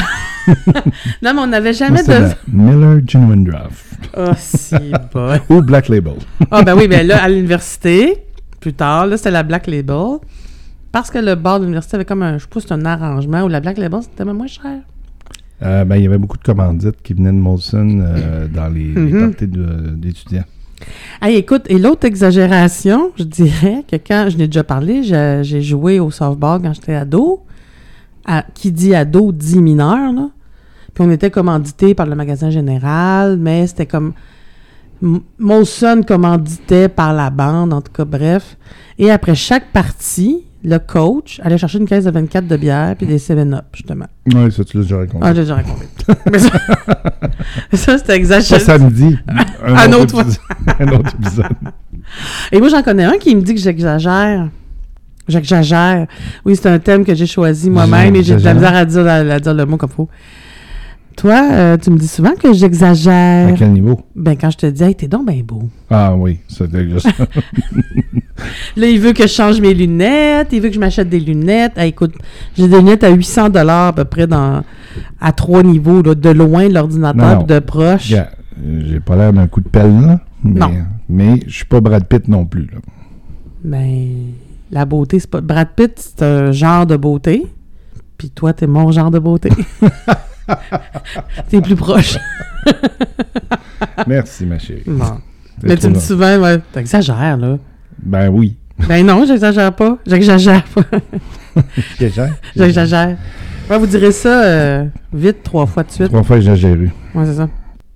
Non, 1.22 1.32
mais 1.34 1.40
on 1.40 1.46
n'avait 1.46 1.72
jamais 1.72 2.02
de. 2.02 2.28
Miller 2.52 3.00
Genuine 3.06 3.44
Draft. 3.44 3.82
Oh, 4.14 4.28
si, 4.36 4.74
bon. 5.14 5.38
Ou 5.48 5.62
Black 5.62 5.88
Label. 5.88 6.16
Ah, 6.50 6.62
ben 6.62 6.76
oui, 6.76 6.86
ben 6.86 7.06
là, 7.06 7.22
à 7.22 7.30
l'université, 7.30 8.26
plus 8.60 8.74
tard, 8.74 9.06
là, 9.06 9.16
c'était 9.16 9.30
la 9.30 9.42
Black 9.42 9.66
Label. 9.66 10.18
Parce 10.92 11.10
que 11.10 11.16
le 11.18 11.34
bar 11.34 11.58
de 11.60 11.64
l'université 11.64 11.94
avait 11.96 12.04
comme 12.04 12.22
un. 12.22 12.36
Je 12.36 12.42
sais 12.42 12.48
pas 12.52 12.60
si 12.60 12.66
c'est 12.68 12.74
un 12.74 12.84
arrangement, 12.84 13.42
où 13.44 13.48
la 13.48 13.60
Black 13.60 13.78
Label, 13.78 14.00
c'était 14.02 14.24
même 14.26 14.36
moins 14.36 14.46
cher. 14.46 14.80
Euh, 15.64 15.84
ben, 15.84 15.96
il 15.96 16.02
y 16.02 16.06
avait 16.06 16.18
beaucoup 16.18 16.36
de 16.36 16.42
commandites 16.42 17.00
qui 17.02 17.14
venaient 17.14 17.32
de 17.32 17.36
Molson 17.38 18.00
euh, 18.00 18.46
dans 18.48 18.68
les, 18.68 18.92
les 18.92 19.12
Mhm. 19.12 19.30
parties 19.30 19.46
d'étudiants. 19.96 20.44
Hey, 21.22 21.36
écoute, 21.36 21.62
et 21.68 21.78
l'autre 21.78 22.06
exagération, 22.06 23.12
je 23.16 23.22
dirais 23.24 23.84
que 23.90 23.96
quand 23.96 24.26
je 24.28 24.36
n'ai 24.36 24.46
déjà 24.46 24.64
parlé, 24.64 25.02
j'ai 25.02 25.62
joué 25.62 26.00
au 26.00 26.10
softball 26.10 26.60
quand 26.60 26.74
j'étais 26.74 26.94
ado. 26.94 27.42
À- 28.26 28.44
qui 28.54 28.72
dit 28.72 28.94
ado 28.94 29.32
dit 29.32 29.60
mineur, 29.60 30.12
là. 30.12 30.30
Puis 30.94 31.04
on 31.06 31.10
était 31.10 31.30
commandité 31.30 31.94
par 31.94 32.06
le 32.06 32.14
magasin 32.14 32.50
général, 32.50 33.36
mais 33.38 33.66
c'était 33.66 33.86
comme. 33.86 34.12
Molson 35.38 36.02
commanditait 36.06 36.88
par 36.88 37.12
la 37.12 37.30
bande, 37.30 37.72
en 37.72 37.82
tout 37.82 37.92
cas, 37.92 38.04
bref. 38.04 38.56
Et 38.98 39.10
après 39.10 39.34
chaque 39.34 39.70
partie, 39.72 40.44
le 40.64 40.78
coach 40.78 41.40
allait 41.44 41.58
chercher 41.58 41.78
une 41.78 41.86
caisse 41.86 42.04
de 42.04 42.10
24 42.10 42.46
de 42.46 42.56
bière 42.56 42.94
puis 42.96 43.06
des 43.06 43.18
7-Up, 43.18 43.64
justement. 43.74 44.06
Oui, 44.34 44.50
ça, 44.50 44.64
tu 44.64 44.78
l'as 44.78 44.82
déjà 44.84 44.96
raconté. 44.96 45.18
Ah, 45.20 45.34
j'ai 45.34 45.42
déjà 45.42 45.56
raconté. 45.56 45.86
mais 46.32 46.38
ça, 46.38 46.50
ça 47.74 47.98
c'était 47.98 48.06
ça, 48.06 48.16
exagéré. 48.16 48.60
samedi. 48.60 49.18
Un 49.64 49.92
autre 49.92 50.20
épisode. 50.20 50.38
un 50.80 50.88
autre 50.88 51.10
épisode. 51.20 51.46
Et 52.50 52.58
moi, 52.58 52.68
j'en 52.68 52.82
connais 52.82 53.04
un 53.04 53.18
qui 53.18 53.36
me 53.36 53.42
dit 53.42 53.54
que 53.54 53.60
j'exagère. 53.60 54.48
J'exagère. 55.28 56.06
Oui, 56.44 56.56
c'est 56.56 56.68
un 56.68 56.78
thème 56.78 57.04
que 57.04 57.14
j'ai 57.14 57.26
choisi 57.26 57.70
moi-même 57.70 58.14
et 58.16 58.22
j'ai 58.22 58.36
de 58.36 58.44
la 58.44 58.54
misère 58.54 58.74
à 58.74 58.84
dire, 58.84 59.06
à, 59.06 59.14
à 59.16 59.40
dire 59.40 59.54
le 59.54 59.66
mot 59.66 59.76
comme 59.76 59.90
faut. 59.90 60.08
Toi, 61.16 61.40
euh, 61.52 61.76
tu 61.76 61.90
me 61.90 61.96
dis 61.98 62.08
souvent 62.08 62.34
que 62.34 62.48
À 62.48 62.52
j'exagère. 62.52 63.54
quel 63.56 63.72
niveau? 63.72 64.00
Ben, 64.16 64.36
quand 64.36 64.50
je 64.50 64.56
te 64.58 64.66
dis, 64.66 64.82
hey, 64.82 64.94
t'es 64.94 65.06
donc 65.06 65.26
ben 65.26 65.40
beau. 65.42 65.68
Ah 65.90 66.14
oui, 66.16 66.38
c'était 66.48 66.88
juste. 66.88 67.06
Là, 68.76 68.88
il 68.88 68.98
veut 69.00 69.12
que 69.12 69.22
je 69.22 69.32
change 69.32 69.60
mes 69.60 69.74
lunettes, 69.74 70.48
il 70.52 70.60
veut 70.60 70.68
que 70.68 70.74
je 70.74 70.80
m'achète 70.80 71.08
des 71.08 71.20
lunettes. 71.20 71.78
Hey, 71.78 71.90
écoute, 71.90 72.14
j'ai 72.56 72.66
des 72.68 72.78
lunettes 72.78 73.04
à 73.04 73.10
800 73.10 73.50
dollars 73.50 73.88
à 73.88 73.92
peu 73.92 74.04
près 74.04 74.26
dans, 74.26 74.62
à 75.20 75.32
trois 75.32 75.62
niveaux, 75.62 76.02
là, 76.02 76.14
de 76.14 76.30
loin 76.30 76.68
l'ordinateur, 76.68 77.44
de 77.44 77.58
proche. 77.60 78.10
Gars, 78.10 78.30
J'ai 78.80 78.98
pas 79.00 79.14
l'air 79.16 79.32
d'un 79.32 79.46
coup 79.46 79.60
de 79.60 79.68
pelle, 79.68 80.00
là. 80.00 80.20
Mais, 80.42 80.60
Non. 80.60 80.70
Mais 81.08 81.40
je 81.46 81.54
suis 81.54 81.64
pas 81.64 81.80
Brad 81.80 82.04
Pitt 82.06 82.26
non 82.28 82.44
plus, 82.44 82.66
là. 82.72 82.78
Ben, 83.62 84.08
la 84.72 84.84
beauté, 84.84 85.20
c'est 85.20 85.30
pas. 85.30 85.40
Brad 85.40 85.68
Pitt, 85.76 85.92
c'est 85.96 86.22
un 86.24 86.50
genre 86.52 86.86
de 86.86 86.96
beauté. 86.96 87.46
Puis 88.18 88.30
toi, 88.30 88.52
t'es 88.52 88.66
mon 88.66 88.90
genre 88.90 89.10
de 89.12 89.18
beauté. 89.20 89.50
t'es 91.48 91.60
plus 91.60 91.76
proche. 91.76 92.18
Merci, 94.06 94.46
ma 94.46 94.58
chérie. 94.58 94.82
Bon. 94.86 95.18
Mais 95.62 95.76
tu 95.76 95.88
me 95.88 95.94
dis 95.94 96.00
souvent, 96.00 96.38
ouais, 96.38 96.58
t'exagères, 96.72 97.36
là. 97.36 97.58
Ben 98.02 98.28
oui. 98.28 98.56
Ben 98.88 99.06
non, 99.06 99.24
j'exagère 99.24 99.72
pas. 99.74 99.98
J'exagère 100.06 100.64
pas. 100.64 100.82
J'exagère. 101.98 102.34
J'exagère. 102.56 103.16
Ouais, 103.70 103.78
vous 103.78 103.86
direz 103.86 104.12
ça 104.12 104.44
euh, 104.44 104.84
vite, 105.12 105.42
trois 105.42 105.66
fois 105.66 105.84
de 105.84 105.90
suite. 105.90 106.08
Trois 106.08 106.22
fois 106.22 106.36
exagéré. 106.36 106.90
Ouais, 107.14 107.24
c'est 107.24 107.34
ça. 107.34 107.48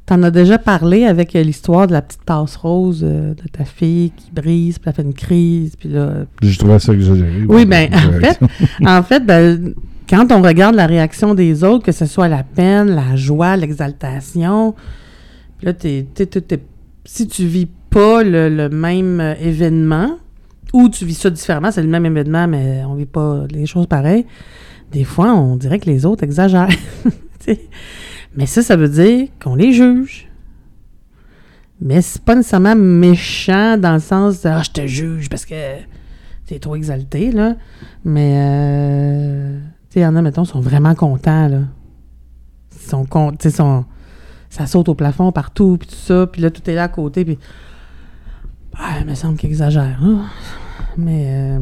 T'en 0.07 0.23
as 0.23 0.31
déjà 0.31 0.57
parlé 0.57 1.05
avec 1.05 1.37
euh, 1.37 1.43
l'histoire 1.43 1.87
de 1.87 1.93
la 1.93 2.01
petite 2.01 2.25
tasse 2.25 2.57
rose 2.57 3.03
euh, 3.05 3.35
de 3.35 3.49
ta 3.49 3.65
fille 3.67 4.11
qui 4.17 4.31
brise, 4.33 4.79
puis 4.79 4.89
elle 4.89 4.95
fait 4.95 5.03
une 5.03 5.13
crise, 5.13 5.77
puis 5.77 5.91
là, 5.91 6.25
Je 6.41 6.59
trouvais 6.59 6.79
ça 6.79 6.95
exagéré. 6.95 7.45
Oui, 7.47 7.67
ben, 7.67 7.91
en 7.93 8.19
fait, 8.19 8.41
en 8.87 9.03
fait, 9.03 9.27
ben, 9.27 9.75
quand 10.09 10.33
on 10.33 10.43
regarde 10.43 10.75
la 10.75 10.87
réaction 10.87 11.35
des 11.35 11.65
autres, 11.65 11.85
que 11.85 11.93
ce 11.93 12.07
soit 12.07 12.29
la 12.29 12.43
peine, 12.43 12.89
la 12.95 13.17
joie, 13.17 13.57
l'exaltation, 13.57 14.75
là, 15.63 15.73
t'es, 15.73 16.07
t'es- 16.15 16.27
t'es- 16.27 16.63
si 17.05 17.27
tu 17.27 17.47
vis 17.47 17.69
pas 17.91 18.23
le, 18.23 18.49
le 18.49 18.69
même 18.69 19.21
euh, 19.21 19.35
événement, 19.41 20.19
ou 20.73 20.89
tu 20.89 21.05
vis 21.05 21.15
ça 21.15 21.31
différemment, 21.31 21.71
c'est 21.71 21.83
le 21.83 21.89
même 21.89 22.05
événement, 22.07 22.47
mais 22.47 22.83
on 22.87 22.95
vit 22.95 23.07
pas 23.07 23.45
les 23.51 23.67
choses 23.67 23.87
pareilles, 23.87 24.27
des 24.93 25.05
fois, 25.05 25.35
on 25.35 25.57
dirait 25.57 25.79
que 25.79 25.87
les 25.87 26.05
autres 26.07 26.25
exagèrent. 26.25 26.69
Mais 28.37 28.47
ça, 28.47 28.63
ça 28.63 28.77
veut 28.77 28.89
dire 28.89 29.29
qu'on 29.43 29.55
les 29.55 29.73
juge. 29.73 30.29
Mais 31.81 32.03
c'est 32.03 32.23
pas 32.23 32.35
nécessairement 32.35 32.75
méchant 32.77 33.77
dans 33.79 33.95
le 33.95 34.01
sens 34.01 34.43
de 34.43 34.49
Ah, 34.49 34.63
je 34.63 34.71
te 34.71 34.87
juge 34.87 35.29
parce 35.29 35.47
que 35.47 35.55
t'es 36.47 36.59
trop 36.59 36.77
exalté, 36.77 37.33
là. 37.33 37.57
Mais, 38.05 38.35
euh, 38.37 39.59
sais, 39.91 40.01
il 40.01 40.03
y 40.03 40.07
en 40.07 40.17
a, 40.17 40.23
mettons, 40.23 40.45
sont 40.45 40.61
vraiment 40.61 40.95
contents, 40.95 41.49
là. 41.49 41.61
Ils 42.75 42.89
sont 42.91 43.05
contents, 43.05 43.51
sont- 43.51 43.85
ça 44.51 44.67
saute 44.67 44.89
au 44.89 44.95
plafond 44.95 45.31
partout, 45.33 45.77
puis 45.79 45.89
tout 45.89 45.95
ça, 45.95 46.27
puis 46.27 46.41
là, 46.43 46.51
tout 46.51 46.69
est 46.71 46.75
là 46.75 46.85
à 46.85 46.89
côté, 46.89 47.25
puis. 47.25 47.39
Ah, 48.77 48.99
il 49.01 49.07
me 49.07 49.15
semble 49.15 49.37
qu'il 49.37 49.49
exagère, 49.51 49.99
là. 50.03 50.21
Mais, 50.97 51.25
euh, 51.29 51.59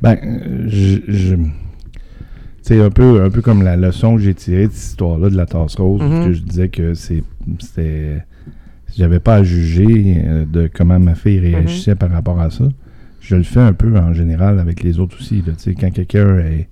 Ben, 0.00 0.16
euh, 0.24 0.64
je. 0.68 0.98
je- 1.08 1.34
c'est 2.62 2.80
un 2.82 2.90
peu, 2.90 3.24
un 3.24 3.30
peu 3.30 3.40
comme 3.42 3.62
la 3.62 3.76
leçon 3.76 4.16
que 4.16 4.20
j'ai 4.22 4.34
tirée 4.34 4.66
de 4.68 4.72
cette 4.72 4.90
histoire-là 4.90 5.30
de 5.30 5.36
la 5.36 5.46
tasse 5.46 5.76
rose, 5.76 6.00
que 6.26 6.32
je 6.32 6.42
disais 6.42 6.68
que 6.68 6.92
c'est, 6.94 7.24
c'était, 7.60 8.22
j'avais 8.94 9.20
pas 9.20 9.36
à 9.36 9.42
juger 9.42 10.22
euh, 10.24 10.44
de 10.44 10.68
comment 10.72 10.98
ma 10.98 11.14
fille 11.14 11.38
réagissait 11.40 11.94
par 11.94 12.10
rapport 12.10 12.38
à 12.40 12.50
ça. 12.50 12.64
Je 13.20 13.36
le 13.36 13.42
fais 13.42 13.60
un 13.60 13.72
peu 13.72 13.96
en 13.98 14.12
général 14.12 14.58
avec 14.60 14.82
les 14.82 15.00
autres 15.00 15.16
aussi. 15.18 15.42
Là, 15.46 15.54
quand 15.80 15.90
quelqu'un 15.90 16.38
est, 16.40 16.68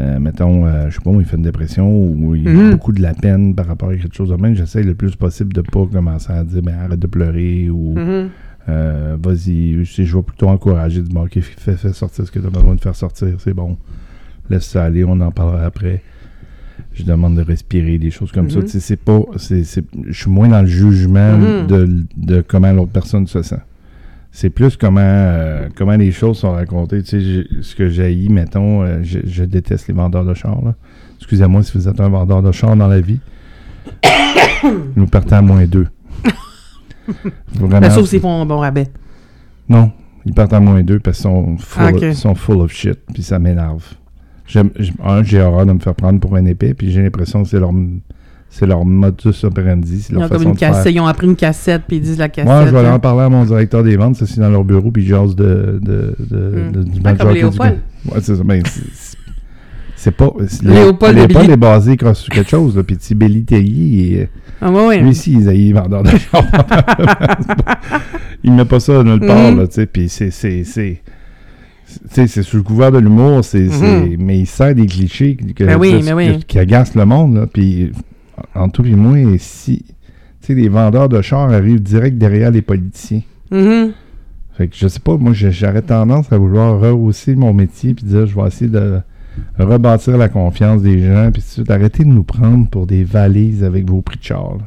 euh, 0.00 0.18
mettons, 0.20 0.64
euh, 0.66 0.90
je 0.90 0.94
sais 0.96 1.00
pas, 1.02 1.10
il 1.18 1.24
fait 1.24 1.36
une 1.36 1.42
dépression 1.42 1.90
ou 1.90 2.34
il 2.36 2.46
a 2.48 2.52
Mhm. 2.52 2.70
beaucoup 2.70 2.92
de 2.92 3.02
la 3.02 3.14
peine 3.14 3.54
par 3.54 3.66
rapport 3.66 3.88
à 3.90 3.96
quelque 3.96 4.14
chose 4.14 4.28
de 4.30 4.36
même, 4.36 4.54
j'essaie 4.54 4.82
le 4.82 4.94
plus 4.94 5.16
possible 5.16 5.52
de 5.52 5.60
pas 5.60 5.84
commencer 5.86 6.32
à 6.32 6.44
dire 6.44 6.62
ben, 6.62 6.74
arrête 6.78 7.00
de 7.00 7.06
pleurer 7.06 7.68
ou 7.70 7.94
mhm. 7.98 8.28
euh, 8.68 9.16
vas-y, 9.20 9.84
je, 9.84 10.02
je 10.04 10.16
vais 10.16 10.22
plutôt 10.22 10.48
encourager 10.48 11.02
de 11.02 11.08
bon, 11.08 11.24
ok, 11.24 11.40
fais, 11.40 11.76
fais 11.76 11.92
sortir 11.92 12.26
ce 12.26 12.30
que 12.30 12.38
tu 12.38 12.46
as 12.46 12.50
besoin 12.50 12.74
de 12.74 12.80
faire 12.80 12.94
sortir, 12.94 13.34
c'est 13.38 13.54
bon. 13.54 13.76
Laisse 14.50 14.66
ça 14.66 14.84
aller, 14.84 15.04
on 15.04 15.20
en 15.20 15.30
parlera 15.30 15.64
après. 15.64 16.02
Je 16.94 17.02
demande 17.04 17.36
de 17.36 17.42
respirer, 17.42 17.98
des 17.98 18.10
choses 18.10 18.32
comme 18.32 18.50
ça. 18.50 18.60
Mhm. 18.60 18.66
Sais, 18.68 18.80
c'est 18.80 18.96
pas. 18.96 19.20
c'est 19.36 19.62
je 20.06 20.12
suis 20.12 20.30
moins 20.30 20.48
dans 20.48 20.62
le 20.62 20.66
jugement 20.68 21.36
de, 21.66 22.04
de 22.16 22.40
comment 22.46 22.72
l'autre 22.72 22.92
personne 22.92 23.26
se 23.26 23.42
sent. 23.42 23.60
C'est 24.30 24.50
plus 24.50 24.76
comment, 24.76 25.00
euh, 25.02 25.68
comment 25.74 25.96
les 25.96 26.12
choses 26.12 26.38
sont 26.38 26.52
racontées. 26.52 27.02
Tu 27.02 27.20
sais, 27.42 27.46
ce 27.62 27.74
que 27.74 27.88
j'ai 27.88 28.28
mettons, 28.28 28.82
euh, 28.82 28.98
je, 29.02 29.20
je 29.24 29.44
déteste 29.44 29.88
les 29.88 29.94
vendeurs 29.94 30.24
de 30.24 30.34
chars. 30.34 30.60
Excusez-moi 31.18 31.62
si 31.62 31.76
vous 31.76 31.88
êtes 31.88 32.00
un 32.00 32.08
vendeur 32.08 32.42
de 32.42 32.52
chars 32.52 32.76
dans 32.76 32.86
la 32.88 33.00
vie. 33.00 33.18
Nous 34.96 35.06
partons 35.06 35.36
à 35.36 35.42
moins 35.42 35.64
deux. 35.66 35.86
Vraiment, 37.54 37.80
Ben, 37.80 37.90
sauf 37.90 38.06
s'ils 38.08 38.20
font 38.20 38.42
un 38.42 38.46
bon 38.46 38.58
rabais. 38.58 38.88
non, 39.68 39.90
ils 40.26 40.34
partent 40.34 40.52
à 40.52 40.60
moins 40.60 40.82
deux 40.82 40.98
parce 41.00 41.16
qu'ils 41.16 41.22
sont 41.30 41.56
full, 41.56 41.82
Ah, 41.82 41.90
ils 41.92 42.14
sont 42.14 42.34
full 42.34 42.60
of 42.60 42.70
shit, 42.72 42.98
puis 43.14 43.22
ça 43.22 43.38
m'énerve. 43.38 43.82
J'aime- 44.46 44.70
Un, 45.02 45.22
j'ai 45.22 45.40
horreur 45.40 45.64
de 45.66 45.72
me 45.72 45.78
faire 45.78 45.94
prendre 45.94 46.20
pour 46.20 46.36
un 46.36 46.44
épée, 46.44 46.74
puis 46.74 46.90
j'ai 46.90 47.02
l'impression 47.02 47.42
que 47.42 47.48
c'est 47.48 47.58
leur, 47.60 47.72
c'est 48.50 48.66
leur 48.66 48.84
modus 48.84 49.44
operandi, 49.44 50.06
Ils 50.10 50.16
ont, 50.16 50.20
comme 50.20 50.28
façon 50.30 50.44
une 50.48 50.52
de 50.54 50.58
faire. 50.58 50.86
ils 50.88 51.00
ont 51.00 51.06
appris 51.06 51.26
une 51.26 51.36
cassette, 51.36 51.82
puis 51.86 51.98
ils 51.98 52.02
disent 52.02 52.18
la 52.18 52.28
cassette. 52.28 52.46
Moi, 52.50 52.66
je 52.66 52.70
vais 52.72 52.78
aller 52.78 52.88
hein. 52.88 52.94
en 52.94 52.98
parler 52.98 53.22
à 53.22 53.28
mon 53.28 53.44
directeur 53.44 53.82
des 53.84 53.96
ventes, 53.96 54.16
ça 54.16 54.26
c'est 54.26 54.40
dans 54.40 54.48
leur 54.50 54.64
bureau, 54.64 54.90
puis 54.90 55.02
ils 55.02 55.08
jasent 55.08 55.36
de, 55.36 55.78
de, 55.82 56.14
de, 56.18 56.36
Hmm. 56.38 56.72
de- 56.72 56.82
du 56.84 57.00
Ah, 57.04 57.14
comme 57.14 57.28
du 57.32 57.34
Léopold. 57.40 57.78
Ouais, 58.06 58.18
c'est 58.22 58.36
ça. 58.36 58.42
Ben, 58.44 58.62
c'est- 59.96 60.10
pas. 60.12 60.30
Léopold 60.62 61.16
Léopold 61.16 61.50
est 61.50 61.56
basé 61.56 61.96
sur 62.14 62.28
quelque 62.32 62.48
chose, 62.50 62.76
là, 62.76 62.82
puis 62.82 62.96
Tibelli 62.96 63.44
Tellier, 63.44 64.28
Ah, 64.60 64.70
ouais, 64.70 64.86
ouais. 64.86 64.98
lui 65.02 65.10
aussi, 65.10 65.32
ils 65.34 65.48
haïssent 65.48 65.66
les 65.66 65.72
vendeurs 65.74 66.02
de 66.02 66.10
il 68.44 68.52
met 68.52 68.64
pas 68.64 68.80
ça 68.80 69.02
nulle 69.02 69.20
part, 69.20 69.52
Mhm. 69.52 69.58
là, 69.58 69.66
tu 69.66 69.74
sais, 69.74 69.86
puis 69.86 70.08
c'est... 70.08 70.30
c'est, 70.30 70.64
c'est 70.64 71.02
tu 71.88 72.14
sais, 72.14 72.26
c'est 72.26 72.42
sous 72.42 72.58
le 72.58 72.62
couvert 72.62 72.92
de 72.92 72.98
l'humour, 72.98 73.42
c'est, 73.42 73.68
c'est- 73.70 74.16
mais 74.18 74.38
il 74.40 74.46
sert 74.46 74.74
des 74.74 74.84
clichés 74.86 75.36
que, 75.56 75.64
Ben 75.64 75.78
oui, 75.78 76.02
ben 76.04 76.14
oui. 76.14 76.38
que- 76.38 76.44
qui 76.44 76.58
agacent 76.58 76.94
le 76.94 77.06
monde. 77.06 77.36
Là, 77.36 77.46
puis, 77.50 77.92
en 78.54 78.68
tout 78.68 78.84
et 78.84 78.94
moi, 78.94 79.16
si 79.38 79.84
les 80.48 80.68
vendeurs 80.70 81.08
de 81.10 81.20
chars 81.20 81.50
arrivent 81.50 81.82
direct 81.82 82.16
derrière 82.16 82.50
les 82.50 82.62
politiciens. 82.62 83.20
Mhm. 83.50 83.92
Fait 84.56 84.68
que 84.68 84.74
je 84.76 84.88
sais 84.88 84.98
pas, 85.00 85.16
moi 85.16 85.32
j'aurais 85.34 85.82
tendance 85.82 86.32
à 86.32 86.38
vouloir 86.38 86.80
rehausser 86.80 87.34
mon 87.36 87.52
métier 87.52 87.94
puis 87.94 88.04
dire 88.06 88.26
je 88.26 88.34
vais 88.34 88.46
essayer 88.46 88.70
de 88.70 89.00
rebâtir 89.58 90.16
la 90.16 90.28
confiance 90.28 90.82
des 90.82 91.00
gens 91.06 91.30
puis 91.32 91.42
arrêtez 91.68 92.02
de 92.04 92.08
nous 92.08 92.24
prendre 92.24 92.66
pour 92.68 92.86
des 92.86 93.04
valises 93.04 93.62
avec 93.62 93.88
vos 93.88 94.00
prix 94.00 94.18
de 94.18 94.24
char. 94.24 94.54
là. 94.56 94.64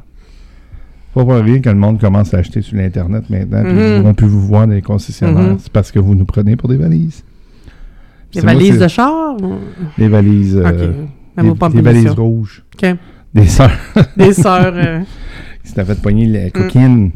Pas 1.14 1.26
pour 1.26 1.34
rien 1.34 1.60
que 1.60 1.70
le 1.70 1.76
monde 1.76 2.00
commence 2.00 2.34
à 2.34 2.38
acheter 2.38 2.62
sur 2.62 2.78
l'internet 2.78 3.30
maintenant 3.30 3.64
puis 3.64 3.74
Mhm. 3.74 3.98
ils 3.98 4.02
vont 4.04 4.14
plus 4.14 4.28
vous 4.28 4.42
voir 4.48 4.68
dans 4.68 4.74
les 4.74 4.82
concessionnaires. 4.82 5.54
Mhm. 5.54 5.58
C'est 5.60 5.72
parce 5.74 5.92
que 5.92 6.00
vous 6.00 6.16
nous 6.16 6.26
prenez 6.26 6.56
pour 6.56 6.70
des 6.70 6.78
valises. 6.78 7.24
Moi, 8.36 8.44
valises 8.46 8.80
de 8.80 8.88
char? 8.88 9.36
Les 9.98 10.08
valises. 10.08 10.56
euh, 10.56 10.94
des, 11.42 11.52
pas 11.56 11.68
des 11.70 11.82
valises 11.82 12.12
rouges. 12.12 12.64
Des 13.34 13.48
sœurs 13.48 13.72
Des 14.18 14.34
sœurs, 14.46 14.74
euh, 14.76 15.00
qui 15.64 15.70
s'étaient 15.70 15.86
fait 15.86 16.02
pogner 16.02 16.28
Mm. 16.28 16.34
la 16.34 16.50
coquine. 16.50 17.12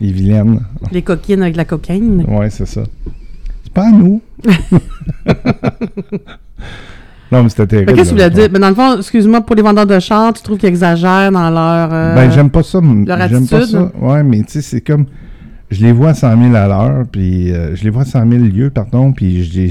Les 0.00 0.12
vilaines. 0.12 0.60
les 0.92 1.02
coquines 1.02 1.42
avec 1.42 1.56
la 1.56 1.64
cocaïne. 1.64 2.24
Ouais, 2.28 2.50
c'est 2.50 2.66
ça. 2.66 2.82
C'est 3.64 3.72
pas 3.72 3.86
à 3.88 3.90
nous. 3.90 4.20
non, 7.32 7.42
mais 7.42 7.48
c'était 7.48 7.66
terrible. 7.66 7.92
Qu'est-ce 7.94 8.10
que 8.10 8.16
tu 8.16 8.22
voulais 8.22 8.30
dire? 8.30 8.48
Mais 8.52 8.58
dans 8.58 8.68
le 8.68 8.74
fond, 8.74 8.96
excuse-moi, 8.98 9.40
pour 9.40 9.56
les 9.56 9.62
vendeurs 9.62 9.86
de 9.86 9.98
char, 9.98 10.32
tu 10.32 10.42
trouves 10.42 10.58
qu'ils 10.58 10.68
exagèrent 10.68 11.32
dans 11.32 11.50
leur. 11.50 11.92
euh, 11.92 12.14
Ben, 12.14 12.30
j'aime 12.30 12.50
pas 12.50 12.62
ça. 12.62 12.80
leur 12.80 13.28
J'aime 13.28 13.48
pas 13.48 13.56
attitude. 13.56 13.72
ça. 13.76 13.90
Ouais, 14.00 14.22
mais 14.22 14.42
tu 14.42 14.52
sais, 14.52 14.60
c'est 14.62 14.80
comme. 14.80 15.06
Je 15.70 15.84
les 15.84 15.90
vois 15.92 16.10
à 16.10 16.14
100 16.14 16.40
000 16.40 16.54
à 16.54 16.68
l'heure, 16.68 17.04
puis 17.10 17.50
euh, 17.52 17.74
je 17.74 17.82
les 17.82 17.90
vois 17.90 18.02
à 18.02 18.04
100 18.04 18.30
000 18.30 18.44
lieux, 18.44 18.70
pardon, 18.70 19.12
puis 19.12 19.42
j'ai. 19.42 19.68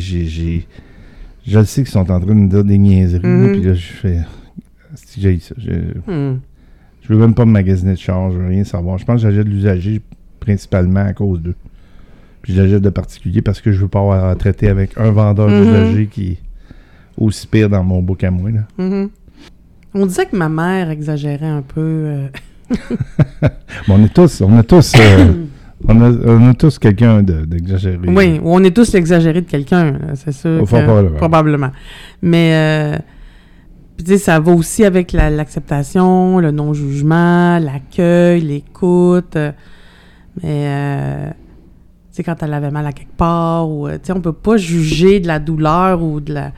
Je 1.48 1.60
le 1.60 1.64
sais 1.66 1.84
qu'ils 1.84 1.92
sont 1.92 2.00
en 2.12 2.20
train 2.20 2.20
de 2.20 2.34
me 2.34 2.50
dire 2.50 2.64
des 2.66 2.78
niaiseries, 2.78 3.26
Mhm. 3.26 3.52
puis 3.54 3.62
là, 3.62 3.74
je 3.76 3.80
fais. 4.02 4.20
Si 4.96 5.22
j'ai 5.22 5.40
ça. 5.40 5.56
Je, 5.58 5.72
hmm. 6.12 6.40
Je 7.02 7.14
veux 7.14 7.20
même 7.20 7.34
pas 7.36 7.46
me 7.46 7.52
magasiner 7.52 7.94
de 7.94 7.98
char, 8.00 8.32
je 8.32 8.38
veux 8.38 8.48
rien 8.48 8.64
savoir. 8.64 8.98
Je 8.98 9.06
pense 9.06 9.22
que 9.22 9.30
j'achète 9.30 9.48
l'usager 9.48 10.02
principalement 10.40 11.02
à 11.02 11.14
cause 11.14 11.40
d'eux. 11.42 11.56
Puis 12.42 12.54
j'achète 12.54 12.82
de 12.82 12.90
particulier 12.90 13.42
parce 13.42 13.62
que 13.62 13.72
je 13.72 13.82
veux 13.82 13.88
pas 13.88 14.00
avoir 14.00 14.26
à 14.26 14.36
traiter 14.36 14.68
avec 14.68 14.98
un 14.98 15.12
vendeur 15.12 15.48
Mhm. 15.50 15.64
d'usager 15.66 16.08
qui 16.08 16.32
est 16.32 16.38
aussi 17.18 17.48
pire 17.48 17.70
dans 17.70 17.84
mon 17.84 18.02
book 18.02 18.24
à 18.24 18.32
moi. 18.32 18.50
Là. 18.52 18.62
Mhm. 18.78 19.10
On 19.94 20.06
disait 20.06 20.26
que 20.26 20.36
ma 20.36 20.50
mère 20.50 20.90
exagérait 20.90 21.46
un 21.48 21.62
peu. 21.62 21.80
euh, 21.82 22.28
on 23.88 24.04
est 24.04 24.14
tous, 24.14 24.42
on 24.42 24.58
a 24.58 24.64
tous, 24.64 24.94
euh, 25.00 25.34
on 25.88 26.02
a, 26.02 26.10
on 26.12 26.50
a 26.50 26.54
tous 26.54 26.80
quelqu'un 26.80 27.22
de- 27.24 27.46
d'exagéré. 27.46 28.00
Oui, 28.08 28.40
on 28.44 28.64
est 28.64 28.76
tous 28.76 28.94
l'exagéré 28.94 29.42
de 29.42 29.48
quelqu'un, 29.50 30.00
c'est 30.16 30.32
sûr. 30.32 30.62
Que- 30.66 31.16
probablement. 31.18 31.72
Mais, 32.22 32.52
euh, 32.54 32.98
puis 33.96 34.06
tu 34.06 34.12
sais, 34.12 34.18
ça 34.18 34.40
va 34.40 34.52
aussi 34.52 34.84
avec 34.84 35.12
la- 35.14 35.30
l'acceptation, 35.30 36.40
le 36.40 36.52
non-jugement, 36.52 37.60
l'accueil, 37.60 38.42
l'écoute. 38.42 39.36
euh, 39.36 39.52
mais, 40.44 40.68
euh, 40.68 41.30
tu 41.30 42.18
sais, 42.18 42.24
quand 42.24 42.42
elle 42.44 42.54
avait 42.54 42.72
mal 42.72 42.86
à 42.86 42.92
quelque 42.94 43.16
part, 43.16 43.70
ou, 43.70 43.88
tu 43.90 43.96
sais, 44.04 44.12
on 44.14 44.22
peut 44.22 44.34
pas 44.34 44.58
juger 44.58 45.20
de 45.22 45.28
la 45.28 45.40
douleur 45.40 46.04
ou 46.04 46.20
de 46.20 46.34
la, 46.34 46.52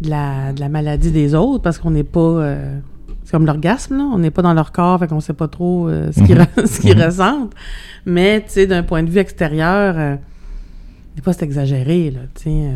de 0.00 0.10
la, 0.10 0.52
de 0.52 0.60
la 0.60 0.68
maladie 0.68 1.10
des 1.10 1.34
autres 1.34 1.62
parce 1.62 1.78
qu'on 1.78 1.90
n'est 1.90 2.04
pas... 2.04 2.20
euh, 2.20 2.78
c'est 3.24 3.32
comme 3.32 3.46
l'orgasme, 3.46 3.96
là. 3.96 4.04
On 4.12 4.18
n'est 4.18 4.30
pas 4.30 4.42
dans 4.42 4.54
leur 4.54 4.70
corps, 4.70 5.00
fait 5.00 5.08
qu'on 5.08 5.18
sait 5.18 5.32
pas 5.32 5.48
trop 5.48 5.88
euh, 5.88 6.12
ce 6.12 6.22
qu'ils 6.22 6.36
Mhm. 6.38 6.96
Mhm. 6.96 7.02
ressentent. 7.06 7.54
Mais, 8.04 8.40
tu 8.46 8.52
sais, 8.52 8.66
d'un 8.68 8.84
point 8.84 9.02
de 9.02 9.10
vue 9.10 9.18
extérieur, 9.18 9.94
euh, 9.98 10.14
des 11.16 11.22
fois, 11.22 11.32
c'est 11.32 11.44
exagéré, 11.44 12.12
là, 12.12 12.20
tu 12.36 12.42
sais. 12.44 12.70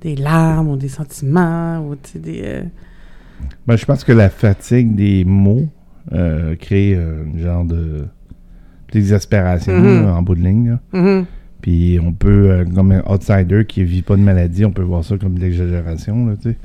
Des 0.00 0.16
larmes 0.16 0.68
ou 0.68 0.76
des 0.76 0.88
sentiments 0.88 1.80
ou, 1.86 1.94
tu 1.96 2.10
sais, 2.12 2.18
des... 2.18 2.40
euh, 2.44 2.62
Ben, 3.66 3.76
je 3.76 3.84
pense 3.84 4.04
que 4.04 4.12
la 4.12 4.28
fatigue 4.30 4.94
des 4.94 5.24
mots 5.24 5.68
euh, 6.12 6.54
crée 6.56 6.94
euh, 6.94 7.24
un 7.34 7.38
genre 7.38 7.64
de 7.64 8.06
d'exaspération 8.92 9.76
Mhm. 9.78 10.02
là, 10.04 10.14
en 10.16 10.22
bout 10.22 10.34
de 10.34 10.40
ligne. 10.42 10.70
là. 10.92 11.00
mhm. 11.00 11.24
Puis 11.60 11.98
on 12.02 12.12
peut, 12.12 12.50
euh, 12.50 12.64
comme 12.64 12.92
un 12.92 13.02
outsider 13.12 13.64
qui 13.66 13.84
vit 13.84 14.02
pas 14.02 14.16
de 14.16 14.22
maladie, 14.22 14.64
on 14.64 14.70
peut 14.70 14.82
voir 14.82 15.04
ça 15.04 15.18
comme 15.18 15.34
de 15.34 15.40
l'exagération. 15.40 16.26
là, 16.26 16.36
tu 16.36 16.50
sais. 16.50 16.56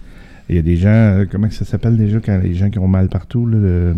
Il 0.49 0.55
y 0.55 0.59
a 0.59 0.61
des 0.61 0.75
gens, 0.75 1.23
comment 1.31 1.49
ça 1.49 1.65
s'appelle 1.65 1.97
déjà 1.97 2.19
quand 2.19 2.37
les 2.41 2.53
gens 2.53 2.69
qui 2.69 2.77
ont 2.79 2.87
mal 2.87 3.07
partout, 3.07 3.45
là, 3.47 3.57
le- 3.57 3.95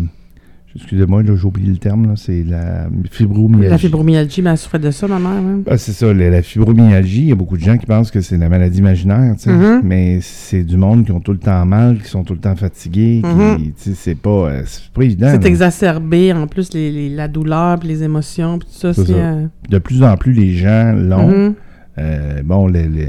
excusez-moi, 0.76 1.22
j'ai 1.24 1.44
oublié 1.44 1.70
le 1.70 1.76
terme, 1.78 2.06
là, 2.06 2.12
c'est 2.16 2.44
la 2.44 2.88
fibromyalgie. 3.10 3.68
La 3.70 3.78
fibromyalgie, 3.78 4.42
ben, 4.42 4.52
elle 4.52 4.58
souffrait 4.58 4.78
de 4.78 4.90
ça, 4.90 5.08
ma 5.08 5.18
mère, 5.18 5.42
même. 5.42 5.64
Ah, 5.68 5.76
c'est 5.76 5.92
ça, 5.92 6.12
la, 6.14 6.30
la 6.30 6.42
fibromyalgie, 6.42 7.22
il 7.22 7.28
y 7.28 7.32
a 7.32 7.34
beaucoup 7.34 7.56
de 7.56 7.62
gens 7.62 7.76
qui 7.76 7.86
pensent 7.86 8.10
que 8.10 8.20
c'est 8.20 8.36
la 8.36 8.48
maladie 8.48 8.78
imaginaire. 8.78 9.34
Mhm. 9.46 9.80
mais 9.84 10.18
c'est 10.22 10.62
du 10.64 10.76
monde 10.76 11.04
qui 11.04 11.12
ont 11.12 11.20
tout 11.20 11.32
le 11.32 11.38
temps 11.38 11.64
mal, 11.66 11.98
qui 12.02 12.08
sont 12.08 12.24
tout 12.24 12.34
le 12.34 12.40
temps 12.40 12.56
fatigués, 12.56 13.22
Mhm. 13.24 13.72
sais, 13.76 13.92
c'est 13.94 14.14
pas, 14.14 14.30
euh, 14.48 14.62
pas 14.94 15.02
évident. 15.02 15.28
C'est 15.30 15.46
exacerbé, 15.46 16.32
en 16.32 16.46
plus, 16.46 16.72
les, 16.72 16.90
les- 16.92 17.08
la 17.10 17.28
douleur, 17.28 17.78
puis 17.78 17.88
les 17.88 18.02
émotions, 18.02 18.58
puis 18.58 18.68
tout 18.68 18.92
ça, 18.92 19.02
euh, 19.12 19.46
De 19.70 19.78
plus 19.78 20.02
en 20.02 20.16
plus, 20.16 20.32
les 20.32 20.54
gens 20.54 20.92
l'ont. 20.96 21.28
mhm. 21.28 21.54
Euh, 21.98 22.42
bon, 22.44 22.66
les, 22.66 22.88
les- 22.88 23.08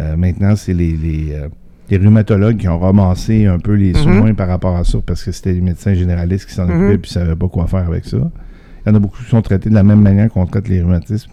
euh, 0.00 0.16
maintenant, 0.16 0.54
c'est 0.56 0.74
les, 0.74 0.92
les, 1.90 1.98
les 1.98 2.04
rhumatologues 2.04 2.56
qui 2.56 2.68
ont 2.68 2.78
ramassé 2.78 3.46
un 3.46 3.58
peu 3.58 3.74
les 3.74 3.92
Mhm. 3.92 4.02
soins 4.02 4.34
par 4.34 4.48
rapport 4.48 4.76
à 4.76 4.84
ça 4.84 4.98
parce 5.04 5.22
que 5.24 5.32
c'était 5.32 5.52
les 5.52 5.60
médecins 5.60 5.94
généralistes 5.94 6.46
qui 6.48 6.54
s'en 6.54 6.66
Mhm. 6.66 6.70
occupaient 6.70 6.94
et 6.94 7.00
qui 7.00 7.10
ne 7.18 7.24
savaient 7.24 7.36
pas 7.36 7.48
quoi 7.48 7.66
faire 7.66 7.86
avec 7.86 8.04
ça. 8.04 8.16
Il 8.18 8.88
y 8.90 8.92
en 8.92 8.94
a 8.94 8.98
beaucoup 8.98 9.22
qui 9.22 9.28
sont 9.30 9.42
traités 9.42 9.68
de 9.70 9.74
la 9.74 9.82
même 9.82 10.00
manière 10.00 10.28
qu'on 10.30 10.46
traite 10.46 10.68
les 10.68 10.80
rhumatismes, 10.80 11.30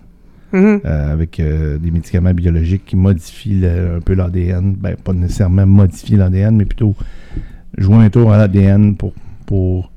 Mhm. 0.53 0.81
euh, 0.85 1.13
avec 1.13 1.39
euh, 1.39 1.77
des 1.77 1.91
médicaments 1.91 2.33
biologiques 2.33 2.85
qui 2.85 2.95
modifient 2.95 3.59
le- 3.59 3.95
un 3.97 3.99
peu 4.01 4.13
l'ADN. 4.13 4.75
Ben, 4.79 4.95
pas 4.95 5.13
nécessairement 5.13 5.65
modifier 5.65 6.17
l'ADN, 6.17 6.55
mais 6.55 6.65
plutôt 6.65 6.95
jouer 7.77 7.97
un 8.05 8.09
tour 8.09 8.31
à 8.31 8.37
l'ADN 8.37 8.95
pour, 8.95 9.13
pour 9.45 9.91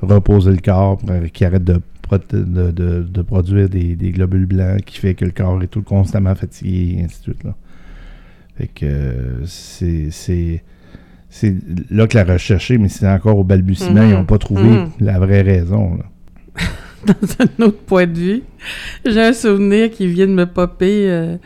reposer 0.00 0.50
le 0.52 0.58
corps, 0.58 1.00
qu'il 1.32 1.46
arrête 1.46 1.64
de, 1.64 1.80
prot- 2.02 2.18
de, 2.32 2.70
de- 2.70 3.02
de 3.02 3.22
produire 3.22 3.68
des, 3.68 3.96
des 3.96 4.10
globules 4.12 4.46
blancs 4.46 4.80
qui 4.86 4.98
fait 4.98 5.14
que 5.14 5.24
le 5.24 5.30
corps 5.32 5.62
est 5.62 5.66
tout 5.66 5.82
constamment 5.82 6.34
fatigué 6.34 6.96
et 6.98 7.04
ainsi 7.04 7.18
de 7.18 7.22
suite. 7.24 7.44
Là. 7.44 7.54
Fait 8.58 8.66
que 8.66 9.42
c'est, 9.46 10.08
c'est, 10.10 11.54
là 11.90 12.08
que 12.08 12.16
la 12.18 12.24
recherche 12.24 12.70
est, 12.72 12.78
mais 12.78 12.88
c'est 12.88 13.08
encore 13.08 13.38
au 13.38 13.44
balbutiement. 13.44 14.02
Mhm. 14.02 14.08
Ils 14.10 14.14
n'ont 14.14 14.24
pas 14.24 14.38
trouvé 14.38 14.62
Mhm. 14.62 14.90
la 15.00 15.18
vraie 15.20 15.42
raison. 15.42 15.96
là. 15.96 16.04
dans 17.06 17.44
un 17.44 17.64
autre 17.66 17.78
point 17.78 18.06
de 18.06 18.18
vue. 18.18 18.42
J'ai 19.06 19.22
un 19.22 19.32
souvenir 19.32 19.90
qui 19.92 20.08
vient 20.08 20.26
de 20.26 20.32
me 20.32 20.46
popper. 20.46 21.08
euh, 21.08 21.36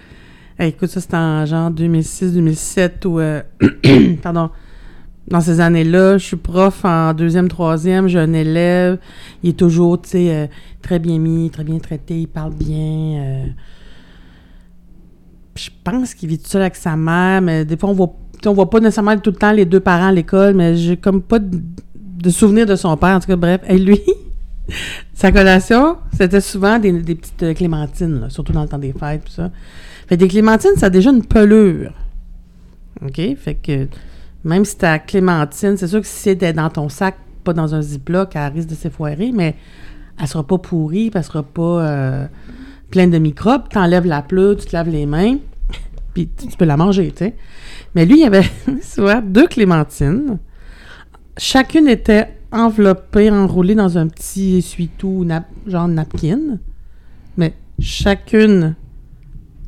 hey, 0.58 0.70
écoute, 0.70 0.88
ça, 0.88 1.00
c'était 1.02 1.16
en 1.16 1.44
genre 1.44 1.70
2006-2007 1.70 3.06
ou... 3.06 3.20
euh, 3.20 3.42
pardon. 4.22 4.48
Dans 5.28 5.40
ces 5.40 5.60
années-là, 5.60 6.18
je 6.18 6.24
suis 6.24 6.36
prof 6.36 6.84
en 6.84 7.12
deuxième, 7.14 7.48
troisième, 7.48 8.08
j'ai 8.08 8.18
un 8.18 8.32
élève, 8.32 8.98
il 9.42 9.50
est 9.50 9.58
toujours, 9.58 10.00
tu 10.02 10.08
sais, 10.10 10.34
euh, 10.34 10.46
très 10.82 10.98
bien 10.98 11.18
mis, 11.18 11.48
très 11.50 11.62
bien 11.64 11.78
traité, 11.78 12.20
il 12.22 12.26
parle 12.26 12.54
bien. 12.54 13.44
Je 15.54 15.70
pense 15.84 16.14
qu'il 16.14 16.28
vit 16.28 16.38
tout 16.38 16.48
seul 16.48 16.62
avec 16.62 16.76
sa 16.76 16.96
mère, 16.96 17.42
mais 17.42 17.64
des 17.64 17.76
fois, 17.76 17.90
on 17.90 17.94
voit, 17.94 18.14
on 18.46 18.52
voit 18.52 18.70
pas 18.70 18.80
nécessairement 18.80 19.16
tout 19.18 19.30
le 19.30 19.36
temps 19.36 19.52
les 19.52 19.64
deux 19.64 19.80
parents 19.80 20.08
à 20.08 20.12
l'école, 20.12 20.54
mais 20.54 20.76
j'ai 20.76 20.96
comme 20.96 21.22
pas 21.22 21.38
de, 21.38 22.30
souvenir 22.30 22.66
de 22.66 22.76
son 22.76 22.96
père, 22.96 23.16
en 23.16 23.20
tout 23.20 23.26
cas, 23.26 23.36
bref. 23.36 23.60
Et 23.68 23.78
lui, 23.78 24.00
sa 25.14 25.32
collation, 25.32 25.96
c'était 26.16 26.40
souvent 26.40 26.78
des, 26.78 26.92
petites 26.92 27.54
clémentines, 27.54 28.26
surtout 28.28 28.52
dans 28.52 28.62
le 28.62 28.68
temps 28.68 28.78
des 28.78 28.92
fêtes, 28.92 29.24
tout 29.24 29.32
ça. 29.32 29.50
Fait 30.06 30.16
des 30.16 30.28
clémentines, 30.28 30.76
ça 30.76 30.86
a 30.86 30.90
déjà 30.90 31.10
une 31.10 31.24
pelure. 31.24 31.92
OK? 33.04 33.20
Fait 33.36 33.54
que 33.54 33.88
même 34.44 34.64
si 34.64 34.76
ta 34.76 34.98
clémentine, 34.98 35.76
c'est 35.76 35.86
sûr 35.86 36.00
que 36.00 36.06
si 36.06 36.20
c'était 36.20 36.52
dans 36.52 36.70
ton 36.70 36.88
sac, 36.88 37.16
pas 37.44 37.52
dans 37.52 37.74
un 37.74 37.82
ziploc, 37.82 38.34
elle 38.34 38.52
risque 38.52 38.68
de 38.68 38.74
s'effoirer, 38.74 39.32
mais 39.32 39.54
elle 40.20 40.26
sera 40.26 40.44
pas 40.46 40.58
pourrie, 40.58 41.10
elle 41.14 41.24
sera 41.24 41.42
pas 41.42 41.62
euh, 41.62 42.26
pleine 42.92 43.10
de 43.10 43.18
microbes. 43.18 43.68
T'enlèves 43.68 44.06
la 44.06 44.22
pleure, 44.22 44.56
tu 44.56 44.66
te 44.66 44.76
laves 44.76 44.90
les 44.90 45.06
mains, 45.06 45.38
puis 46.14 46.28
tu 46.28 46.46
tu 46.46 46.56
peux 46.56 46.64
la 46.64 46.76
manger, 46.76 47.10
tu 47.10 47.24
sais. 47.24 47.34
Mais 47.96 48.06
lui, 48.06 48.18
il 48.18 48.20
y 48.20 48.24
avait 48.24 48.48
souvent 48.82 49.20
deux 49.20 49.48
clémentines. 49.48 50.38
Chacune 51.36 51.88
était 51.88 52.28
enveloppée, 52.52 53.30
enroulée 53.30 53.74
dans 53.74 53.98
un 53.98 54.06
petit 54.06 54.58
essuie-tout, 54.58 55.26
genre 55.66 55.88
napkin. 55.88 56.58
Mais 57.36 57.54
chacune 57.80 58.76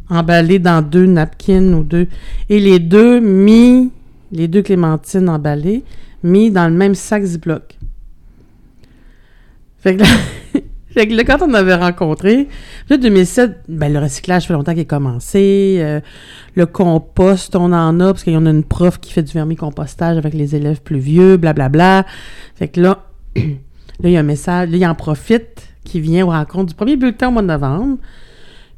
emballée 0.08 0.58
dans 0.58 0.82
deux 0.82 1.06
napkins 1.06 1.72
ou 1.72 1.82
deux. 1.82 2.06
Et 2.50 2.60
les 2.60 2.78
deux 2.78 3.20
mis, 3.20 3.90
les 4.30 4.48
deux 4.48 4.62
clémentines 4.62 5.30
emballées, 5.30 5.82
mis 6.22 6.50
dans 6.50 6.68
le 6.68 6.74
même 6.74 6.94
sac 6.94 7.24
Ziploc. 7.24 7.78
Fait 9.78 9.96
que 9.96 10.02
là, 10.02 10.08
fait 10.94 11.06
que 11.08 11.14
là, 11.14 11.24
quand 11.24 11.38
on 11.42 11.52
avait 11.54 11.74
rencontré, 11.74 12.48
là, 12.88 12.96
2007, 12.96 13.62
ben, 13.68 13.92
le 13.92 13.98
recyclage 13.98 14.46
fait 14.46 14.52
longtemps 14.54 14.72
qu'il 14.72 14.80
est 14.82 14.84
commencé. 14.86 15.76
euh, 15.80 16.00
le 16.54 16.66
compost, 16.66 17.54
on 17.56 17.72
en 17.72 17.98
a, 18.00 18.06
parce 18.12 18.22
qu'il 18.24 18.32
y 18.32 18.36
en 18.36 18.46
a 18.46 18.50
une 18.50 18.64
prof 18.64 18.98
qui 19.00 19.12
fait 19.12 19.22
du 19.22 19.32
vermicompostage 19.32 20.16
avec 20.16 20.34
les 20.34 20.54
élèves 20.54 20.80
plus 20.82 20.98
vieux, 20.98 21.36
blablabla. 21.36 22.06
Fait 22.54 22.68
que 22.68 22.80
là, 22.80 23.06
là, 23.36 23.42
il 24.04 24.10
y 24.10 24.16
a 24.16 24.20
un 24.20 24.24
message, 24.24 24.70
là, 24.70 24.76
il 24.76 24.86
en 24.86 24.94
profite, 24.94 25.68
qui 25.84 26.00
vient 26.00 26.24
aux 26.26 26.30
rencontres 26.30 26.66
du 26.70 26.74
premier 26.74 26.96
bulletin 26.96 27.28
au 27.28 27.32
mois 27.32 27.42
de 27.42 27.48
novembre. 27.48 27.98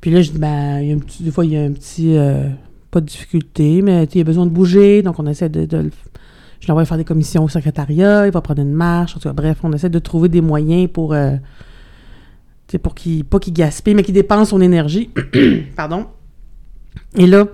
Puis 0.01 0.11
là, 0.11 0.23
je 0.23 0.31
dis, 0.31 0.39
ben, 0.39 0.81
il 0.81 0.89
y 0.89 0.93
a 0.93 0.95
un 0.95 0.99
petit, 0.99 1.23
des 1.23 1.31
fois, 1.31 1.45
il 1.45 1.53
y 1.53 1.57
a 1.57 1.63
un 1.63 1.73
petit, 1.73 2.17
euh, 2.17 2.49
pas 2.91 3.01
de 3.01 3.07
difficulté, 3.07 3.83
mais 3.83 4.05
il 4.05 4.19
y 4.19 4.21
a 4.21 4.25
besoin 4.25 4.47
de 4.47 4.51
bouger, 4.51 5.03
donc 5.03 5.19
on 5.19 5.27
essaie 5.27 5.49
de, 5.49 5.65
de 5.67 5.77
le- 5.79 5.91
je 6.61 6.69
l'envoie 6.69 6.85
faire 6.87 6.97
des 6.97 7.05
commissions 7.05 7.45
au 7.45 7.49
secrétariat, 7.49 8.27
il 8.27 8.33
va 8.33 8.41
prendre 8.41 8.63
une 8.63 8.73
marche, 8.73 9.15
en 9.17 9.21
tout 9.21 9.29
cas, 9.29 9.33
bref, 9.35 9.59
on 9.63 9.73
essaie 9.73 9.91
de 9.91 9.99
trouver 9.99 10.29
des 10.31 10.41
moyens 10.41 10.89
pour, 10.93 11.13
euh, 11.13 11.33
sais, 12.73 12.79
pour 12.79 12.95
qu'il, 12.95 13.25
pas 13.25 13.39
qu'il 13.39 13.53
gaspille, 13.53 13.95
mais 13.95 14.03
qu'il 14.03 14.15
dépense 14.15 14.51
son 14.51 14.61
énergie. 14.61 15.11
Pardon. 15.77 16.07
Et 17.15 17.27
là, 17.27 17.47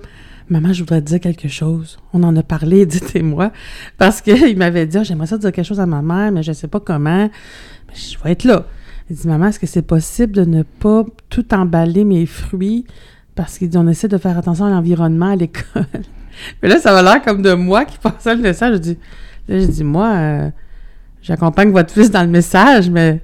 maman, 0.49 0.73
je 0.73 0.79
voudrais 0.79 1.01
dire 1.01 1.19
quelque 1.19 1.47
chose. 1.47 1.97
On 2.13 2.23
en 2.23 2.35
a 2.35 2.43
parlé, 2.43 2.85
dites-moi, 2.87 3.51
parce 3.97 4.21
qu'il 4.21 4.57
m'avait 4.57 4.85
dit, 4.85 4.97
Ah, 4.97 5.03
j'aimerais 5.03 5.27
ça 5.27 5.37
dire 5.37 5.51
quelque 5.51 5.65
chose 5.65 5.79
à 5.79 5.85
ma 5.85 6.01
mère, 6.01 6.31
mais 6.31 6.43
je 6.43 6.51
sais 6.51 6.67
pas 6.67 6.79
comment. 6.79 7.29
Mais 7.87 7.95
je 7.95 8.17
vais 8.23 8.31
être 8.31 8.43
là. 8.43 8.65
Il 9.09 9.17
dit, 9.17 9.27
maman, 9.27 9.47
est-ce 9.47 9.59
que 9.59 9.67
c'est 9.67 9.81
possible 9.81 10.33
de 10.33 10.45
ne 10.45 10.63
pas 10.63 11.05
tout 11.29 11.53
emballer 11.53 12.05
mes 12.05 12.25
fruits? 12.25 12.85
Parce 13.35 13.57
qu'il 13.57 13.69
dit, 13.69 13.77
on 13.77 13.87
essaie 13.87 14.07
de 14.07 14.17
faire 14.17 14.37
attention 14.37 14.65
à 14.65 14.69
l'environnement 14.69 15.31
à 15.31 15.35
l'école. 15.35 15.85
Mais 16.61 16.69
là, 16.69 16.79
ça 16.79 16.93
va 16.93 17.03
l'air 17.03 17.21
comme 17.21 17.41
de 17.41 17.53
moi 17.53 17.85
qui 17.85 17.97
passais 17.97 18.33
le 18.33 18.41
message. 18.41 18.75
Je 18.75 18.79
dis, 18.79 18.97
là, 19.47 19.59
j'ai 19.59 19.67
dit, 19.67 19.83
moi, 19.83 20.13
euh, 20.13 20.49
j'accompagne 21.21 21.71
votre 21.71 21.93
fils 21.93 22.09
dans 22.09 22.23
le 22.23 22.29
message, 22.29 22.89
mais. 22.89 23.21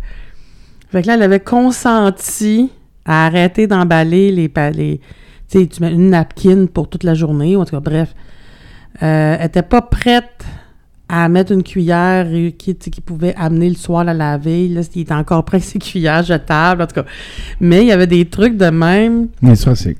Fait 0.89 1.01
que 1.01 1.07
là, 1.07 1.13
elle 1.15 1.23
avait 1.23 1.39
consenti 1.39 2.71
à 3.05 3.25
arrêter 3.25 3.67
d'emballer 3.67 4.31
les. 4.31 4.49
tu 4.49 5.59
sais, 5.59 5.67
tu 5.67 5.81
mets 5.81 5.91
une 5.91 6.09
napkin 6.09 6.65
pour 6.65 6.89
toute 6.89 7.03
la 7.03 7.13
journée, 7.13 7.55
ou 7.55 7.61
en 7.61 7.65
tout 7.65 7.75
cas, 7.75 7.79
bref. 7.79 8.13
Euh, 9.01 9.37
elle 9.39 9.45
était 9.45 9.61
pas 9.61 9.81
prête 9.81 10.45
à 11.07 11.29
mettre 11.29 11.51
une 11.51 11.63
cuillère 11.63 12.27
qui, 12.57 12.75
qui 12.75 13.01
pouvait 13.01 13.33
amener 13.35 13.69
le 13.69 13.75
soir 13.75 14.03
la 14.03 14.13
laver. 14.13 14.67
Là, 14.67 14.81
il 14.93 15.01
était 15.01 15.13
encore 15.13 15.45
prêt 15.45 15.57
avec 15.57 15.65
ses 15.67 15.79
cuillères 15.79 16.23
jetables, 16.23 16.81
en 16.81 16.87
tout 16.87 16.95
cas. 16.95 17.05
Mais 17.59 17.81
il 17.81 17.87
y 17.87 17.91
avait 17.91 18.07
des 18.07 18.25
trucs 18.25 18.57
de 18.57 18.69
même. 18.69 19.29
Mais 19.41 19.55
ça, 19.55 19.75
c'est. 19.75 19.95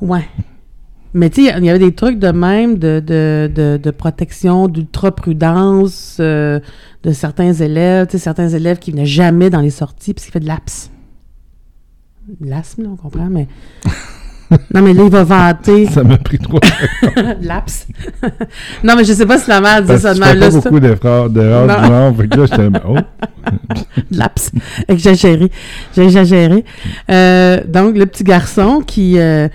Ouais. 0.00 0.26
Mais 1.14 1.30
tu 1.30 1.44
sais, 1.46 1.54
il 1.56 1.64
y 1.64 1.70
avait 1.70 1.78
des 1.78 1.94
trucs 1.94 2.18
de 2.18 2.32
même 2.32 2.76
de, 2.78 3.00
de, 3.04 3.48
de, 3.54 3.80
de 3.80 3.90
protection, 3.92 4.66
d'ultra-prudence 4.66 6.16
euh, 6.18 6.58
de 7.04 7.12
certains 7.12 7.52
élèves. 7.52 8.06
Tu 8.08 8.12
sais, 8.12 8.18
certains 8.18 8.48
élèves 8.48 8.78
qui 8.80 8.90
venaient 8.90 9.06
jamais 9.06 9.48
dans 9.48 9.60
les 9.60 9.70
sorties 9.70 10.12
parce 10.12 10.24
qu'il 10.24 10.32
fait 10.32 10.40
de 10.40 10.48
l'APS. 10.48 10.90
L'asthme, 12.40 12.82
là, 12.82 12.88
on 12.92 12.96
comprend, 12.96 13.28
mais... 13.30 13.46
non, 14.74 14.82
mais 14.82 14.92
là, 14.92 15.02
il 15.04 15.10
va 15.10 15.22
vanter 15.22 15.86
Ça 15.86 16.02
m'a 16.02 16.18
pris 16.18 16.38
trop. 16.38 16.58
l'APS. 17.40 17.86
non, 18.82 18.94
mais 18.96 19.04
je 19.04 19.12
sais 19.12 19.26
pas 19.26 19.38
si 19.38 19.48
la 19.48 19.60
mère 19.60 19.82
dit 19.82 19.88
Parce 19.88 20.02
ça 20.02 20.14
de 20.14 20.18
même. 20.20 20.38
Pas 20.40 20.50
beaucoup 20.50 20.80
d'erreurs 20.80 21.28
Non. 21.30 21.80
du 21.80 21.86
genre. 21.86 22.16
Fait 22.16 22.28
que 22.28 22.40
là, 22.40 22.46
j'étais... 22.46 22.68
Oh! 22.88 22.96
Laps. 24.10 24.50
Exagéré. 24.88 25.50
J'ai 25.94 26.02
exagéré. 26.02 26.64
Euh, 27.10 27.60
donc, 27.68 27.96
le 27.96 28.06
petit 28.06 28.24
garçon 28.24 28.80
qui, 28.84 29.18
euh, 29.18 29.48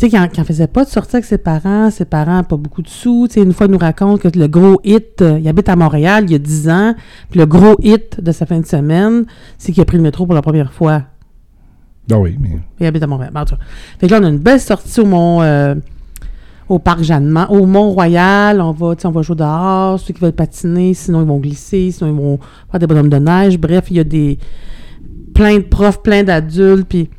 tu 0.00 0.06
sais, 0.06 0.10
qui 0.10 0.18
en, 0.18 0.28
qui 0.28 0.40
en 0.40 0.44
faisait 0.44 0.66
pas 0.66 0.86
de 0.86 0.88
sortie 0.88 1.16
avec 1.16 1.26
ses 1.26 1.36
parents, 1.36 1.90
ses 1.90 2.06
parents 2.06 2.38
n'ont 2.38 2.44
pas 2.44 2.56
beaucoup 2.56 2.80
de 2.80 2.88
sous. 2.88 3.26
Tu 3.28 3.34
sais, 3.34 3.42
une 3.42 3.52
fois, 3.52 3.66
il 3.66 3.72
nous 3.72 3.78
raconte 3.78 4.22
que 4.22 4.38
le 4.38 4.48
gros 4.48 4.80
hit, 4.82 5.20
euh, 5.20 5.38
il 5.38 5.46
habite 5.46 5.68
à 5.68 5.76
Montréal 5.76 6.24
il 6.26 6.32
y 6.32 6.34
a 6.34 6.38
10 6.38 6.70
ans, 6.70 6.94
puis 7.28 7.38
le 7.38 7.44
gros 7.44 7.76
hit 7.82 8.18
de 8.18 8.32
sa 8.32 8.46
fin 8.46 8.60
de 8.60 8.64
semaine, 8.64 9.26
c'est 9.58 9.72
qu'il 9.72 9.82
a 9.82 9.84
pris 9.84 9.98
le 9.98 10.02
métro 10.02 10.24
pour 10.24 10.34
la 10.34 10.40
première 10.40 10.72
fois. 10.72 11.02
Ah 12.10 12.18
oui, 12.18 12.38
mais... 12.40 12.56
Il 12.80 12.86
habite 12.86 13.02
à 13.02 13.06
Montréal. 13.06 13.30
Bon, 13.34 13.40
en 13.40 13.44
tout 13.44 13.56
cas. 13.56 13.62
Fait 13.98 14.06
que 14.06 14.12
là, 14.12 14.20
on 14.22 14.24
a 14.24 14.30
une 14.30 14.38
belle 14.38 14.60
sortie 14.60 15.00
au 15.00 15.04
Mont, 15.04 15.42
euh, 15.42 15.74
au 16.70 16.78
parc 16.78 17.02
Jeannement, 17.02 17.50
au 17.50 17.66
Mont-Royal. 17.66 18.58
On 18.62 18.72
va, 18.72 18.94
on 19.04 19.10
va 19.10 19.20
jouer 19.20 19.36
dehors. 19.36 20.00
Ceux 20.00 20.14
qui 20.14 20.20
veulent 20.22 20.32
patiner, 20.32 20.94
sinon 20.94 21.20
ils 21.20 21.28
vont 21.28 21.36
glisser, 21.36 21.90
sinon 21.90 22.10
ils 22.10 22.16
vont 22.16 22.38
faire 22.70 22.80
des 22.80 22.86
bonhommes 22.86 23.10
de 23.10 23.18
neige. 23.18 23.58
Bref, 23.58 23.88
il 23.90 23.98
y 23.98 24.00
a 24.00 24.04
des 24.04 24.38
plein 25.34 25.58
de 25.58 25.64
profs, 25.64 26.02
plein 26.02 26.22
d'adultes. 26.22 26.88
Puis, 26.88 27.10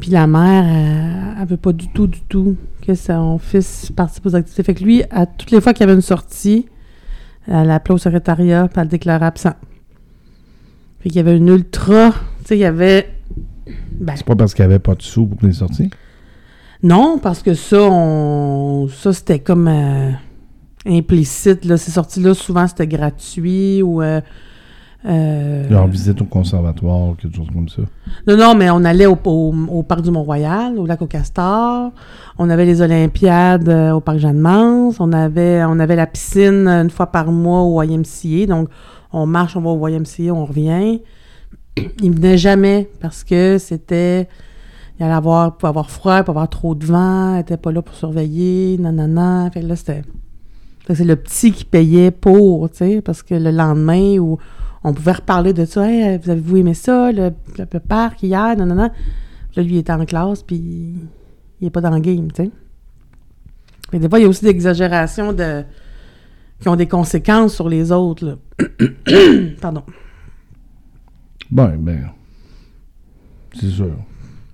puis 0.00 0.10
la 0.10 0.26
mère, 0.26 0.64
elle, 0.64 1.42
elle 1.42 1.48
veut 1.48 1.56
pas 1.56 1.72
du 1.72 1.88
tout, 1.88 2.06
du 2.06 2.20
tout 2.22 2.56
que 2.86 2.94
son 2.94 3.38
fils 3.38 3.92
participe 3.94 4.26
aux 4.26 4.36
activités. 4.36 4.62
Fait 4.62 4.74
que 4.74 4.84
lui, 4.84 5.02
à 5.10 5.26
toutes 5.26 5.50
les 5.50 5.60
fois 5.60 5.72
qu'il 5.72 5.80
y 5.80 5.84
avait 5.84 5.94
une 5.94 6.00
sortie, 6.00 6.66
elle 7.46 7.70
appelait 7.70 7.94
au 7.94 7.98
secrétariat, 7.98 8.68
puis 8.68 8.74
elle 8.76 8.84
le 8.84 8.88
déclarait 8.88 9.26
absent. 9.26 9.54
Fait 11.00 11.08
qu'il 11.08 11.16
y 11.16 11.20
avait 11.20 11.36
une 11.36 11.48
ultra, 11.48 12.10
tu 12.10 12.46
sais, 12.46 12.56
il 12.56 12.60
y 12.60 12.64
avait 12.64 13.08
ben, 13.92 14.14
C'est 14.16 14.26
pas 14.26 14.36
parce 14.36 14.54
qu'il 14.54 14.64
n'y 14.64 14.72
avait 14.72 14.78
pas 14.78 14.94
de 14.94 15.02
sous 15.02 15.26
pour 15.26 15.46
les 15.46 15.54
sorties? 15.54 15.90
non, 16.82 17.18
parce 17.18 17.42
que 17.42 17.54
ça, 17.54 17.80
on... 17.80 18.88
ça 18.88 19.12
c'était 19.12 19.40
comme 19.40 19.66
euh, 19.68 20.10
implicite. 20.86 21.64
Là. 21.64 21.76
Ces 21.76 21.90
sorties-là, 21.90 22.34
souvent, 22.34 22.66
c'était 22.66 22.86
gratuit 22.86 23.82
ou... 23.82 24.02
euh, 24.02 24.20
euh, 25.06 25.68
Genre 25.70 25.86
visite 25.86 26.20
au 26.20 26.24
conservatoire, 26.24 27.16
quelque 27.16 27.36
chose 27.36 27.46
comme 27.52 27.68
ça. 27.68 27.82
Non, 28.26 28.36
non, 28.36 28.54
mais 28.56 28.68
on 28.70 28.84
allait 28.84 29.06
au, 29.06 29.16
au- 29.24 29.54
au 29.70 29.82
parc 29.84 30.02
du 30.02 30.10
Mont-Royal, 30.10 30.76
au 30.78 30.86
lac 30.86 31.00
au 31.02 31.06
Castor. 31.06 31.92
On 32.36 32.50
avait 32.50 32.64
les 32.66 32.82
Olympiades 32.82 33.68
euh, 33.68 33.92
au 33.92 34.00
parc 34.00 34.18
Jeanne-Mance. 34.18 34.98
On 35.00 35.12
avait, 35.12 35.62
on 35.64 35.78
avait 35.78 35.96
la 35.96 36.06
piscine 36.06 36.66
euh, 36.66 36.82
une 36.82 36.90
fois 36.90 37.06
par 37.06 37.30
mois 37.30 37.62
au 37.62 37.80
YMCA. 37.82 38.46
Donc, 38.48 38.68
on 39.12 39.24
marche, 39.26 39.56
on 39.56 39.60
va 39.60 39.70
au 39.70 39.88
YMCA, 39.88 40.32
on 40.32 40.44
revient. 40.44 41.00
Il 42.02 42.12
venait 42.12 42.38
jamais 42.38 42.88
parce 43.00 43.22
que 43.24 43.56
c'était... 43.58 44.28
Il 45.00 45.04
allait 45.04 45.14
avoir, 45.14 45.56
pouvait 45.56 45.68
avoir 45.68 45.90
froid, 45.90 46.18
il 46.18 46.24
pouvait 46.24 46.30
avoir 46.32 46.48
trop 46.48 46.74
de 46.74 46.84
vent, 46.84 47.36
il 47.36 47.40
était 47.42 47.56
pas 47.56 47.70
là 47.70 47.82
pour 47.82 47.94
surveiller, 47.94 48.76
nanana. 48.78 49.48
Fait 49.54 49.60
que 49.60 49.66
là, 49.66 49.76
c'était... 49.76 50.02
c'est 50.92 51.04
le 51.04 51.14
petit 51.14 51.52
qui 51.52 51.64
payait 51.64 52.10
pour, 52.10 52.68
tu 52.68 52.78
sais, 52.78 53.00
parce 53.00 53.22
que 53.22 53.36
le 53.36 53.52
lendemain, 53.52 54.18
où 54.18 54.38
on 54.84 54.92
pouvait 54.94 55.12
reparler 55.12 55.52
de 55.52 55.64
ça, 55.64 55.88
Hey, 55.90 56.18
vous 56.18 56.30
avez-vous 56.30 56.56
aimé 56.58 56.74
ça, 56.74 57.10
le, 57.12 57.30
le, 57.58 57.66
le 57.72 57.80
parc 57.80 58.22
hier, 58.22 58.56
nanana. 58.56 58.90
Puis 58.90 59.56
là, 59.56 59.62
lui, 59.62 59.74
il 59.74 59.78
était 59.78 59.92
en 59.92 60.04
classe, 60.04 60.42
puis 60.42 60.94
il 61.60 61.66
est 61.66 61.70
pas 61.70 61.80
dans 61.80 61.90
le 61.90 62.00
game, 62.00 62.30
tu 62.32 62.44
sais. 62.44 62.50
Mais 63.92 63.98
des 63.98 64.08
fois, 64.08 64.18
il 64.18 64.22
y 64.22 64.24
a 64.26 64.28
aussi 64.28 64.44
des 64.44 64.50
exagérations 64.50 65.32
de... 65.32 65.64
qui 66.60 66.68
ont 66.68 66.76
des 66.76 66.86
conséquences 66.88 67.54
sur 67.54 67.68
les 67.68 67.90
autres, 67.92 68.24
là. 68.26 68.36
Pardon. 69.60 69.82
Bon, 71.50 71.74
ben, 71.78 72.10
c'est 73.54 73.70
sûr. 73.70 73.92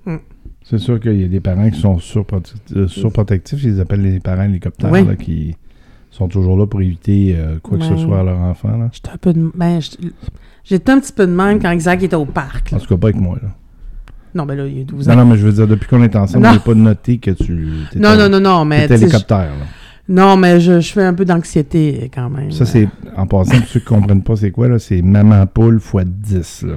Mm. 0.06 0.16
C'est 0.62 0.78
sûr 0.78 1.00
qu'il 1.00 1.20
y 1.20 1.24
a 1.24 1.28
des 1.28 1.40
parents 1.40 1.68
qui 1.68 1.80
sont 1.80 1.96
surprote- 1.98 2.54
euh, 2.76 2.86
surprotectifs. 2.86 3.62
Ils 3.64 3.80
appellent 3.80 4.02
les 4.02 4.20
parents 4.20 4.44
hélicoptères, 4.44 4.92
Oui. 4.92 5.04
là, 5.04 5.16
qui 5.16 5.56
sont 6.14 6.28
toujours 6.28 6.56
là 6.56 6.66
pour 6.66 6.80
éviter 6.80 7.34
euh, 7.36 7.58
quoi 7.62 7.78
que 7.78 7.84
ce 7.84 7.96
soit 7.96 8.20
à 8.20 8.22
leur 8.22 8.38
enfant. 8.38 8.76
Là. 8.76 8.88
J'étais 8.92 9.10
un 9.10 9.16
peu 9.16 9.32
de... 9.32 9.50
Ben, 9.54 9.80
j'étais- 10.64 10.92
un 10.92 11.00
petit 11.00 11.12
peu 11.12 11.26
de 11.26 11.32
même 11.32 11.60
quand 11.60 11.70
Isaac 11.72 12.02
était 12.02 12.16
au 12.16 12.24
parc. 12.24 12.70
là. 12.70 12.78
En 12.78 12.80
tout 12.80 12.86
cas, 12.88 12.96
pas 12.96 13.08
avec 13.08 13.20
moi. 13.20 13.36
Là. 13.42 13.48
Non, 14.34 14.46
ben 14.46 14.56
là, 14.56 14.66
il 14.66 14.78
y 14.78 14.80
a 14.80 14.84
12 14.84 15.06
Non, 15.06 15.14
ans. 15.14 15.16
non, 15.18 15.24
mais 15.26 15.36
je 15.36 15.46
veux 15.46 15.52
dire, 15.52 15.66
depuis 15.68 15.88
qu'on 15.88 16.02
est 16.02 16.16
ensemble, 16.16 16.44
Non. 16.44 16.52
j'ai 16.54 16.58
pas 16.58 16.74
noté 16.74 17.18
que 17.18 17.30
tu 17.30 17.52
Non, 17.96 18.16
non, 18.16 18.28
non, 18.28 18.40
non, 18.40 18.64
mais... 18.64 18.88
tu 18.88 18.96
sais, 18.96 19.02
hélicoptère. 19.02 19.38
là. 19.38 19.66
Non, 20.08 20.36
mais 20.36 20.60
je, 20.60 20.80
je 20.80 20.92
fais 20.92 21.04
un 21.04 21.14
peu 21.14 21.24
d'anxiété 21.24 22.10
quand 22.14 22.28
même. 22.30 22.50
Ça, 22.52 22.66
c'est, 22.66 22.88
en 23.16 23.26
passant, 23.26 23.56
pour 23.58 23.68
ceux 23.68 23.80
qui 23.80 23.86
comprennent 23.86 24.22
pas 24.22 24.36
c'est 24.36 24.50
quoi, 24.50 24.68
là, 24.68 24.78
c'est 24.78 25.00
maman 25.02 25.46
poule 25.46 25.76
x 25.82 26.04
10. 26.04 26.62
Là. 26.68 26.74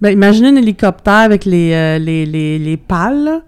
Ben, 0.00 0.10
imaginez 0.12 0.48
un 0.48 0.56
hélicoptère 0.56 1.12
avec 1.14 1.44
les, 1.44 1.72
euh, 1.74 1.98
les, 1.98 2.24
les, 2.24 2.58
les, 2.58 2.76
pales 2.78 3.42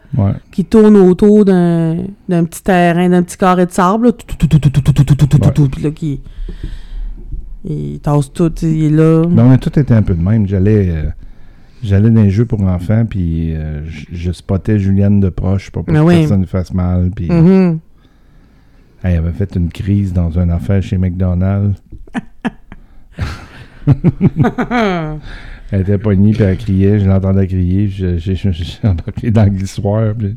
qui 0.50 0.66
tournent 0.66 0.96
autour 0.96 1.46
d'un, 1.46 2.04
petit 2.28 2.62
terrain, 2.62 3.08
d'un 3.08 3.22
petit 3.22 3.38
carré 3.38 3.64
de 3.64 3.70
sable. 3.70 4.12
Puis 4.12 5.82
là, 5.82 5.90
qui. 5.90 6.20
Il 7.64 8.00
tasse 8.00 8.32
tout, 8.32 8.52
il 8.62 8.84
est 8.84 8.90
là. 8.90 9.24
Ben, 9.24 9.46
on 9.46 9.50
a 9.52 9.56
tout 9.58 9.78
été 9.78 9.94
un 9.94 10.02
peu 10.02 10.14
de 10.14 10.22
même. 10.22 10.46
J'allais. 10.46 10.90
Euh, 10.90 11.10
dans 11.90 12.22
les 12.22 12.30
jeux 12.30 12.44
pour 12.44 12.60
enfants, 12.60 13.04
puis 13.08 13.54
euh, 13.56 13.80
je 14.12 14.30
spottais 14.30 14.78
Juliane 14.78 15.18
de 15.20 15.30
proche 15.30 15.70
pour 15.70 15.84
pas 15.84 15.92
que 15.92 15.98
ah 15.98 16.04
personne 16.06 16.42
ne 16.42 16.46
fasse 16.46 16.72
mal. 16.72 17.10
Puis 17.14 17.28
mm-hmm. 17.28 17.78
elle 19.02 19.16
avait 19.16 19.32
fait 19.32 19.56
une 19.56 19.68
crise 19.68 20.12
dans 20.12 20.38
une 20.38 20.50
affaire 20.50 20.82
chez 20.82 20.98
McDonald's. 20.98 21.82
Elle 25.72 25.80
était 25.80 25.98
pognée, 25.98 26.32
puis 26.32 26.42
elle 26.44 26.56
criait. 26.58 27.00
Je 27.00 27.08
l'entendais 27.08 27.46
crier. 27.48 27.88
je- 27.88 28.18
J'ai 28.52 28.88
embarqué 28.88 29.30
dans 29.30 29.44
puis 30.14 30.36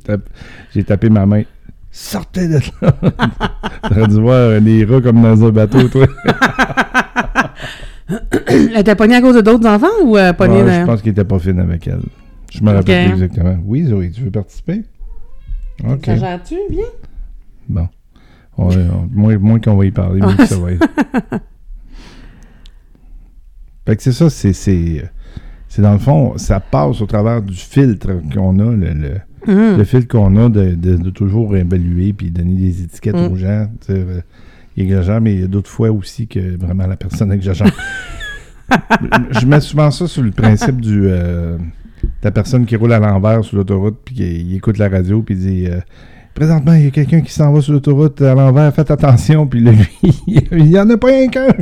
j'ai 0.73 0.83
tapé, 0.83 1.09
ma 1.09 1.25
main. 1.27 1.43
Sortez 1.91 2.47
de 2.47 2.55
là! 2.81 2.91
T'aurais 3.89 4.07
dû 4.07 4.19
voir 4.19 4.59
les 4.59 4.83
rats 4.85 4.99
comme 5.01 5.21
dans 5.21 5.45
un 5.45 5.49
bateau, 5.51 5.87
toi. 5.87 6.07
Elle 8.47 8.77
était 8.77 8.95
pognée 8.95 9.15
à 9.15 9.21
cause 9.21 9.35
de 9.35 9.41
d'autres 9.41 9.67
enfants 9.67 9.87
ou 10.03 10.17
euh, 10.17 10.33
pognée 10.33 10.61
Ouais, 10.61 10.81
je 10.81 10.85
pense 10.85 11.01
qu'il 11.01 11.11
était 11.11 11.23
pas 11.23 11.39
fine 11.39 11.59
avec 11.59 11.87
elle. 11.87 12.01
Je 12.51 12.61
me 12.63 12.71
rappelle 12.71 13.05
Ok. 13.07 13.13
plus 13.13 13.23
exactement. 13.23 13.57
Oui, 13.65 13.85
Zoé, 13.85 14.11
tu 14.11 14.21
veux 14.21 14.31
participer? 14.31 14.83
OK. 15.87 16.05
Ça 16.05 16.15
gère-tu 16.15 16.55
bien? 16.69 16.85
Bon. 17.67 17.87
On 18.57 18.67
va- 18.67 18.79
on- 18.93 19.09
moins 19.11 19.37
moins 19.37 19.59
qu'on 19.59 19.75
va 19.75 19.85
y 19.85 19.91
parler, 19.91 20.21
mieux 20.21 20.35
que 20.35 20.45
ça 20.45 20.57
va 20.57 20.71
être. 20.73 20.87
Fait 23.85 23.95
que 23.95 24.01
c'est 24.03 24.11
ça, 24.11 24.29
c'est, 24.29 24.53
c'est, 24.53 25.03
c'est 25.67 25.81
dans 25.81 25.93
le 25.93 25.99
fond, 25.99 26.37
ça 26.37 26.59
passe 26.59 27.01
au 27.01 27.05
travers 27.05 27.41
du 27.41 27.55
filtre 27.55 28.09
qu'on 28.33 28.57
a, 28.59 28.71
le, 28.75 28.93
le, 28.93 29.77
le 29.77 29.83
filtre 29.83 30.07
qu'on 30.07 30.35
a 30.37 30.49
de, 30.49 30.71
de- 30.75 30.97
de 30.97 31.09
toujours 31.11 31.55
évaluer 31.55 32.13
puis 32.13 32.31
donner 32.31 32.55
des 32.55 32.81
étiquettes 32.83 33.15
Mm. 33.15 33.31
aux 33.31 33.35
gens. 33.35 33.67
euh, 33.91 34.21
Il 34.75 34.83
exagère, 34.83 35.21
mais 35.21 35.33
il 35.35 35.41
y 35.41 35.43
a 35.43 35.47
d'autres 35.47 35.69
fois 35.69 35.91
aussi 35.91 36.27
que 36.27 36.57
vraiment 36.57 36.87
la 36.87 36.95
personne 36.97 37.31
exagère. 37.31 37.71
Je 39.39 39.45
mets 39.45 39.59
souvent 39.61 39.91
ça 39.91 40.07
sur 40.07 40.23
le 40.23 40.31
principe 40.31 40.81
du 40.81 41.03
euh, 41.05 41.57
de 41.57 42.09
la 42.23 42.31
personne 42.31 42.65
qui 42.65 42.75
roule 42.75 42.93
à 42.93 42.99
l'envers 42.99 43.43
sur 43.43 43.57
l'autoroute 43.57 43.99
puis 44.03 44.15
qui 44.15 44.55
écoute 44.55 44.77
la 44.79 44.89
radio 44.89 45.21
puis 45.21 45.35
dit 45.35 45.67
euh, 45.67 45.79
Présentement, 46.35 46.73
il 46.73 46.83
y 46.83 46.87
a 46.87 46.91
quelqu'un 46.91 47.21
qui 47.21 47.31
s'en 47.31 47.51
va 47.53 47.61
sur 47.61 47.71
l'autoroute 47.73 48.21
à 48.21 48.35
l'envers, 48.35 48.71
faites 48.75 48.91
attention. 48.91 49.47
Puis 49.47 49.61
là, 49.61 49.71
lui, 49.71 49.87
il 50.51 50.65
n'y 50.65 50.77
en 50.77 50.87
a 50.89 50.97
pas 50.97 51.09
un 51.11 51.27
qu'un. 51.27 51.47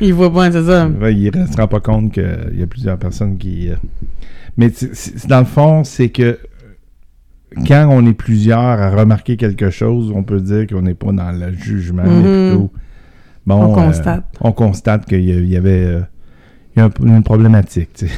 Il 0.00 0.14
voit 0.14 0.32
pas, 0.32 0.50
c'est 0.52 0.64
ça. 0.64 0.88
Il 1.10 1.30
ne 1.34 1.46
se 1.46 1.56
rend 1.56 1.68
pas 1.68 1.80
compte 1.80 2.12
qu'il 2.12 2.54
y 2.58 2.62
a 2.62 2.66
plusieurs 2.66 2.98
personnes 2.98 3.38
qui. 3.38 3.70
euh, 3.70 3.76
Mais 4.56 4.70
dans 5.26 5.40
le 5.40 5.44
fond, 5.46 5.84
c'est 5.84 6.10
que 6.10 6.22
euh, 6.22 6.36
quand 7.66 7.88
on 7.90 8.06
est 8.06 8.12
plusieurs 8.14 8.58
à 8.60 8.90
remarquer 8.90 9.36
quelque 9.36 9.70
chose, 9.70 10.12
on 10.14 10.22
peut 10.22 10.40
dire 10.40 10.66
qu'on 10.66 10.82
n'est 10.82 10.94
pas 10.94 11.12
dans 11.12 11.32
le 11.32 11.52
jugement, 11.54 12.02
mais 12.04 12.10
Mhm. 12.10 12.48
plutôt. 12.50 12.72
Bon, 13.46 13.54
On 13.56 13.72
euh, 13.72 13.86
constate. 13.86 14.24
on 14.40 14.52
constate 14.52 15.06
qu'il 15.06 15.48
y, 15.48 15.56
avait 15.56 15.84
euh, 15.84 16.00
il 16.76 16.78
y 16.78 16.82
a 16.82 16.84
un 16.84 16.90
peu 16.90 17.06
une 17.06 17.22
problématique. 17.22 17.90
tu 17.94 18.06
sais. 18.08 18.14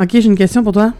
OK, 0.00 0.08
j'ai 0.12 0.24
une 0.26 0.34
question 0.36 0.62
pour 0.62 0.72
toi. 0.72 0.92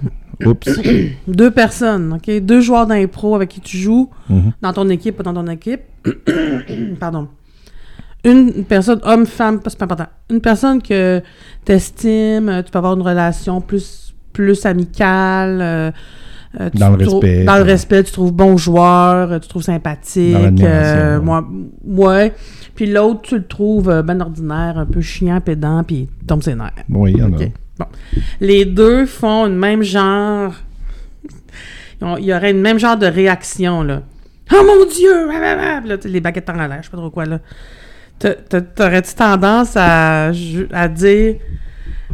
Oups. 0.44 0.68
Deux 1.28 1.50
personnes, 1.50 2.14
OK? 2.14 2.40
Deux 2.40 2.60
joueurs 2.60 2.86
d'impro 2.86 3.34
avec 3.34 3.48
qui 3.50 3.60
tu 3.60 3.76
joues, 3.76 4.10
Mhm. 4.28 4.52
dans 4.62 4.72
ton 4.72 4.88
équipe, 4.88 5.16
pas 5.16 5.22
dans 5.22 5.34
ton 5.34 5.46
équipe. 5.48 5.80
Pardon. 7.00 7.28
Une 8.24 8.64
personne, 8.64 9.00
homme, 9.02 9.26
femme, 9.26 9.60
c'est 9.66 9.76
pas 9.78 9.84
important. 9.84 10.06
Une 10.30 10.40
personne 10.40 10.80
que 10.80 11.20
t'estimes, 11.64 12.48
euh, 12.48 12.62
tu 12.62 12.70
peux 12.70 12.78
avoir 12.78 12.94
une 12.94 13.02
relation 13.02 13.60
plus, 13.60 14.14
plus 14.32 14.64
amicale. 14.64 15.58
euh, 15.60 15.90
euh, 16.60 16.70
tu 16.70 16.78
Dans 16.78 16.90
le 16.90 16.96
respect. 17.04 17.44
Dans 17.44 17.56
le 17.58 17.62
respect, 17.64 18.04
tu 18.04 18.12
trouves 18.12 18.32
bon 18.32 18.56
joueur, 18.56 19.32
euh, 19.32 19.38
tu 19.40 19.48
trouves 19.48 19.62
sympathique. 19.64 20.36
Euh, 20.62 21.20
moi, 21.20 21.44
ouais. 21.84 22.32
Puis 22.74 22.86
l'autre, 22.86 23.22
tu 23.22 23.36
le 23.38 23.46
trouves 23.46 24.02
ben 24.02 24.20
ordinaire, 24.20 24.78
un 24.78 24.86
peu 24.86 25.00
chiant, 25.00 25.40
pédant, 25.40 25.82
puis 25.84 26.08
tombe 26.26 26.42
ses 26.42 26.54
nerfs. 26.54 26.72
Oui, 26.88 27.12
il 27.12 27.18
y 27.18 27.22
en 27.22 27.32
a. 27.32 27.36
Bon. 27.78 27.86
Les 28.40 28.64
deux 28.64 29.06
font 29.06 29.46
une 29.46 29.56
même 29.56 29.82
genre. 29.82 30.54
Il 32.18 32.24
y 32.24 32.34
aurait 32.34 32.50
une 32.50 32.60
même 32.60 32.78
genre 32.78 32.96
de 32.96 33.06
réaction, 33.06 33.82
là. 33.82 34.02
Oh 34.52 34.62
mon 34.66 34.84
Dieu! 34.86 35.26
là, 35.28 35.80
tu 35.96 36.02
sais, 36.02 36.08
les 36.08 36.20
baguettes 36.20 36.50
en 36.50 36.52
l'air, 36.54 36.78
je 36.78 36.84
sais 36.84 36.90
pas 36.90 36.98
trop 36.98 37.10
quoi, 37.10 37.24
là. 37.24 37.38
T'a- 38.18 38.34
t'a- 38.34 38.60
T'aurais-tu 38.60 39.14
tendance 39.14 39.72
à, 39.76 40.30
dire, 40.88 41.36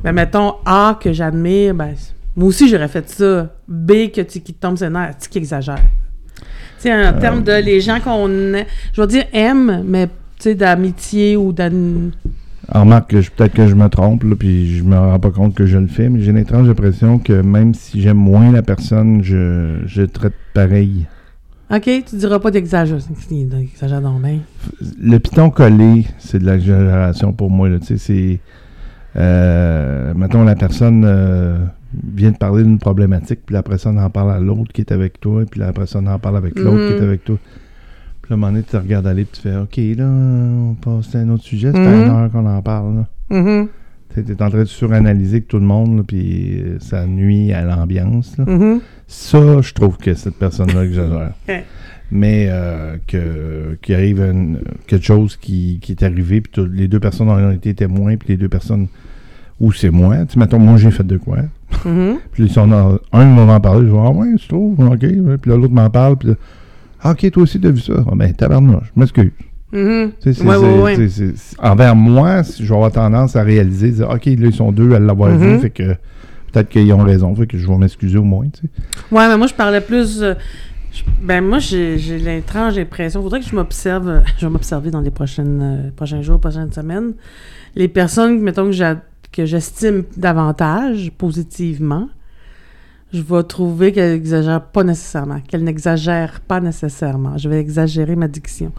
ben, 0.03 0.13
mettons, 0.13 0.55
A, 0.65 0.99
que 1.03 1.13
j'admire, 1.13 1.75
ben, 1.75 1.95
moi 2.37 2.49
aussi, 2.49 2.69
j'aurais 2.69 2.89
fait 2.89 3.09
ça. 3.11 3.53
B, 3.67 4.11
que 4.15 4.21
tu 4.21 4.41
qui 4.41 4.55
te 4.55 4.61
tombe 4.61 4.77
sur 4.77 4.87
les 4.87 4.93
nerfs, 4.93 5.17
tu 5.21 5.29
qui 5.29 5.39
exagère. 5.39 5.83
Tu 6.37 6.45
sais, 6.89 7.07
en 7.07 7.13
termes 7.19 7.43
de 7.43 7.53
les 7.53 7.81
gens 7.81 7.99
qu'on, 8.01 8.29
je 8.29 9.01
vais 9.01 9.07
dire 9.09 9.25
aime, 9.33 9.83
mais, 9.85 10.07
tu 10.07 10.13
sais, 10.39 10.55
d'amitié 10.55 11.37
ou 11.37 11.53
d'an... 11.53 12.11
Alors, 12.73 12.85
remarque 12.85 13.11
peut-être 13.11 13.53
que 13.53 13.67
je 13.67 13.75
me 13.75 13.89
trompe, 13.89 14.23
là, 14.23 14.37
puis 14.39 14.77
je 14.77 14.85
me 14.85 14.97
rends 14.97 15.19
pas 15.19 15.31
compte 15.31 15.55
que 15.55 15.67
je 15.67 15.77
le 15.77 15.89
fais, 15.89 16.09
mais 16.09 16.21
j'ai 16.21 16.31
une 16.31 16.37
étrange 16.37 16.69
impression 16.69 17.19
que 17.19 17.43
même 17.43 17.75
si 17.75 18.01
j'aime 18.01 18.17
moins 18.17 18.53
la 18.53 18.63
personne, 18.63 19.23
je, 19.25 19.81
je 19.87 20.03
traite 20.03 20.35
pareil. 20.55 21.07
OK, 21.73 21.89
tu 22.09 22.17
diras 22.17 22.39
pas 22.39 22.51
bien. 22.51 24.39
Le 25.01 25.19
piton 25.19 25.51
collé, 25.51 26.07
c'est 26.19 26.39
de 26.39 26.47
l'exagération 26.47 27.33
pour 27.33 27.51
moi. 27.51 27.69
Tu 27.81 27.87
sais, 27.87 27.99
c'est. 27.99 28.41
Euh, 29.17 30.13
mettons, 30.15 30.45
la 30.45 30.55
personne 30.55 31.03
euh, 31.05 31.59
vient 32.15 32.31
de 32.31 32.37
parler 32.37 32.63
d'une 32.63 32.79
problématique, 32.79 33.41
puis 33.47 33.57
après 33.57 33.79
ça, 33.79 33.91
on 33.91 33.97
en 33.99 34.11
parle 34.11 34.31
à 34.33 34.39
l'autre 34.39 34.73
qui 34.73 34.81
est 34.81 34.93
avec 34.93 35.21
toi, 35.21 35.43
puis 35.51 35.63
après 35.63 35.87
ça, 35.87 35.99
on 36.01 36.07
en 36.07 36.19
parle 36.21 36.37
avec 36.37 36.57
l'autre 36.59 36.87
qui 36.87 36.93
est 36.93 36.97
Mhm. 37.01 37.03
avec 37.09 37.25
toi. 37.25 37.37
Puis 38.31 38.35
là, 38.35 38.35
à 38.35 38.35
un 38.35 38.37
moment 38.37 38.53
donné, 38.53 38.63
tu 38.63 38.71
te 38.71 38.77
regardes 38.77 39.07
aller, 39.09 39.25
puis 39.25 39.41
tu 39.43 39.49
fais 39.49 39.57
OK, 39.57 39.77
là, 39.99 40.05
on 40.07 40.75
passe 40.75 41.15
à 41.17 41.19
un 41.19 41.29
autre 41.31 41.43
sujet, 41.43 41.73
ça 41.73 41.79
fait 41.79 41.97
Mhm. 41.97 42.03
une 42.05 42.11
heure 42.11 42.31
qu'on 42.31 42.47
en 42.47 42.63
parle. 42.63 42.95
Là. 43.31 43.37
Mhm, 43.43 43.67
Tu 44.15 44.21
es 44.33 44.43
en 44.43 44.51
train 44.51 44.59
de 44.61 44.65
suranalyser 44.65 45.41
tout 45.43 45.59
le 45.59 45.65
monde, 45.65 45.97
là, 45.99 46.03
puis 46.07 46.61
euh, 46.61 46.77
ça 46.81 47.07
nuit 47.07 47.53
à 47.53 47.63
l'ambiance. 47.65 48.37
mhm. 48.39 48.81
Ça, 49.09 49.61
je 49.61 49.73
trouve 49.75 49.97
que 49.99 50.15
cette 50.15 50.37
personne-là 50.37 50.85
exagère. 50.85 51.33
Mais 52.13 52.47
euh, 52.51 52.97
que 53.07 53.77
qu'il 53.83 53.95
arrive 53.95 54.21
une- 54.21 54.59
quelque 54.89 55.05
chose 55.05 55.37
qui, 55.37 55.79
qui 55.81 55.93
est 55.93 56.03
arrivé, 56.05 56.41
puis 56.41 56.63
les 56.73 56.89
deux 56.89 56.99
personnes 57.01 57.29
ont 57.31 57.51
été 57.53 57.73
témoins, 57.75 58.17
puis 58.17 58.31
les 58.31 58.37
deux 58.37 58.49
personnes, 58.49 58.87
ou 59.61 59.71
c'est 59.73 59.91
moi, 59.91 60.17
tu 60.27 60.35
sais, 60.35 60.39
mettons, 60.41 60.59
moi 60.59 60.77
j'ai 60.77 60.91
fait 60.91 61.07
de 61.07 61.17
quoi, 61.19 61.39
puis 62.33 62.49
si 62.49 62.59
on 62.59 62.71
a, 62.73 62.99
un 63.13 63.25
m'en 63.27 63.53
en 63.55 63.61
parlé, 63.61 63.87
je 63.87 63.93
dis, 63.93 63.97
ah 63.99 64.11
ouais, 64.11 64.35
tu 64.37 64.49
trouves, 64.49 64.79
ok, 64.81 64.99
puis 64.99 65.51
l'autre 65.51 65.73
m'en 65.73 65.89
parle, 65.91 66.17
puis 66.17 66.29
là, 66.31 66.35
ah, 67.03 67.13
ok, 67.13 67.31
toi 67.31 67.43
aussi 67.43 67.61
t'as 67.61 67.71
vu 67.71 67.81
ça, 67.81 67.95
ah, 68.07 68.15
ben 68.15 68.33
tabarnouche, 68.33 68.93
je 68.95 69.01
m'excuse. 69.01 69.31
Ouais, 70.45 70.57
ouais, 70.83 70.97
envers 71.61 71.95
moi, 71.95 72.43
je 72.43 72.65
vais 72.65 72.75
avoir 72.75 72.91
tendance 72.93 73.37
à 73.37 73.43
réaliser, 73.43 73.91
dire, 73.93 74.09
ok, 74.11 74.27
là, 74.27 74.33
ils 74.47 74.53
sont 74.53 74.73
deux 74.73 74.93
à 74.95 74.99
l'avoir 74.99 75.31
vu, 75.37 75.59
fait 75.61 75.71
que 75.71 75.83
peut-être 76.53 76.69
qu'ils 76.69 76.93
ont 76.93 76.99
raison, 77.05 77.35
fait 77.35 77.47
que 77.47 77.57
je 77.57 77.67
vais 77.69 77.77
m'excuser 77.77 78.19
au 78.19 78.25
moins, 78.25 78.47
tu 78.49 78.63
sais. 78.63 78.69
Ouais, 79.15 79.29
mais 79.29 79.37
moi, 79.37 79.47
je 79.47 79.55
parlais 79.55 79.81
plus. 79.81 80.23
euh, 80.23 80.35
je- 80.93 81.03
ben, 81.23 81.45
moi, 81.45 81.61
j'ai 81.61 81.97
l'étrange 82.19 82.77
impression. 82.79 83.23
Faudrait 83.23 83.39
que 83.39 83.47
je 83.47 83.55
m'observe. 83.55 84.09
euh, 84.09 84.21
Je 84.39 84.47
vais 84.47 84.51
m'observer 84.53 84.91
dans 84.91 85.01
les 85.01 85.13
prochaines, 85.13 85.61
euh, 85.63 85.91
prochains 85.95 86.21
jours, 86.23 86.41
prochaines 86.41 86.73
semaines. 86.73 87.13
Les 87.77 87.87
personnes, 87.87 88.41
mettons, 88.41 88.71
que 89.33 89.47
j'estime 89.47 90.03
davantage 90.17 91.13
positivement, 91.17 92.09
je 93.13 93.23
vais 93.23 93.43
trouver 93.43 93.93
qu'elles 93.93 94.13
n'exagèrent 94.13 94.63
pas 94.65 94.85
nécessairement, 94.85 95.41
qu'elles 95.49 95.65
n'exagèrent 95.65 96.41
pas 96.41 96.61
nécessairement. 96.61 97.37
Je 97.39 97.49
vais 97.49 97.59
exagérer 97.61 98.15
ma 98.17 98.29
diction. 98.29 98.73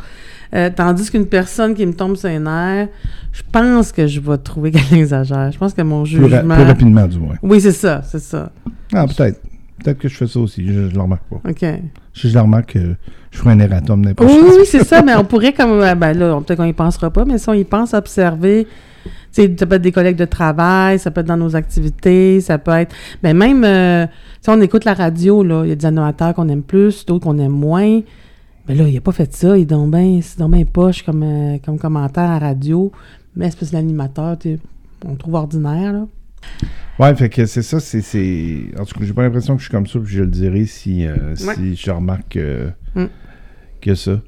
Euh, 0.54 0.70
tandis 0.76 1.10
qu'une 1.12 1.26
personne 1.28 1.74
qui 1.76 1.86
me 1.86 1.94
tombe 1.94 2.16
sur 2.16 2.28
les 2.30 2.40
nerfs, 2.40 2.88
je 3.32 3.42
pense 3.52 3.92
que 3.92 4.08
je 4.08 4.20
vais 4.20 4.38
trouver 4.38 4.72
qu'elle 4.72 4.94
exagère. 5.00 5.52
Je 5.52 5.58
pense 5.58 5.74
que 5.74 5.82
mon 5.82 6.04
Plus, 6.04 6.22
ra- 6.24 6.40
jugement... 6.40 6.56
plus 6.56 6.64
rapidement, 6.64 7.08
du 7.08 7.20
moins. 7.20 7.36
Oui, 7.42 7.60
c'est 7.62 7.72
ça, 7.72 8.02
c'est 8.04 8.20
ça. 8.20 8.52
Ah, 8.94 9.06
peut-être. 9.08 9.42
Peut-être 9.84 9.98
que 9.98 10.08
je 10.08 10.16
fais 10.16 10.28
ça 10.28 10.40
aussi, 10.40 10.64
je, 10.68 10.90
je 10.90 10.94
le 10.94 11.02
remarque 11.02 11.24
pas. 11.28 11.42
OK. 11.50 11.66
Si 12.14 12.30
je 12.30 12.34
le 12.36 12.42
remarque, 12.42 12.76
euh, 12.76 12.94
je 13.32 13.40
ferai 13.40 13.52
un 13.54 13.60
erratum 13.60 14.00
n'importe 14.06 14.30
Oui, 14.30 14.38
oui, 14.44 14.50
oui, 14.60 14.66
c'est 14.66 14.84
ça, 14.84 15.02
mais 15.02 15.16
on 15.16 15.24
pourrait 15.24 15.54
comme 15.54 15.72
euh, 15.72 15.96
ben 15.96 16.14
là, 16.16 16.40
peut-être 16.46 16.58
qu'on 16.60 16.66
y 16.66 16.74
pensera 16.74 17.10
pas, 17.10 17.26
mais 17.26 17.40
si 17.40 17.50
on 17.50 17.54
y 17.54 17.64
pense, 17.64 17.96
observer, 17.96 18.68
sais, 19.32 19.56
ça 19.58 19.66
peut 19.66 19.76
être 19.76 19.82
des 19.82 19.92
collègues 19.92 20.18
de 20.18 20.26
travail, 20.26 21.00
ça 21.00 21.12
peut 21.12 21.22
être 21.22 21.28
dans 21.28 21.38
nos 21.38 21.56
activités, 21.56 22.42
ça 22.42 22.58
peut 22.58 22.72
être, 22.72 22.96
ben 23.24 23.36
même, 23.36 23.64
euh, 23.64 24.06
si 24.42 24.50
on 24.50 24.60
écoute 24.62 24.86
la 24.86 24.94
radio, 24.94 25.44
là, 25.44 25.64
il 25.66 25.70
y 25.70 25.72
a 25.72 25.76
des 25.76 25.86
animateurs 25.86 26.34
qu'on 26.34 26.50
aime 26.50 26.64
plus, 26.64 27.06
d'autres 27.06 27.24
qu'on 27.26 27.38
aime 27.40 27.52
moins, 27.52 28.02
mais 28.68 28.76
là, 28.76 28.88
il 28.88 28.98
a 28.98 29.02
pas 29.02 29.12
fait 29.12 29.34
ça, 29.34 29.58
il 29.58 29.62
est 29.64 29.66
donc 29.66 29.92
bien, 29.92 30.20
c'est 30.22 30.40
donc 30.40 30.52
bien 30.52 30.66
poche 30.66 31.04
comme, 31.04 31.24
euh, 31.24 31.58
comme 31.66 31.78
commentaire 31.80 32.30
à 32.30 32.40
radio, 32.40 32.92
mais 33.36 33.50
c'est 33.50 33.58
parce 33.60 33.72
que 33.72 33.76
l'animateur, 33.76 34.38
on 35.06 35.12
le 35.12 35.18
trouve 35.18 35.34
ordinaire, 35.36 35.94
là. 35.94 36.08
Ouais, 37.00 37.16
fait 37.16 37.30
que 37.30 37.46
c'est 37.46 37.62
ça, 37.62 37.80
c'est- 37.80 38.72
En 38.80 38.86
tout 38.86 39.00
cas, 39.00 39.06
j'ai 39.06 39.14
pas 39.14 39.22
l'impression 39.24 39.56
que 39.56 39.60
je 39.62 39.66
suis 39.68 39.72
comme 39.72 39.88
ça, 39.88 40.00
puis 40.00 40.14
je 40.14 40.22
le 40.22 40.28
dirai 40.28 40.66
si, 40.66 41.06
euh, 41.06 41.36
Ouais. 41.46 41.56
si 41.56 41.76
je 41.76 41.90
remarque 41.92 42.36
euh, 42.38 42.70
Mm. 42.96 43.06
que 43.80 43.96
ça. 43.96 44.20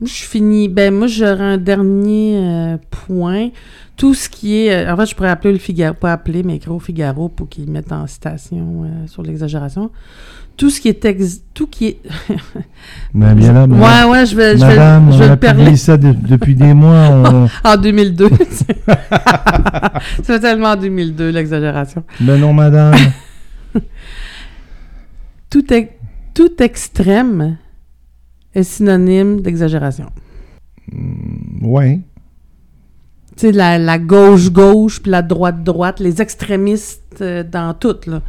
Je 0.00 0.12
finis. 0.12 0.68
Ben, 0.68 0.94
moi, 0.94 1.06
j'aurais 1.08 1.42
un 1.44 1.58
dernier 1.58 2.36
euh, 2.38 2.76
point. 2.90 3.48
Tout 3.96 4.14
ce 4.14 4.28
qui 4.28 4.56
est. 4.58 4.72
euh, 4.86 4.92
en 4.92 4.96
fait, 4.96 5.06
je 5.06 5.14
pourrais 5.16 5.30
appeler 5.30 5.52
le 5.52 5.58
Figaro, 5.58 5.94
pas 5.94 6.12
appeler, 6.12 6.42
mais 6.44 6.56
écrire 6.56 6.74
au 6.74 6.78
Figaro 6.78 7.28
pour 7.28 7.48
qu'il 7.48 7.68
mette 7.70 7.90
en 7.90 8.06
citation 8.06 8.84
euh, 8.84 9.06
sur 9.08 9.22
l'exagération. 9.22 9.90
Tout 10.56 10.70
ce 10.70 10.80
qui 10.80 10.88
est. 10.88 11.04
ex- 11.04 11.40
tout 11.52 11.66
qui 11.66 11.86
est. 11.86 11.98
Mais 13.14 13.34
bien 13.34 13.52
là, 13.52 13.66
madame, 13.66 13.80
ouais, 13.80 14.10
ouais, 14.12 14.26
je 14.26 14.36
vais, 14.36 14.56
je 14.56 14.64
vais, 14.64 14.76
madame, 14.76 15.12
je 15.12 15.18
vais 15.18 15.28
on 15.28 15.32
a 15.32 15.36
perler 15.36 15.58
publié 15.64 15.76
ça 15.76 15.96
de- 15.96 16.12
depuis 16.12 16.54
des 16.54 16.74
mois. 16.74 17.08
on- 17.10 17.48
en 17.68 17.76
2002. 17.76 18.28
C'est 20.22 20.40
tellement 20.40 20.68
en 20.70 20.76
2002, 20.76 21.30
l'exagération. 21.30 22.04
Mais 22.20 22.38
non, 22.38 22.52
madame. 22.52 22.94
Tout, 25.50 25.72
ex- 25.72 25.92
tout 26.34 26.62
extrême 26.62 27.56
est 28.58 28.62
synonyme 28.62 29.40
d'exagération. 29.40 30.06
Mm, 30.92 31.66
ouais. 31.66 32.00
Tu 33.36 33.46
sais, 33.46 33.52
la, 33.52 33.78
la 33.78 33.98
gauche-gauche 33.98 35.00
puis 35.00 35.10
la 35.10 35.22
droite-droite, 35.22 36.00
les 36.00 36.20
extrémistes 36.20 37.18
euh, 37.20 37.42
dans 37.42 37.74
tout, 37.74 37.96
là. 38.06 38.22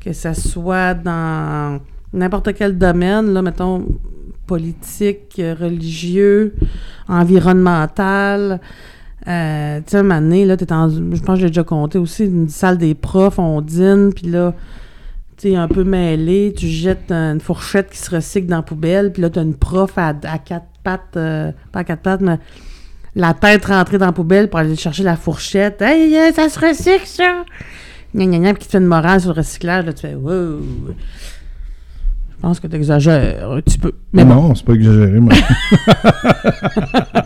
Que 0.00 0.12
ça 0.12 0.34
soit 0.34 0.94
dans 0.94 1.80
n'importe 2.12 2.54
quel 2.54 2.78
domaine, 2.78 3.32
là, 3.32 3.42
mettons, 3.42 3.86
politique, 4.46 5.34
religieux, 5.36 6.54
environnemental. 7.08 8.60
Euh, 9.28 9.78
tu 9.80 9.84
sais, 9.86 9.98
un 9.98 10.02
moment 10.02 10.20
donné, 10.20 10.44
là, 10.44 10.56
t'es 10.56 10.66
dans, 10.66 10.88
je 10.88 11.22
pense 11.22 11.36
que 11.36 11.42
j'ai 11.42 11.48
déjà 11.48 11.64
compté 11.64 11.98
aussi, 11.98 12.24
une 12.24 12.48
salle 12.48 12.78
des 12.78 12.94
profs, 12.94 13.38
on 13.38 13.60
dîne, 13.60 14.12
puis 14.14 14.28
là, 14.28 14.54
un 15.46 15.68
peu 15.68 15.84
mêlé, 15.84 16.54
tu 16.56 16.66
jettes 16.66 17.10
une 17.10 17.40
fourchette 17.40 17.90
qui 17.90 17.98
se 17.98 18.14
recycle 18.14 18.46
dans 18.46 18.56
la 18.56 18.62
poubelle, 18.62 19.12
puis 19.12 19.22
là, 19.22 19.30
t'as 19.30 19.42
une 19.42 19.54
prof 19.54 19.96
à, 19.96 20.08
à 20.08 20.38
quatre 20.38 20.66
pattes, 20.82 21.16
euh, 21.16 21.52
pas 21.72 21.80
à 21.80 21.84
quatre 21.84 22.02
pattes, 22.02 22.20
mais 22.20 22.38
la 23.14 23.34
tête 23.34 23.64
rentrée 23.64 23.98
dans 23.98 24.06
la 24.06 24.12
poubelle 24.12 24.48
pour 24.48 24.60
aller 24.60 24.76
chercher 24.76 25.02
la 25.02 25.16
fourchette. 25.16 25.82
Hey, 25.82 26.32
ça 26.32 26.48
se 26.48 26.58
recycle, 26.58 27.06
ça! 27.06 27.44
Gna, 28.14 28.26
gna, 28.26 28.38
gna, 28.38 28.52
puis 28.54 28.62
qui 28.62 28.66
te 28.66 28.72
fait 28.72 28.78
une 28.78 28.86
morale 28.86 29.20
sur 29.20 29.30
le 29.30 29.36
recyclage, 29.36 29.86
là, 29.86 29.92
tu 29.92 30.02
fais, 30.02 30.14
wow! 30.14 30.60
Je 32.30 32.42
pense 32.42 32.58
que 32.58 32.66
tu 32.66 32.76
exagères 32.76 33.50
un 33.50 33.60
petit 33.60 33.76
peu. 33.78 33.92
Mais 34.12 34.24
bon. 34.24 34.34
non, 34.34 34.54
c'est 34.54 34.64
pas 34.64 34.72
exagéré, 34.72 35.20
moi. 35.20 35.34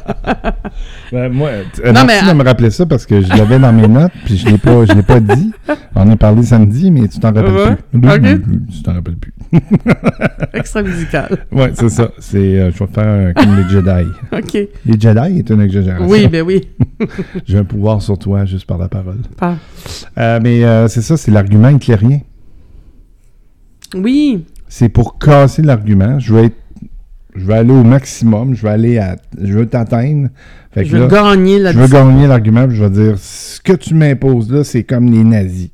Ben, 1.12 1.32
moi, 1.32 1.48
euh, 1.50 1.92
Non, 1.92 2.04
merci 2.06 2.24
mais- 2.24 2.32
de 2.32 2.38
me 2.38 2.44
rappeler 2.44 2.70
ça 2.70 2.86
parce 2.86 3.06
que 3.06 3.20
je 3.20 3.28
l'avais 3.28 3.58
dans 3.58 3.72
mes 3.72 3.86
notes, 3.88 4.12
puis 4.24 4.36
je 4.36 4.46
l'ai 4.48 4.58
pas, 4.58 4.84
je 4.84 4.92
l'ai 4.92 5.02
pas 5.02 5.20
dit. 5.20 5.52
On 5.94 6.00
en 6.02 6.10
a 6.10 6.16
parlé 6.16 6.42
samedi, 6.42 6.90
mais 6.90 7.06
tu 7.08 7.20
t'en 7.20 7.28
rappelles 7.32 7.52
Ouais, 7.52 7.76
plus. 7.92 8.08
ok. 8.34 8.40
Tu 8.72 8.82
t'en 8.82 8.94
rappelles 8.94 9.16
plus. 9.16 9.32
Extra 10.54 10.82
musical. 10.82 11.46
Ouais, 11.52 11.70
c'est 11.74 11.88
ça. 11.88 12.10
C'est, 12.18 12.38
euh, 12.58 12.70
je 12.72 12.78
vais 12.78 12.90
faire 12.92 13.04
euh, 13.06 13.32
comme 13.32 13.56
les 13.56 13.68
Jedi. 13.68 14.08
OK. 14.32 14.68
Les 14.86 15.00
Jedi 15.00 15.38
est 15.38 15.50
une 15.50 15.60
exagération. 15.60 16.08
Oui, 16.08 16.26
ben 16.26 16.42
oui. 16.42 16.68
J'ai 17.46 17.58
un 17.58 17.64
pouvoir 17.64 18.02
sur 18.02 18.18
toi 18.18 18.44
juste 18.44 18.66
par 18.66 18.78
la 18.78 18.88
parole. 18.88 19.18
Pas- 19.38 19.56
Euh, 20.18 20.40
mais 20.42 20.64
euh, 20.64 20.88
c'est 20.88 21.02
ça, 21.02 21.16
c'est 21.16 21.30
l'argument 21.30 21.68
hitlérien. 21.68 22.20
Oui. 23.94 24.44
C'est 24.68 24.88
pour 24.88 25.18
casser 25.18 25.62
l'argument. 25.62 26.18
Je 26.18 26.34
vais 26.34 26.46
être, 26.46 26.56
je 27.34 27.44
vais 27.44 27.54
aller 27.54 27.72
au 27.72 27.82
maximum. 27.84 28.54
Je 28.54 28.62
vais 28.62 28.70
aller 28.70 28.98
à, 28.98 29.16
je 29.40 29.52
veux 29.52 29.66
t'atteindre. 29.66 30.28
Fait 30.72 30.82
que 30.84 30.88
Je 30.88 30.96
veux 30.96 31.08
là, 31.08 31.34
gagner 31.34 31.58
la 31.58 31.72
je 31.72 31.78
veux 31.78 31.88
gagner 31.88 32.26
l'argument. 32.26 32.68
Je 32.68 32.84
vais 32.84 32.90
dire, 32.90 33.18
ce 33.18 33.60
que 33.60 33.72
tu 33.72 33.94
m'imposes 33.94 34.50
là, 34.52 34.64
c'est 34.64 34.84
comme 34.84 35.10
les 35.10 35.24
nazis. 35.24 35.70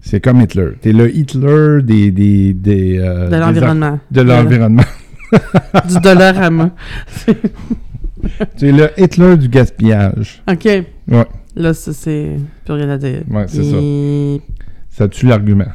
C'est 0.00 0.20
comme 0.20 0.40
Hitler. 0.40 0.70
T'es 0.80 0.92
le 0.92 1.14
Hitler 1.14 1.82
des, 1.82 2.10
des, 2.10 2.54
des 2.54 2.98
euh, 2.98 3.28
de 3.28 3.36
l'environnement. 3.36 4.00
De 4.10 4.20
l'environnement. 4.22 4.84
Du 5.90 6.00
dollarama. 6.00 6.70
tu 8.56 8.68
es 8.68 8.72
le 8.72 8.88
Hitler 8.96 9.36
du 9.36 9.48
gaspillage. 9.48 10.42
OK. 10.50 10.64
Ouais, 10.64 11.26
Là, 11.54 11.74
ça, 11.74 11.92
c'est 11.92 12.36
plus 12.64 12.72
rien 12.72 12.88
à 12.88 12.96
dire. 12.96 13.22
Ouais, 13.28 13.44
c'est 13.46 13.64
ça. 13.64 13.76
Ça 14.88 15.08
tue 15.08 15.26
l'argument. 15.26 15.66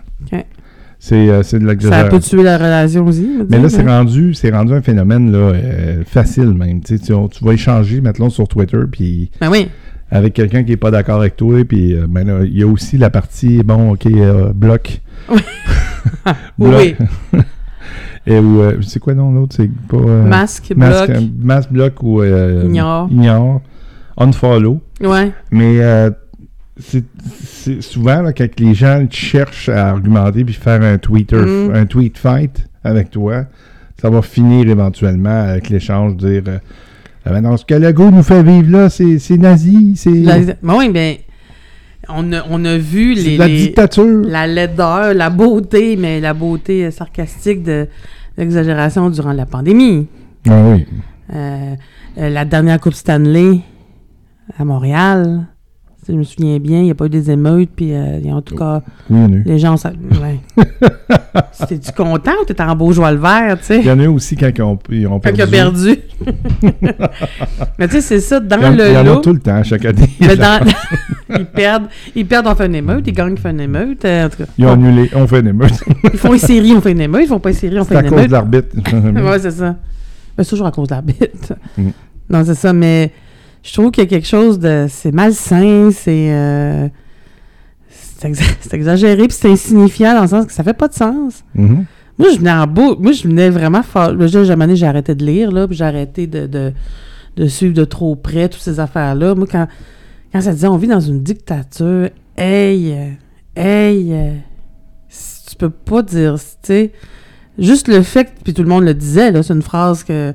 C'est 1.06 1.28
euh, 1.28 1.40
de 1.40 1.44
Ça 1.44 1.58
l'exagération. 1.60 2.10
peut 2.10 2.20
tuer 2.22 2.44
la 2.44 2.58
relation 2.58 3.06
aussi. 3.06 3.30
Mais 3.50 3.60
là, 3.60 3.68
c'est 3.68 3.82
hein? 3.82 3.98
rendu, 3.98 4.34
rendu 4.54 4.74
un 4.74 4.82
phénomène 4.82 5.34
là, 5.34 5.38
euh, 5.38 6.04
facile 6.06 6.54
même. 6.54 6.80
Tu, 6.80 6.98
sais, 6.98 7.04
tu, 7.04 7.14
tu 7.30 7.44
vas 7.44 7.52
échanger, 7.52 8.00
maintenant 8.00 8.30
sur 8.30 8.48
Twitter, 8.48 8.78
puis 8.90 9.30
Ben 9.42 9.50
oui. 9.52 9.68
avec 10.10 10.34
quelqu'un 10.34 10.64
qui 10.64 10.70
n'est 10.70 10.78
pas 10.78 10.92
d'accord 10.92 11.20
avec 11.20 11.36
toi, 11.36 11.62
puis 11.66 11.94
euh, 11.94 12.06
ben 12.08 12.26
là, 12.26 12.46
il 12.46 12.58
y 12.58 12.64
a 12.64 12.68
aussi 12.68 12.98
la 12.98 13.10
partie, 13.10 13.64
bon, 13.64 13.92
OK, 13.92 14.06
euh, 14.06 14.54
bloc. 14.54 15.02
Oui. 16.58 16.96
Et 18.26 18.36
euh, 18.38 18.82
c'est 18.82 19.00
quoi 19.02 19.14
non 19.14 19.34
l'autre? 19.34 19.58
C'est 19.58 19.70
pas... 19.90 19.98
Masque, 19.98 20.72
masque, 20.74 21.12
bloc. 21.12 21.24
masque, 21.42 21.72
bloc 21.74 21.94
ou... 22.04 22.22
euh, 22.22 22.64
Ignore. 22.64 23.10
Ignore. 23.12 23.62
Unfollow. 24.16 24.80
Ouais. 25.02 25.34
Mais 25.52 25.82
euh, 25.82 26.12
c'est 26.78 27.82
souvent 27.82 28.22
là, 28.22 28.34
quand 28.34 28.60
les 28.60 28.74
gens 28.74 29.06
cherchent 29.10 29.70
à 29.70 29.90
argumenter 29.90 30.44
puis 30.44 30.54
faire 30.56 30.82
un 30.82 30.98
Twitter, 30.98 31.36
Mm. 31.38 31.72
un 31.76 31.86
tweet 31.86 32.18
fight 32.18 32.66
avec 32.84 33.12
toi, 33.12 33.46
ça 34.02 34.10
va 34.10 34.22
finir 34.22 34.68
éventuellement 34.68 35.44
avec 35.44 35.70
l'échange 35.70 36.16
de 36.18 36.30
dire 36.30 36.44
euh, 36.48 36.58
Ah 37.26 37.30
ben 37.32 37.42
non, 37.42 37.58
ce 37.58 37.64
que 37.66 37.76
Legault 37.76 38.12
nous 38.12 38.24
fait 38.24 38.44
vivre 38.44 38.72
là, 38.72 38.90
c'est 38.90 39.20
c'est 39.20 39.38
nazi, 39.38 39.94
c'est 39.96 40.12
Ben 40.12 40.56
oui, 40.76 40.90
bien, 40.90 41.16
on 42.10 42.34
a, 42.34 42.44
on 42.50 42.66
a 42.66 42.78
vu 42.78 43.14
les, 43.14 43.38
la 43.38 43.48
les- 43.48 43.58
dictature. 43.68 44.22
la 44.26 44.46
laideur, 44.48 45.14
la 45.14 45.30
beauté, 45.30 45.96
mais 45.96 46.20
la 46.20 46.34
beauté 46.34 46.86
euh, 46.86 46.92
sarcastique 46.92 47.64
de 47.64 47.88
l'exagération 48.38 49.10
durant 49.10 49.32
la 49.34 49.46
pandémie. 49.46 50.08
Ah 50.50 50.62
oui. 50.66 50.86
Euh, 51.34 51.76
euh, 52.18 52.30
la 52.30 52.44
dernière 52.46 52.80
Coupe 52.80 52.94
Stanley 52.96 53.60
à 54.58 54.66
Montréal, 54.66 55.46
je 56.08 56.14
me 56.14 56.24
souviens 56.24 56.60
bien, 56.60 56.80
il 56.80 56.84
n'y 56.86 56.92
a 56.92 56.96
pas 56.96 57.06
eu 57.06 57.10
des 57.10 57.32
émeutes, 57.32 57.70
puis 57.76 57.94
euh, 57.94 58.18
il 58.22 58.28
y 58.28 58.30
a 58.30 58.36
en 58.36 58.42
tout 58.42 58.56
cas, 58.56 58.82
Oui, 59.10 59.18
il 59.18 59.22
y 59.22 59.26
en 59.26 59.32
a 59.34 59.36
eu. 59.38 59.44
les 59.46 59.60
gens... 59.60 59.78
Ça, 59.78 59.92
ouais. 60.22 60.40
T'es-tu 61.68 61.92
content 61.94 62.32
ou 62.42 62.46
t'es 62.46 62.62
en 62.62 62.76
beau 62.76 62.92
joie 62.92 63.12
le 63.12 63.18
vert, 63.20 63.58
tu 63.60 63.66
sais? 63.66 63.80
Il 63.80 63.86
y 63.86 63.92
en 63.92 64.00
a 64.00 64.04
eu 64.04 64.08
aussi 64.08 64.36
quand 64.36 64.50
ils 64.56 64.62
ont, 64.62 64.78
ils 64.90 65.08
ont 65.08 65.20
Quand 65.20 65.34
perdu. 65.34 65.40
il 65.40 65.44
a 65.44 65.48
perdu. 65.48 66.00
mais 67.80 67.88
tu 67.88 67.94
sais, 67.96 68.02
c'est 68.02 68.20
ça, 68.20 68.40
dans 68.40 68.58
Il 68.58 68.64
y 68.64 68.66
en, 68.66 68.72
il 68.74 68.76
y 68.76 68.78
le 68.78 68.96
en 68.98 69.00
a 69.00 69.04
lot... 69.04 69.16
tout 69.22 69.34
le 69.34 69.40
temps, 69.40 69.64
chaque 69.64 69.86
année. 69.86 70.10
mais 70.20 70.36
dans- 70.36 70.60
ils 71.38 71.46
perdent, 71.46 71.86
ils 72.16 72.26
perdent, 72.28 72.48
on 72.48 72.56
fait 72.56 72.66
une 72.68 72.76
émeute, 72.76 73.04
ils 73.08 73.14
gagnent, 73.14 73.34
on 73.34 73.38
fait 73.38 73.52
une 73.52 73.60
émeute. 73.62 74.06
euh, 74.06 74.26
en 74.26 74.30
tout 74.30 74.38
cas, 74.38 74.46
Ils 74.58 74.66
ont 74.66 74.72
annulé, 74.74 75.10
on 75.16 75.28
fait 75.28 75.40
une 75.40 75.48
émeute. 75.48 75.84
ils 76.14 76.20
font 76.20 76.34
une 76.34 76.40
série, 76.40 76.74
on 76.74 76.82
fait 76.82 76.92
une 76.92 77.02
émeute, 77.02 77.22
ils 77.24 77.28
font 77.28 77.40
pas 77.40 77.50
une 77.50 77.56
série, 77.56 77.80
on 77.80 77.84
C'est 77.84 77.90
fait 77.90 77.96
à 77.98 78.02
une 78.04 78.10
cause 78.10 78.18
de 78.18 78.24
émeute. 78.24 78.32
l'arbitre. 78.32 78.68
ouais, 79.32 79.40
c'est 79.40 79.52
ça. 79.52 79.76
Mais 80.38 80.44
c'est 80.44 80.50
toujours 80.50 80.68
à 80.68 80.72
cause 80.72 80.88
de 80.88 80.94
l'arbitre. 80.94 81.54
Mm. 81.78 81.90
Non, 82.30 82.44
c'est 82.46 82.56
ça, 82.56 82.74
mais 82.74 83.12
je 83.64 83.74
trouve 83.74 83.92
qu'il 83.92 84.04
y 84.04 84.08
a 84.08 84.10
quelque 84.10 84.28
chose 84.28 84.60
de. 84.60 84.88
C'est 84.90 85.12
malsain, 85.12 85.90
c'est. 85.92 86.32
euh, 86.32 86.88
c'est 87.90 88.30
exa- 88.30 88.56
c'est 88.62 88.74
exagéré, 88.74 89.28
puis 89.28 89.38
c'est 89.40 89.50
insignifiant 89.50 90.14
dans 90.16 90.22
le 90.24 90.28
sens 90.28 90.46
que 90.46 90.52
ça 90.54 90.64
fait 90.64 90.74
pas 90.74 90.88
de 90.88 90.94
sens. 90.94 91.44
Mhm. 91.56 91.86
Moi, 92.20 92.30
je 92.32 92.38
venais 92.38 92.52
en 92.52 92.68
beau. 92.68 92.96
Moi, 93.00 93.12
je 93.14 93.24
venais 93.28 93.50
vraiment 93.50 93.82
fort. 93.82 94.12
Là, 94.14 94.28
j'ai 94.28 94.86
arrêté 94.86 95.16
de 95.16 95.26
lire, 95.26 95.52
là, 95.52 95.68
puis 95.68 95.76
j'ai 95.76 95.84
arrêté 95.84 96.28
de, 96.28 96.46
de, 96.46 96.72
de 97.38 97.48
suivre 97.48 97.74
de 97.74 97.86
trop 97.86 98.16
près 98.16 98.50
toutes 98.50 98.62
ces 98.62 98.80
affaires-là. 98.80 99.34
Moi, 99.34 99.48
quand, 99.50 99.68
quand 100.32 100.42
ça 100.42 100.52
disait 100.52 100.68
on 100.68 100.78
vit 100.78 100.88
dans 100.88 101.00
une 101.00 101.24
dictature, 101.24 102.10
hey, 102.38 102.94
hey, 103.56 104.14
si 105.10 105.46
tu 105.48 105.56
peux 105.56 105.72
pas 105.72 106.04
dire, 106.04 106.36
tu 106.36 106.44
sais, 106.64 106.92
juste 107.58 107.88
le 107.88 108.04
fait, 108.04 108.32
puis 108.44 108.54
tout 108.54 108.62
le 108.64 108.70
monde 108.70 108.84
le 108.84 108.94
disait, 108.94 109.32
là, 109.32 109.42
c'est 109.42 109.54
une 109.54 109.62
phrase 109.64 110.04
que. 110.04 110.34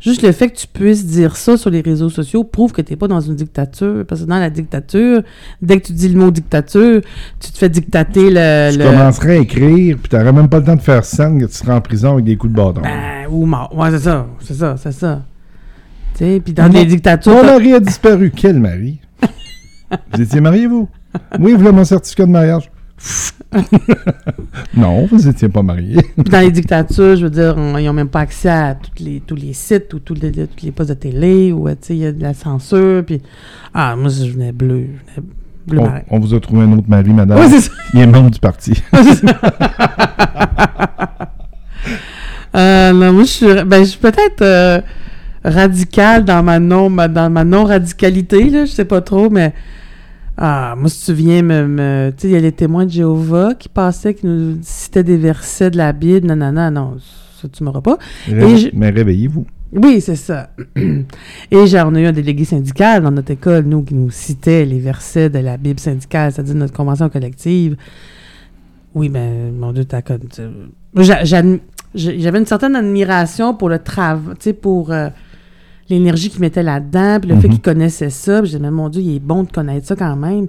Juste 0.00 0.22
le 0.22 0.32
fait 0.32 0.48
que 0.48 0.56
tu 0.56 0.66
puisses 0.66 1.04
dire 1.06 1.36
ça 1.36 1.56
sur 1.58 1.68
les 1.70 1.82
réseaux 1.82 2.08
sociaux 2.08 2.42
prouve 2.42 2.72
que 2.72 2.80
tu 2.80 2.92
n'es 2.92 2.96
pas 2.96 3.06
dans 3.06 3.20
une 3.20 3.34
dictature. 3.34 4.04
Parce 4.08 4.22
que 4.22 4.26
dans 4.26 4.38
la 4.38 4.48
dictature, 4.48 5.22
dès 5.60 5.78
que 5.80 5.86
tu 5.88 5.92
dis 5.92 6.08
le 6.08 6.18
mot 6.18 6.30
dictature, 6.30 7.02
tu 7.38 7.52
te 7.52 7.58
fais 7.58 7.68
dictater 7.68 8.30
le. 8.30 8.70
Tu 8.72 8.78
le- 8.78 8.84
commencerais 8.84 9.36
à 9.36 9.40
écrire, 9.40 9.98
puis 9.98 10.08
t'aurais 10.08 10.32
même 10.32 10.48
pas 10.48 10.58
le 10.58 10.64
temps 10.64 10.76
de 10.76 10.80
faire 10.80 11.04
scène 11.04 11.38
que 11.40 11.44
tu 11.46 11.52
serais 11.54 11.74
en 11.74 11.80
prison 11.82 12.14
avec 12.14 12.24
des 12.24 12.36
coups 12.36 12.52
de 12.52 12.56
bâton. 12.56 12.80
Ben, 12.80 13.26
ou 13.30 13.44
mort. 13.44 13.70
Ouais, 13.76 13.90
c'est 13.90 13.98
ça. 14.00 14.26
C'est 14.40 14.54
ça, 14.54 14.76
c'est 14.78 14.92
ça. 14.92 15.22
Tu 16.14 16.24
sais, 16.24 16.40
puis 16.42 16.52
dans 16.54 16.66
les 16.68 16.84
dictatures. 16.86 17.32
Mon 17.34 17.44
mari 17.44 17.74
a 17.74 17.80
disparu. 17.80 18.32
Quel 18.34 18.58
mari? 18.58 18.98
vous 20.14 20.20
étiez 20.22 20.40
marié, 20.40 20.66
vous? 20.66 20.88
Oui, 21.38 21.52
vous 21.52 21.58
voulez 21.58 21.72
mon 21.72 21.84
certificat 21.84 22.24
de 22.24 22.30
mariage? 22.30 22.70
non, 24.76 25.06
vous 25.06 25.16
n'étiez 25.18 25.48
pas 25.48 25.62
marié. 25.62 25.96
dans 26.18 26.40
les 26.40 26.50
dictatures, 26.50 27.16
je 27.16 27.24
veux 27.24 27.30
dire, 27.30 27.54
on- 27.56 27.78
ils 27.78 27.86
n'ont 27.86 27.92
même 27.92 28.08
pas 28.08 28.20
accès 28.20 28.48
à 28.48 28.74
toutes 28.74 29.00
les, 29.00 29.20
tous 29.20 29.34
les 29.34 29.52
sites 29.54 29.92
ou 29.94 29.98
tous 29.98 30.14
les, 30.14 30.30
tous 30.30 30.64
les 30.64 30.70
postes 30.70 30.90
de 30.90 30.94
télé 30.94 31.50
ou, 31.52 31.66
euh, 31.68 31.74
il 31.88 31.96
y 31.96 32.06
a 32.06 32.12
de 32.12 32.22
la 32.22 32.34
censure. 32.34 33.02
Puis, 33.04 33.20
ah, 33.74 33.96
moi, 33.96 34.10
je 34.10 34.30
venais 34.30 34.52
bleu. 34.52 34.86
Je 35.16 35.20
venais 35.20 35.28
bleu 35.66 35.80
On, 36.10 36.18
vous 36.20 36.34
a 36.34 36.40
trouvé 36.40 36.62
un 36.62 36.72
autre 36.72 36.88
mari, 36.88 37.12
madame. 37.12 37.38
Ouais, 37.38 37.48
c'est 37.48 37.60
ça. 37.60 37.72
Il 37.94 38.00
est 38.00 38.06
membre 38.06 38.30
du 38.30 38.38
parti. 38.40 38.72
Euh, 42.54 42.92
non, 42.92 43.12
moi, 43.12 43.22
je 43.22 43.28
suis, 43.28 43.46
ben, 43.64 43.78
je 43.84 43.90
suis 43.90 43.98
peut-être 44.00 44.42
euh, 44.42 44.80
radicale 45.44 46.24
dans 46.24 46.42
ma 46.42 46.58
non, 46.58 46.90
ma- 46.90 47.06
dans 47.06 47.30
ma 47.30 47.44
non-radicalité, 47.44 48.50
je 48.50 48.66
sais 48.66 48.84
pas 48.84 49.00
trop, 49.00 49.30
mais 49.30 49.52
ah, 50.40 50.74
moi, 50.76 50.88
si 50.88 51.04
tu 51.06 51.12
viens 51.12 51.42
me, 51.42 51.66
me- 51.68 52.10
tu 52.16 52.22
sais, 52.22 52.28
il 52.28 52.32
y 52.32 52.36
a 52.36 52.40
les 52.40 52.52
témoins 52.52 52.86
de 52.86 52.90
Jéhovah 52.90 53.54
qui 53.54 53.68
passaient, 53.68 54.14
qui 54.14 54.26
nous 54.26 54.58
citaient 54.62 55.04
des 55.04 55.16
versets 55.18 55.70
de 55.70 55.76
la 55.76 55.92
Bible, 55.92 56.26
non, 56.26 56.34
non, 56.36 56.50
non, 56.50 56.70
non, 56.70 56.96
ça, 57.40 57.46
tu 57.48 57.62
m'auras 57.62 57.80
pas. 57.82 57.98
Ré- 58.26 58.56
je- 58.56 58.68
Mais 58.72 58.90
réveillez-vous. 58.90 59.46
Oui, 59.72 60.00
c'est 60.00 60.16
ça. 60.16 60.50
Et 60.76 61.66
j'ai, 61.66 61.80
on 61.82 61.94
a 61.94 62.00
eu 62.00 62.06
un 62.06 62.12
délégué 62.12 62.44
syndical 62.44 63.02
dans 63.04 63.10
notre 63.12 63.30
école, 63.30 63.64
nous, 63.66 63.82
qui 63.82 63.94
nous 63.94 64.10
citait 64.10 64.64
les 64.64 64.80
versets 64.80 65.30
de 65.30 65.38
la 65.38 65.56
Bible 65.56 65.78
syndicale, 65.78 66.32
c'est-à-dire 66.32 66.56
notre 66.56 66.72
convention 66.72 67.08
collective. 67.08 67.76
Oui, 68.94 69.08
ben, 69.08 69.52
mon 69.56 69.72
Dieu, 69.72 69.84
t'as 69.84 70.00
J'avais 71.94 72.38
une 72.38 72.46
certaine 72.46 72.74
admiration 72.76 73.54
pour 73.54 73.68
le 73.68 73.78
travail, 73.78 74.34
tu 74.38 74.44
sais, 74.44 74.52
pour 74.52 74.90
euh, 74.92 75.08
l'énergie 75.90 76.30
qu'il 76.30 76.40
mettait 76.40 76.62
là-dedans, 76.62 77.18
puis 77.20 77.30
le 77.30 77.36
fait 77.40 77.48
Mhm. 77.48 77.54
qu'il 77.54 77.62
connaissait 77.62 78.10
ça. 78.10 78.38
Puis 78.40 78.50
je 78.52 78.56
disais, 78.56 78.62
mais 78.62 78.70
mon 78.70 78.88
Dieu, 78.88 79.02
il 79.02 79.16
est 79.16 79.20
bon 79.20 79.42
de 79.42 79.50
connaître 79.50 79.86
ça 79.86 79.96
quand 79.96 80.16
même. 80.16 80.46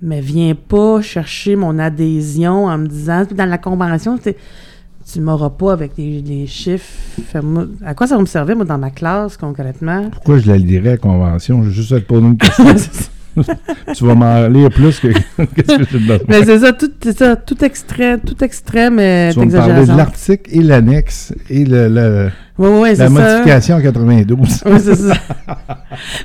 Mais 0.00 0.20
viens 0.20 0.54
pas 0.54 1.00
chercher 1.00 1.54
mon 1.54 1.78
adhésion 1.78 2.64
en 2.66 2.76
me 2.78 2.86
disant, 2.88 3.24
dans 3.36 3.46
la 3.48 3.58
convention, 3.58 4.18
tu 4.18 5.20
m'auras 5.20 5.50
pas 5.50 5.72
avec 5.74 5.94
des, 5.94 6.22
des 6.22 6.46
chiffres. 6.48 6.86
À 7.84 7.94
quoi 7.94 8.06
ça 8.08 8.16
va 8.16 8.20
me 8.20 8.26
servir, 8.26 8.56
moi, 8.56 8.64
dans 8.64 8.78
ma 8.78 8.90
classe, 8.90 9.36
concrètement? 9.36 10.08
Pourquoi 10.10 10.38
je 10.38 10.48
la 10.48 10.58
lirais 10.58 10.92
à 10.92 10.96
convention? 10.96 11.62
Je 11.62 11.68
vais 11.68 11.74
juste 11.74 11.90
te 11.90 12.00
poser 12.00 12.26
une 12.26 12.36
question. 12.38 12.64
tu 13.94 14.04
vas 14.04 14.14
m'en 14.14 14.46
lire 14.48 14.70
plus 14.70 14.98
que 15.00 15.08
qu'est-ce 15.54 15.76
que 15.78 15.84
j'ai 15.90 15.98
besoin. 15.98 16.18
mais 16.28 16.44
c'est 16.44 16.58
ça, 16.58 16.72
tout, 16.72 16.90
c'est 17.02 17.16
ça, 17.16 17.36
tout 17.36 17.64
extrait, 17.64 18.18
tout 18.18 18.42
extrême 18.44 18.98
est 18.98 19.32
Tu 19.32 19.38
vas 19.38 19.44
me 19.46 19.50
parler 19.52 19.86
de 19.86 19.96
l'article 19.96 20.50
et 20.52 20.62
l'annexe 20.62 21.34
et 21.48 21.64
le, 21.64 21.88
le- 21.88 22.30
Oui, 22.58 22.68
oui, 22.80 22.88
la 22.90 22.96
ça. 22.96 23.08
modification 23.08 23.76
en 23.76 23.80
92. 23.80 24.38
Oui, 24.66 24.72
c'est 24.80 24.94
ça. 24.96 25.14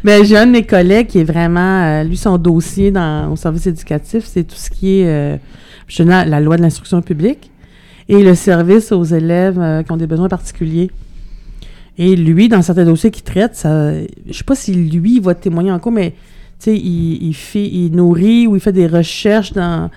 Mais 0.04 0.26
j'ai 0.26 0.38
un 0.38 0.46
de 0.48 0.52
mes 0.52 0.64
collègues 0.66 1.08
qui 1.08 1.20
est 1.20 1.24
vraiment, 1.24 1.84
euh, 1.84 2.04
lui, 2.04 2.18
son 2.18 2.38
dossier 2.38 2.92
dans, 2.92 3.32
au 3.32 3.36
service 3.36 3.68
éducatif, 3.68 4.26
c'est 4.26 4.44
tout 4.44 4.56
ce 4.58 4.70
qui 4.70 5.00
est 5.02 5.08
euh, 5.08 5.38
la 6.00 6.40
loi 6.42 6.58
de 6.58 6.62
l'instruction 6.62 7.02
publique 7.02 7.52
et 8.10 8.24
le 8.24 8.36
service 8.36 8.92
aux 8.92 9.04
élèves 9.04 9.60
euh, 9.60 9.84
qui 9.84 9.92
ont 9.92 9.98
des 9.98 10.08
besoins 10.08 10.30
particuliers. 10.30 10.92
Et 11.98 12.16
lui, 12.16 12.48
dans 12.48 12.62
certains 12.62 12.86
dossiers 12.86 13.10
qu'il 13.12 13.24
traite, 13.24 13.56
ça, 13.56 13.92
je 13.94 14.34
sais 14.34 14.44
pas 14.44 14.54
si 14.56 14.74
lui 14.74 15.16
il 15.16 15.22
va 15.22 15.34
témoigner 15.34 15.72
en 15.72 15.80
cours, 15.80 15.92
mais 15.92 16.14
tu 16.60 16.72
sais, 16.72 16.76
il, 16.76 17.36
il, 17.56 17.92
nourrit 17.92 18.48
ou 18.48 18.56
il 18.56 18.62
fait 18.62 18.72
des 18.72 18.88
recherches 18.88 19.54
dans 19.54 19.90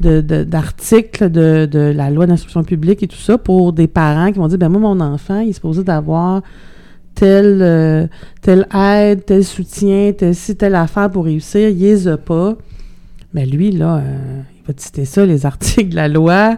de- 0.00 0.20
de- 0.20 0.44
d'articles 0.44 1.30
de, 1.30 1.66
de, 1.70 1.92
la 1.94 2.10
loi 2.10 2.26
d'instruction 2.26 2.62
publique 2.62 3.02
et 3.02 3.08
tout 3.08 3.16
ça 3.18 3.36
pour 3.36 3.72
des 3.72 3.88
parents 3.88 4.30
qui 4.32 4.38
vont 4.38 4.48
dire 4.48 4.58
ben 4.58 4.68
moi 4.68 4.80
mon 4.80 5.00
enfant 5.00 5.40
il 5.40 5.50
est 5.50 5.52
supposé 5.54 5.82
d'avoir 5.82 6.42
telle 7.14 7.58
euh, 7.62 8.06
telle 8.42 8.66
aide 8.72 9.24
tel 9.24 9.44
soutien 9.44 10.12
telle 10.16 10.34
ci 10.34 10.56
telle 10.56 10.76
affaire 10.76 11.10
pour 11.10 11.24
réussir. 11.24 11.68
Il 11.68 11.78
les 11.78 12.06
a 12.08 12.16
pas. 12.16 12.56
Mais 13.34 13.44
lui 13.44 13.72
là 13.72 13.96
euh, 13.96 14.40
il 14.62 14.66
va 14.66 14.72
te 14.72 14.80
citer 14.80 15.04
ça 15.04 15.26
les 15.26 15.44
articles 15.44 15.90
de 15.90 15.96
la 15.96 16.08
loi 16.08 16.56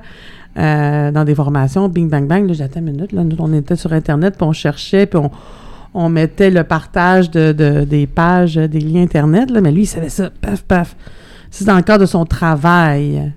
euh, 0.59 1.11
dans 1.11 1.25
des 1.25 1.35
formations 1.35 1.89
bing 1.89 2.09
bang 2.11 2.27
bang. 2.27 2.47
Là 2.47 2.53
j'attends 2.53 2.81
une 2.81 2.93
minute 2.93 3.13
là. 3.13 3.25
Nous 3.25 3.37
on 3.39 3.53
était 3.55 3.77
sur 3.77 3.93
internet 3.93 4.35
puis 4.37 4.47
on 4.47 4.53
cherchait 4.53 5.07
puis 5.07 5.19
on 5.19 5.31
on 5.95 6.09
mettait 6.09 6.51
le 6.51 6.63
partage 6.65 7.31
de, 7.31 7.53
de- 7.53 7.85
des 7.85 8.07
pages, 8.07 8.57
euh, 8.59 8.69
des 8.69 8.81
liens 8.81 9.03
Internet, 9.03 9.51
là, 9.51 9.61
mais 9.61 9.73
lui, 9.73 9.83
il 9.83 9.87
savait 9.87 10.09
ça, 10.09 10.31
paf, 10.41 10.63
paf. 10.63 10.97
C'est 11.51 11.65
dans 11.65 11.77
le 11.77 11.83
cadre 11.83 12.03
de 12.03 12.07
son 12.07 12.25
travail. 12.25 13.33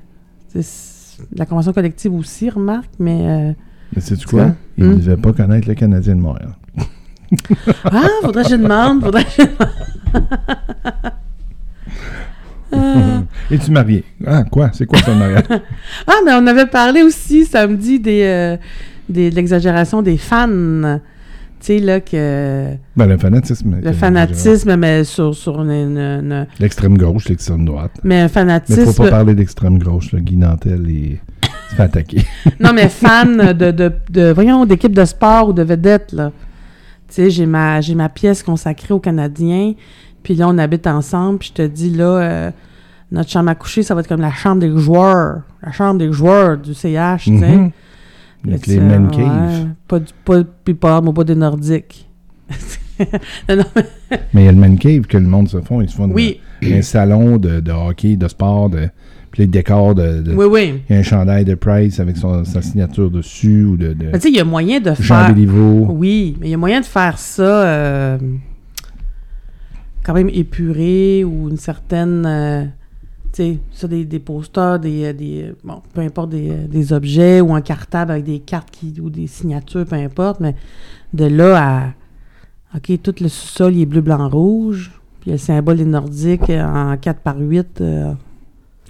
La 1.35 1.45
convention 1.45 1.73
collective 1.73 2.13
aussi, 2.13 2.49
remarque, 2.49 2.89
mais... 2.99 3.19
euh, 3.21 3.51
Mais 3.95 4.01
sais-tu 4.01 4.27
quoi? 4.27 4.51
Il 4.77 4.85
ne 4.85 4.93
Hmm? 4.93 4.97
devait 4.97 5.17
pas 5.17 5.33
connaître 5.33 5.67
le 5.67 5.73
Canadien 5.75 6.15
de 6.15 6.21
Montréal. 6.21 6.49
Ah, 7.85 8.03
faudrait 8.21 8.43
que 8.43 8.49
je 8.49 8.55
demande, 8.55 9.03
faudrait 9.03 9.23
que 9.25 9.31
je 9.31 9.41
demande. 9.43 10.33
Ah. 12.71 13.23
Es-tu 13.51 13.71
marié? 13.71 14.03
Ah, 14.25 14.43
quoi? 14.43 14.69
C'est 14.73 14.85
quoi 14.85 14.99
ton 14.99 15.15
mariage? 15.15 15.43
Ah, 16.07 16.13
mais 16.25 16.31
on 16.33 16.45
avait 16.47 16.65
parlé 16.67 17.01
aussi 17.03 17.45
samedi 17.45 17.99
des, 17.99 18.23
euh, 18.23 18.57
des- 19.09 19.29
de 19.29 19.35
l'exagération 19.35 20.01
des 20.01 20.17
fans. 20.17 20.99
Tu 21.63 21.67
sais, 21.67 21.79
là, 21.79 22.01
que 22.01 22.75
ben, 22.97 23.05
le 23.05 23.17
fanatisme. 23.17 23.79
le 23.81 23.93
fanatisme, 23.93 24.75
mais 24.75 25.05
sur, 25.05 25.33
sur 25.33 25.61
une, 25.61 26.45
L'extrême 26.59 26.97
gauche, 26.97 27.29
l'extrême 27.29 27.63
droite. 27.63 27.91
Mais 28.03 28.19
un 28.19 28.23
Mais 28.23 28.27
fanatisme. 28.27 28.85
faut 28.91 29.03
pas 29.03 29.09
parler 29.09 29.33
d'extrême 29.33 29.79
gauche. 29.79 30.11
Là. 30.11 30.19
Guy 30.19 30.35
Nantel 30.35 30.89
est... 30.89 31.21
se 31.69 31.75
fait 31.75 31.83
attaquer. 31.83 32.25
Non, 32.59 32.73
mais 32.73 32.89
fan 32.89 33.53
de, 33.53 33.71
de, 33.71 33.93
de 34.09 34.33
voyons, 34.33 34.65
d'équipe 34.65 34.93
de 34.93 35.05
sport 35.05 35.47
ou 35.47 35.53
de 35.53 35.63
vedette, 35.63 36.11
là. 36.11 36.33
Tu 37.07 37.15
sais, 37.15 37.29
j'ai 37.29 37.45
ma, 37.45 37.79
j'ai 37.79 37.95
ma 37.95 38.09
pièce 38.09 38.43
consacrée 38.43 38.93
aux 38.93 38.99
Canadiens, 38.99 39.73
puis 40.21 40.35
là, 40.35 40.49
on 40.49 40.57
habite 40.57 40.85
ensemble, 40.85 41.39
puis 41.39 41.53
je 41.55 41.63
te 41.63 41.65
dis, 41.65 41.91
là, 41.91 42.05
euh, 42.05 42.51
notre 43.13 43.29
chambre 43.29 43.49
à 43.49 43.55
coucher, 43.55 43.83
ça 43.83 43.95
va 43.95 44.01
être 44.01 44.09
comme 44.09 44.19
la 44.19 44.33
chambre 44.33 44.59
des 44.59 44.77
joueurs. 44.77 45.43
La 45.65 45.71
chambre 45.71 45.97
des 45.99 46.11
joueurs 46.11 46.57
du 46.57 46.73
CH, 46.73 47.23
tu 47.23 47.39
sais. 47.39 47.55
Mhm. 47.55 47.71
Avec 48.47 48.67
les 48.67 48.79
man 48.79 49.05
ouais, 49.07 49.15
caves. 49.15 49.67
Pas 49.87 49.99
du, 49.99 50.11
pas, 50.25 50.43
puis 50.65 50.73
pas, 50.73 50.99
moi, 51.01 51.13
pas 51.13 51.23
des 51.23 51.35
Nordiques. 51.35 52.09
non, 53.49 53.55
non, 53.57 53.63
mais- 53.75 54.19
Mais 54.33 54.41
il 54.41 54.45
y 54.45 54.47
a 54.47 54.51
le 54.51 54.57
man 54.57 54.77
cave 54.77 55.01
que 55.07 55.17
le 55.17 55.27
monde 55.27 55.47
se 55.49 55.61
font. 55.61 55.81
Ils 55.81 55.89
se 55.89 55.95
font 55.95 56.09
oui, 56.11 56.39
un 56.63 56.81
salon 56.81 57.37
de, 57.37 57.59
de 57.61 57.71
hockey, 57.71 58.15
de 58.17 58.27
sport, 58.27 58.69
de, 58.69 58.89
puis 59.31 59.43
les 59.43 59.47
décors 59.47 59.95
de, 59.95 60.21
de- 60.21 60.33
oui, 60.35 60.45
oui. 60.45 60.81
Il 60.89 60.93
y 60.93 60.97
a 60.97 60.99
un 60.99 61.03
chandail 61.03 61.45
de 61.45 61.55
Price 61.55 61.99
avec 61.99 62.17
son, 62.17 62.43
sa 62.43 62.61
signature 62.61 63.09
dessus 63.09 63.63
ou 63.63 63.77
de, 63.77 63.93
de 63.93 64.05
Mais 64.07 64.11
tu 64.13 64.19
sais, 64.21 64.29
il 64.29 64.35
y 64.35 64.39
a 64.39 64.43
moyen 64.45 64.79
de 64.79 64.93
Jean 64.99 65.23
faire... 65.25 65.33
Béliveau. 65.33 65.87
Oui, 65.91 66.35
mais 66.39 66.47
il 66.47 66.51
y 66.51 66.53
a 66.53 66.57
moyen 66.57 66.81
de 66.81 66.85
faire 66.85 67.17
ça 67.17 67.63
euh, 67.65 68.17
quand 70.03 70.13
même 70.13 70.29
épuré 70.29 71.23
ou 71.23 71.49
une 71.49 71.57
certaine... 71.57 72.25
euh, 72.27 72.65
sais, 73.33 73.59
ça, 73.71 73.87
des, 73.87 74.05
des 74.05 74.19
posters, 74.19 74.79
des, 74.79 75.05
euh, 75.05 75.13
des... 75.13 75.43
euh, 75.49 75.55
Bon, 75.63 75.81
peu 75.93 76.01
importe, 76.01 76.29
des, 76.29 76.49
euh, 76.51 76.67
des 76.67 76.93
objets 76.93 77.41
ou 77.41 77.53
un 77.53 77.61
cartable 77.61 78.11
avec 78.11 78.23
des 78.25 78.39
cartes 78.39 78.69
qui, 78.71 78.93
ou 79.01 79.09
des 79.09 79.27
signatures, 79.27 79.85
peu 79.85 79.95
importe, 79.95 80.39
mais 80.39 80.55
de 81.13 81.25
là 81.25 81.57
à... 82.73 82.77
OK, 82.77 83.01
tout 83.03 83.13
le 83.21 83.27
sous-sol, 83.29 83.73
il 83.75 83.81
est 83.81 83.85
bleu, 83.85 84.01
blanc, 84.01 84.27
rouge. 84.29 84.91
Puis 85.21 85.31
le 85.31 85.37
symbole 85.37 85.77
des 85.77 85.85
Nordiques 85.85 86.49
en 86.49 86.97
4 86.99 87.19
par 87.21 87.37
8 87.37 87.81
euh, 87.81 88.11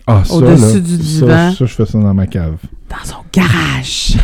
Ah, 0.07 0.23
ça, 0.25 0.33
Au-dessus 0.35 0.81
du 0.81 0.95
ça, 0.95 0.97
divan. 0.97 1.51
Ça, 1.51 1.65
je 1.65 1.73
fais 1.73 1.85
ça 1.85 1.99
dans 1.99 2.13
ma 2.13 2.25
cave. 2.27 2.55
dans 2.89 3.03
son 3.05 3.17
garage. 3.31 4.17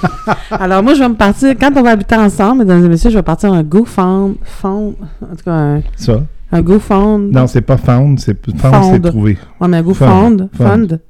Alors 0.50 0.82
moi, 0.82 0.94
je 0.94 1.00
vais 1.00 1.08
me 1.08 1.14
partir, 1.14 1.54
quand 1.58 1.70
on 1.76 1.82
va 1.82 1.90
habiter 1.90 2.16
ensemble, 2.16 2.58
mesdames 2.60 2.84
et 2.84 2.88
messieurs, 2.88 3.10
je 3.10 3.16
vais 3.16 3.22
partir 3.22 3.52
un 3.52 3.62
GoFund, 3.62 4.36
fond, 4.42 4.94
en 5.22 5.36
tout 5.36 5.44
cas 5.44 5.52
un, 5.52 5.82
Ça? 5.96 6.22
Un 6.52 6.62
GoFund. 6.62 7.32
Non, 7.32 7.46
c'est 7.46 7.60
pas 7.62 7.76
found, 7.76 8.18
c'est 8.20 8.38
found, 8.56 8.84
c'est 8.92 9.00
trouvé. 9.00 9.36
Ouais, 9.60 9.68
mais 9.68 9.78
un 9.78 9.82
GoFund, 9.82 10.48
Fund. 10.52 10.88
fund. 10.88 11.00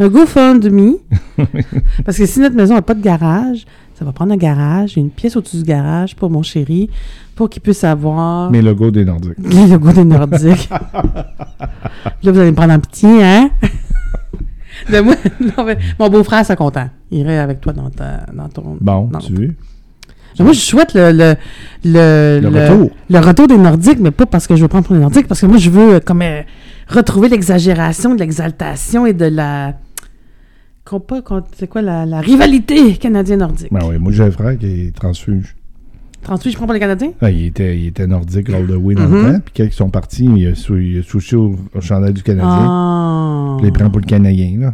Un 0.00 0.08
GoFundMe. 0.08 0.94
Parce 2.04 2.16
que 2.18 2.26
si 2.26 2.40
notre 2.40 2.56
maison 2.56 2.74
n'a 2.74 2.82
pas 2.82 2.94
de 2.94 3.02
garage, 3.02 3.64
ça 3.94 4.04
va 4.04 4.12
prendre 4.12 4.32
un 4.32 4.36
garage, 4.36 4.96
une 4.96 5.10
pièce 5.10 5.36
au-dessus 5.36 5.58
du 5.58 5.62
garage 5.62 6.16
pour 6.16 6.30
mon 6.30 6.42
chéri, 6.42 6.90
pour 7.36 7.48
qu'il 7.48 7.62
puisse 7.62 7.84
avoir 7.84 8.50
Mes 8.50 8.62
logos 8.62 8.90
des 8.90 9.04
Nordiques. 9.04 9.34
les 9.38 9.66
logos 9.68 9.92
des 9.92 10.04
Nordiques. 10.04 10.68
Là, 12.22 12.32
vous 12.32 12.38
allez 12.38 12.50
me 12.50 12.56
prendre 12.56 12.72
en 12.72 12.80
pitié, 12.80 13.22
hein? 13.22 13.50
De 14.90 15.00
moi, 15.00 15.14
non, 15.40 15.64
mais 15.64 15.78
mon 16.00 16.08
beau-frère, 16.08 16.44
c'est 16.44 16.56
content. 16.56 16.88
Il 17.10 17.18
irait 17.20 17.38
avec 17.38 17.60
toi 17.60 17.72
dans, 17.72 17.90
ta, 17.90 18.26
dans 18.34 18.48
ton... 18.48 18.76
Bon, 18.80 19.04
dans- 19.06 19.18
tu 19.20 19.34
veux. 19.34 19.54
Moi, 20.40 20.52
je 20.52 20.60
souhaite 20.60 20.94
le, 20.94 21.12
le, 21.12 21.34
le, 21.84 22.40
Le 22.40 22.48
retour. 22.48 22.90
le 23.10 23.18
retour 23.18 23.46
des 23.48 23.58
Nordiques, 23.58 23.98
mais 24.00 24.10
pas 24.10 24.26
parce 24.26 24.46
que 24.46 24.56
je 24.56 24.62
veux 24.62 24.68
prendre 24.68 24.84
pour 24.86 24.94
les 24.94 25.00
Nordiques, 25.00 25.26
parce 25.28 25.40
que 25.40 25.46
moi, 25.46 25.58
je 25.58 25.70
veux 25.70 25.94
euh, 25.94 26.00
comme 26.00 26.22
euh, 26.22 26.42
retrouver 26.88 27.28
l'exagération, 27.28 28.14
de 28.14 28.20
l'exaltation 28.20 29.06
et 29.06 29.12
de 29.12 29.26
la. 29.26 29.74
C'est 31.56 31.68
quoi 31.68 31.80
la, 31.80 32.04
la 32.04 32.20
rivalité 32.20 32.94
canadien-nordique? 32.96 33.68
Ben 33.70 33.80
oui, 33.88 33.98
moi 33.98 34.12
j'ai 34.12 34.24
un 34.24 34.30
frère 34.30 34.58
qui 34.58 34.66
est 34.66 34.94
transfuge. 34.94 35.54
Transfuge, 36.22 36.52
je 36.52 36.56
prends 36.56 36.66
pour 36.66 36.74
les 36.74 36.80
Canadiens? 36.80 37.12
Ah, 37.20 37.30
il, 37.30 37.46
était, 37.46 37.78
il 37.78 37.86
était 37.86 38.06
nordique 38.06 38.50
all 38.50 38.66
the 38.66 38.76
way 38.76 38.94
dans 38.94 39.06
le 39.06 39.22
temps. 39.22 39.40
Puis 39.44 39.54
quand 39.56 39.64
ils 39.64 39.72
sont 39.72 39.90
partis, 39.90 40.28
il 40.36 40.46
a, 40.48 40.54
sou- 40.54 40.76
il 40.76 40.98
a 40.98 41.36
au, 41.36 41.56
au 41.74 41.80
chandail 41.80 42.12
du 42.12 42.22
Canadien. 42.22 42.48
Ah. 42.68 43.54
Puis 43.58 43.66
il 43.66 43.66
les 43.66 43.72
prend 43.72 43.88
pour 43.90 44.00
le 44.00 44.06
Canadien. 44.06 44.52
Là. 44.60 44.72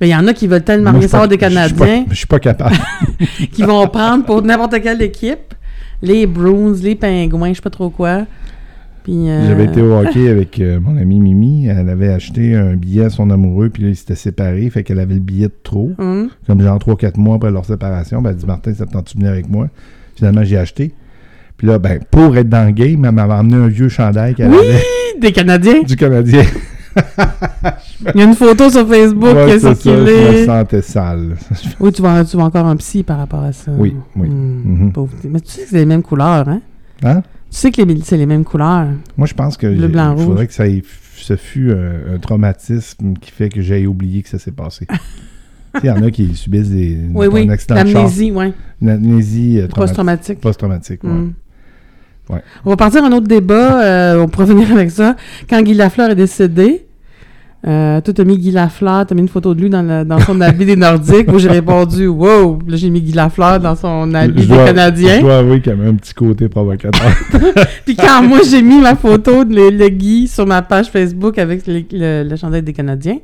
Mais 0.00 0.08
il 0.08 0.10
y 0.10 0.14
en 0.16 0.26
a 0.26 0.32
qui 0.32 0.46
veulent 0.46 0.62
tellement 0.64 0.92
rien 0.92 1.08
savoir 1.08 1.28
des 1.28 1.38
Canadiens 1.38 2.04
Je 2.10 2.14
suis 2.14 2.26
pas 2.26 2.38
capable. 2.38 2.76
qui 3.52 3.62
vont 3.62 3.86
prendre 3.88 4.24
pour 4.24 4.42
n'importe 4.42 4.80
quelle 4.82 5.02
équipe. 5.02 5.54
Les 6.02 6.26
Bruins, 6.26 6.74
les 6.82 6.94
Pingouins, 6.94 7.50
je 7.50 7.54
sais 7.56 7.60
pas 7.62 7.70
trop 7.70 7.90
quoi. 7.90 8.26
Euh, 9.08 9.48
J'avais 9.48 9.64
été 9.64 9.82
au 9.82 9.92
hockey 9.98 10.28
avec 10.30 10.60
euh, 10.60 10.78
mon 10.80 10.96
amie 10.96 11.18
Mimi. 11.20 11.66
Elle 11.66 11.88
avait 11.88 12.10
acheté 12.12 12.54
un 12.54 12.74
billet 12.74 13.04
à 13.06 13.10
son 13.10 13.30
amoureux, 13.30 13.68
puis 13.70 13.82
là, 13.82 13.88
ils 13.88 13.96
s'étaient 13.96 14.14
séparés. 14.14 14.68
Fait 14.70 14.82
qu'elle 14.82 15.00
avait 15.00 15.14
le 15.14 15.20
billet 15.20 15.46
de 15.48 15.54
trop. 15.62 15.90
hum. 15.98 16.28
Comme 16.46 16.60
genre 16.62 16.78
3-4 16.78 17.18
mois 17.18 17.36
après 17.36 17.50
leur 17.50 17.64
séparation. 17.64 18.22
Ben, 18.22 18.30
elle 18.30 18.36
dit 18.36 18.46
Martin, 18.46 18.72
ça 18.74 18.86
te 18.86 18.92
tente-tu 18.92 19.14
de 19.16 19.20
venir 19.20 19.32
avec 19.32 19.48
moi? 19.48 19.68
Finalement, 20.16 20.44
j'ai 20.44 20.58
acheté. 20.58 20.92
Puis 21.56 21.66
là, 21.66 21.78
ben, 21.78 22.00
pour 22.10 22.36
être 22.36 22.48
dans 22.48 22.64
le 22.66 22.72
game, 22.72 23.04
elle 23.04 23.12
m'avait 23.12 23.32
emmené 23.32 23.56
un 23.56 23.68
vieux 23.68 23.88
chandail 23.88 24.34
qu'elle 24.34 24.50
Oui, 24.50 24.56
avait 24.58 25.20
des 25.20 25.32
Canadiens. 25.32 25.82
du 25.86 25.96
Canadien. 25.96 26.42
Il 28.14 28.18
y 28.18 28.22
a 28.22 28.24
une 28.24 28.34
photo 28.34 28.70
sur 28.70 28.86
Facebook 28.88 29.34
Ouais, 29.34 29.46
qui 29.46 29.50
est 29.52 29.58
ça, 29.58 29.68
je 29.68 29.90
me 29.90 30.06
circulée. 30.06 30.46
sentais 30.46 30.82
sale. 30.82 31.36
Oui, 31.78 31.92
tu 31.92 32.02
vas, 32.02 32.24
tu 32.24 32.36
vas 32.36 32.44
encore 32.44 32.66
un 32.66 32.76
psy 32.76 33.02
par 33.02 33.18
rapport 33.18 33.42
à 33.44 33.52
ça. 33.52 33.70
Oui, 33.76 33.94
oui. 34.16 34.28
Hmm, 34.28 34.90
Mhm. 34.92 34.92
Mais 35.30 35.40
tu 35.40 35.50
sais 35.50 35.62
que 35.62 35.68
c'est 35.68 35.76
les 35.78 35.86
mêmes 35.86 36.02
couleurs, 36.02 36.48
hein? 36.48 36.60
Hein? 37.02 37.22
Tu 37.50 37.56
sais 37.56 37.70
que 37.70 37.82
c'est 38.04 38.16
les 38.16 38.26
mêmes 38.26 38.44
couleurs. 38.44 38.86
Moi, 39.16 39.26
je 39.26 39.34
pense 39.34 39.56
que 39.56 39.74
j'ai- 39.74 39.88
blanc, 39.88 40.14
il 40.16 40.24
faudrait 40.24 40.36
rouge. 40.44 40.46
que 40.48 40.54
ça 40.54 40.68
ait- 40.68 40.82
ce 41.16 41.36
fût 41.36 41.72
un, 41.72 42.14
un 42.14 42.18
traumatisme 42.18 43.14
qui 43.20 43.30
fait 43.30 43.48
que 43.50 43.60
j'ai 43.60 43.86
oublié 43.86 44.22
que 44.22 44.28
ça 44.28 44.38
s'est 44.38 44.52
passé. 44.52 44.86
Il 45.82 45.86
y 45.86 45.90
en 45.90 46.02
a 46.02 46.10
qui 46.10 46.34
subissent 46.34 46.70
des, 46.70 46.98
Oui, 47.14 47.26
oui. 47.30 47.46
un 47.46 47.50
accident 47.50 47.76
de 47.84 47.88
char. 47.88 48.02
L'amnésie, 48.02 48.32
oui. 48.34 48.52
Une 48.82 48.88
amnésie 48.88 49.58
euh, 49.60 49.68
traumatique. 49.68 49.76
Post-traumatique. 49.76 50.40
Post-traumatique, 50.40 51.04
ouais. 51.04 51.10
Hmm. 51.10 51.32
Ouais. 52.30 52.42
On 52.64 52.70
va 52.70 52.76
partir 52.76 53.02
à 53.04 53.08
un 53.08 53.12
autre 53.12 53.26
débat. 53.26 53.82
euh, 53.82 54.22
on 54.22 54.28
pourrait 54.28 54.46
finir 54.46 54.70
avec 54.72 54.90
ça. 54.90 55.16
Quand 55.48 55.60
Guy 55.62 55.74
Lafleur 55.74 56.10
est 56.10 56.14
décédé, 56.14 56.86
euh, 57.66 58.00
toi, 58.00 58.14
t'as 58.14 58.24
mis 58.24 58.38
Guy 58.38 58.52
Lafleur, 58.52 59.04
t'as 59.04 59.14
mis 59.14 59.20
une 59.20 59.28
photo 59.28 59.54
de 59.54 59.60
lui 59.60 59.68
dans, 59.68 59.82
le- 59.82 60.04
dans 60.04 60.18
son 60.20 60.40
habit 60.40 60.64
des 60.64 60.76
Nordiques. 60.76 61.28
Moi, 61.28 61.38
j'ai 61.38 61.48
répondu, 61.50 62.06
wow. 62.06 62.58
Là, 62.66 62.76
j'ai 62.76 62.88
mis 62.88 63.02
Guy 63.02 63.12
Lafleur 63.12 63.60
dans 63.60 63.76
son 63.76 64.14
habit 64.14 64.42
Je 64.42 64.48
des 64.48 64.54
dois- 64.54 64.64
Canadiens. 64.64 65.16
Je 65.16 65.20
dois 65.20 65.38
avouer 65.38 65.60
qu'il 65.60 65.72
y 65.72 65.76
avait 65.78 65.88
un 65.88 65.94
petit 65.94 66.14
côté 66.14 66.48
provocateur. 66.48 67.10
Puis 67.84 67.96
quand 67.96 68.22
moi, 68.22 68.38
j'ai 68.48 68.62
mis 68.62 68.80
ma 68.80 68.96
photo 68.96 69.44
de 69.44 69.54
le, 69.54 69.70
le 69.76 69.88
Guy 69.90 70.26
sur 70.26 70.46
ma 70.46 70.62
page 70.62 70.88
Facebook 70.90 71.36
avec 71.38 71.66
le, 71.66 71.82
le, 71.92 72.26
le 72.28 72.36
chandail 72.36 72.62
des 72.62 72.72
Canadiens, 72.72 73.18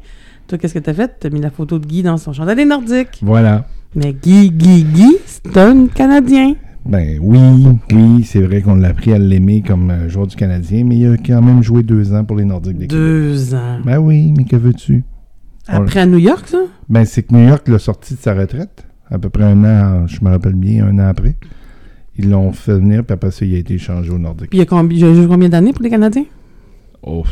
toi, 0.48 0.58
qu'est-ce 0.58 0.74
que 0.74 0.80
t'as 0.80 0.92
fait? 0.92 1.10
T'as 1.18 1.30
mis 1.30 1.40
la 1.40 1.50
photo 1.50 1.78
de 1.78 1.86
Guy 1.86 2.02
dans 2.02 2.18
son 2.18 2.32
chandail 2.34 2.56
des 2.56 2.64
Nordiques. 2.66 3.20
voilà. 3.22 3.64
Mais 3.94 4.12
Guy, 4.12 4.50
Guy, 4.50 4.84
Guy, 4.84 5.16
c'est 5.24 5.56
un 5.56 5.86
Canadien. 5.86 6.52
Ben 6.88 7.18
oui, 7.20 7.38
oui, 7.92 8.24
c'est 8.24 8.40
vrai 8.40 8.62
qu'on 8.62 8.76
l'a 8.76 8.88
appris 8.88 9.12
à 9.12 9.18
l'aimer 9.18 9.62
comme 9.62 9.90
euh, 9.90 10.08
joueur 10.08 10.26
du 10.26 10.36
Canadien, 10.36 10.84
mais 10.84 10.96
il 10.98 11.06
a 11.12 11.16
quand 11.16 11.42
même 11.42 11.62
joué 11.62 11.82
deux 11.82 12.12
ans 12.14 12.24
pour 12.24 12.36
les 12.36 12.44
Nordiques 12.44 12.74
Québec. 12.74 12.90
Deux 12.90 13.54
ans. 13.54 13.78
Ben 13.84 13.98
oui, 13.98 14.32
mais 14.36 14.44
que 14.44 14.56
veux-tu? 14.56 15.02
Après 15.66 16.00
à 16.00 16.06
New 16.06 16.18
York, 16.18 16.46
ça? 16.46 16.58
Ben 16.88 17.04
c'est 17.04 17.24
que 17.24 17.34
New 17.34 17.48
York 17.48 17.66
l'a 17.68 17.80
sorti 17.80 18.14
de 18.14 18.20
sa 18.20 18.34
retraite, 18.34 18.86
à 19.10 19.18
peu 19.18 19.28
près 19.30 19.42
un 19.44 19.64
an, 19.64 20.06
je 20.06 20.24
me 20.24 20.30
rappelle 20.30 20.54
bien, 20.54 20.86
un 20.86 20.98
an 21.00 21.08
après. 21.08 21.34
Ils 22.18 22.30
l'ont 22.30 22.52
fait 22.52 22.74
venir, 22.74 23.04
puis 23.04 23.14
après 23.14 23.30
ça, 23.32 23.44
il 23.44 23.54
a 23.54 23.58
été 23.58 23.74
échangé 23.74 24.10
aux 24.10 24.18
Nordiques. 24.18 24.50
Puis 24.50 24.58
il 24.58 24.60
y 24.60 24.62
a 24.62 24.66
combien, 24.66 24.96
il 24.96 25.04
a 25.04 25.14
joué 25.14 25.26
combien 25.26 25.48
d'années 25.48 25.72
pour 25.72 25.82
les 25.82 25.90
Canadiens? 25.90 26.24
Oh, 27.02 27.24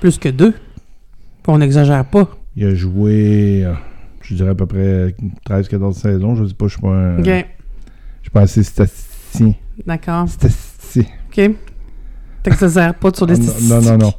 Plus 0.00 0.18
que 0.18 0.28
deux. 0.28 0.52
Puis 0.52 1.48
on 1.48 1.58
n'exagère 1.58 2.04
pas. 2.04 2.28
il 2.56 2.64
a 2.64 2.74
joué, 2.74 3.64
euh, 3.64 3.74
je 4.22 4.34
dirais 4.34 4.50
à 4.50 4.54
peu 4.54 4.66
près 4.66 5.14
13-14 5.48 5.94
saisons, 5.94 6.36
je 6.36 6.46
sais 6.46 6.54
pas, 6.54 6.66
je 6.68 6.72
suis 6.72 6.80
pas 6.80 6.88
un... 6.88 7.18
Je 8.22 8.30
suis 8.30 8.38
assez 8.38 8.62
statisticien. 8.62 9.54
D'accord. 9.86 10.28
Statisticien. 10.28 11.04
OK. 11.30 11.50
T'exagères 12.42 12.94
pas 12.94 13.10
sur 13.14 13.26
les 13.26 13.34
Ah, 13.34 13.38
non, 13.38 13.44
statistiques. 13.44 13.70
non, 13.70 13.80
non, 13.82 13.98
non. 13.98 14.12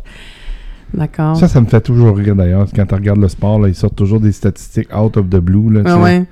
D'accord. 0.93 1.37
Ça, 1.37 1.47
ça 1.47 1.61
me 1.61 1.67
fait 1.67 1.81
toujours 1.81 2.17
rire 2.17 2.35
d'ailleurs. 2.35 2.67
Quand 2.75 2.85
tu 2.85 2.95
regardes 2.95 3.19
le 3.19 3.27
sport, 3.27 3.59
là, 3.59 3.67
ils 3.67 3.75
sortent 3.75 3.95
toujours 3.95 4.19
des 4.19 4.31
statistiques 4.31 4.89
out 4.95 5.17
of 5.17 5.29
the 5.29 5.37
blue. 5.37 5.71
Là, 5.71 5.81
Ah 5.85 5.99
ouais. 5.99 6.25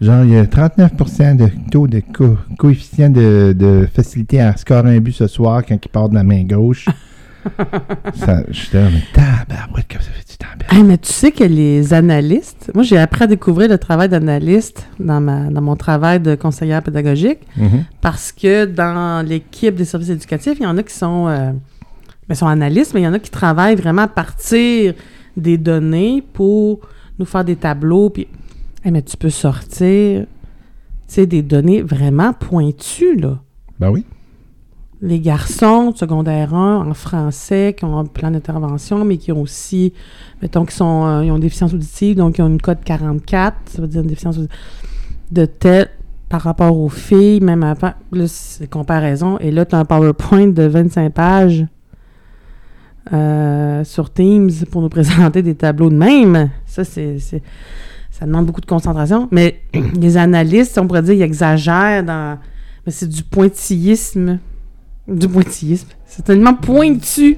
Genre, 0.00 0.24
il 0.24 0.30
y 0.32 0.36
a 0.36 0.44
39% 0.44 1.36
de 1.36 1.48
taux 1.70 1.86
de 1.86 2.00
co- 2.00 2.36
coefficient 2.58 3.10
de, 3.10 3.54
de 3.56 3.88
facilité 3.94 4.40
à 4.40 4.54
scorer 4.56 4.96
un 4.96 5.00
but 5.00 5.12
ce 5.12 5.26
soir 5.26 5.62
quand 5.66 5.78
il 5.82 5.88
part 5.88 6.08
de 6.08 6.14
la 6.16 6.24
main 6.24 6.42
gauche. 6.44 6.86
ça, 8.14 8.42
j'étais 8.50 8.82
là, 8.82 8.88
mais 8.92 9.02
tabarouette, 9.12 9.86
que 9.88 9.94
ça 10.02 10.10
fait 10.10 10.30
du 10.30 10.36
temps. 10.36 10.46
ben. 10.58 10.76
Hey, 10.76 10.82
mais 10.82 10.98
tu 10.98 11.12
sais 11.12 11.32
que 11.32 11.44
les 11.44 11.92
analystes, 11.94 12.70
moi 12.74 12.82
j'ai 12.84 12.98
appris 12.98 13.24
à 13.24 13.26
découvrir 13.26 13.68
le 13.68 13.78
travail 13.78 14.08
d'analyste 14.08 14.86
dans, 14.98 15.20
ma, 15.20 15.44
dans 15.50 15.60
mon 15.60 15.76
travail 15.76 16.20
de 16.20 16.34
conseillère 16.34 16.82
pédagogique 16.82 17.40
Mhm. 17.56 17.84
parce 18.00 18.32
que 18.32 18.64
dans 18.64 19.26
l'équipe 19.26 19.74
des 19.74 19.84
services 19.84 20.10
éducatifs, 20.10 20.56
il 20.58 20.64
y 20.64 20.66
en 20.66 20.76
a 20.78 20.82
qui 20.82 20.94
sont, 20.94 21.28
euh, 21.28 21.52
ben, 22.28 22.34
sont 22.34 22.46
analystes, 22.46 22.94
mais 22.94 23.00
il 23.00 23.04
y 23.04 23.08
en 23.08 23.12
a 23.14 23.18
qui 23.18 23.30
travaillent 23.30 23.76
vraiment 23.76 24.02
à 24.02 24.08
partir 24.08 24.94
des 25.36 25.58
données 25.58 26.22
pour 26.32 26.80
nous 27.18 27.26
faire 27.26 27.44
des 27.44 27.56
tableaux. 27.56 28.10
Puis, 28.10 28.26
Hey, 28.84 28.92
mais 28.92 29.02
tu 29.02 29.16
peux 29.16 29.30
sortir 29.30 30.26
tu 30.26 31.14
sais, 31.14 31.26
des 31.26 31.42
données 31.42 31.80
vraiment 31.82 32.32
pointues, 32.34 33.16
là. 33.16 33.38
Ben 33.78 33.90
oui. 33.90 34.04
Les 35.02 35.20
garçons 35.20 35.90
de 35.90 35.96
secondaire 35.96 36.54
1 36.54 36.88
en 36.88 36.94
français 36.94 37.74
qui 37.76 37.84
ont 37.84 37.98
un 37.98 38.04
plan 38.06 38.30
d'intervention, 38.30 39.04
mais 39.04 39.16
qui 39.18 39.32
ont 39.32 39.42
aussi, 39.42 39.92
mettons, 40.40 40.64
qui 40.64 40.74
euh, 40.80 41.22
ils 41.24 41.30
ont 41.30 41.36
une 41.36 41.40
déficience 41.40 41.74
auditive, 41.74 42.16
donc 42.16 42.38
ils 42.38 42.42
ont 42.42 42.46
une 42.48 42.60
code 42.60 42.82
44, 42.84 43.56
ça 43.66 43.82
veut 43.82 43.88
dire 43.88 44.00
une 44.02 44.06
déficience 44.08 44.38
de 45.30 45.44
tête 45.44 45.90
par 46.28 46.40
rapport 46.42 46.76
aux 46.78 46.88
filles, 46.88 47.40
même 47.40 47.62
avant, 47.62 47.92
là, 48.12 48.24
c'est 48.26 48.68
comparaison. 48.68 49.38
Et 49.38 49.50
là, 49.50 49.64
tu 49.66 49.74
as 49.74 49.78
un 49.78 49.84
PowerPoint 49.84 50.46
de 50.48 50.62
25 50.64 51.12
pages 51.12 51.66
euh, 53.12 53.84
sur 53.84 54.10
Teams 54.12 54.50
pour 54.70 54.80
nous 54.80 54.88
présenter 54.90 55.42
des 55.42 55.54
tableaux 55.54 55.90
de 55.90 55.96
même. 55.96 56.50
Ça, 56.66 56.84
c'est- 56.84 57.18
ça 58.10 58.26
demande 58.26 58.46
beaucoup 58.46 58.60
de 58.60 58.66
concentration. 58.66 59.28
Mais 59.32 59.60
les 60.00 60.16
analystes, 60.16 60.78
on 60.78 60.86
pourrait 60.86 61.02
dire, 61.02 61.14
ils 61.14 61.22
exagèrent 61.22 62.04
dans... 62.04 62.38
Mais 62.86 62.92
c'est 62.92 63.08
du 63.08 63.22
pointillisme 63.22 64.38
Du 65.06 65.28
pointillisme. 65.28 65.88
C'est 66.06 66.24
tellement 66.24 66.54
pointu. 66.54 67.36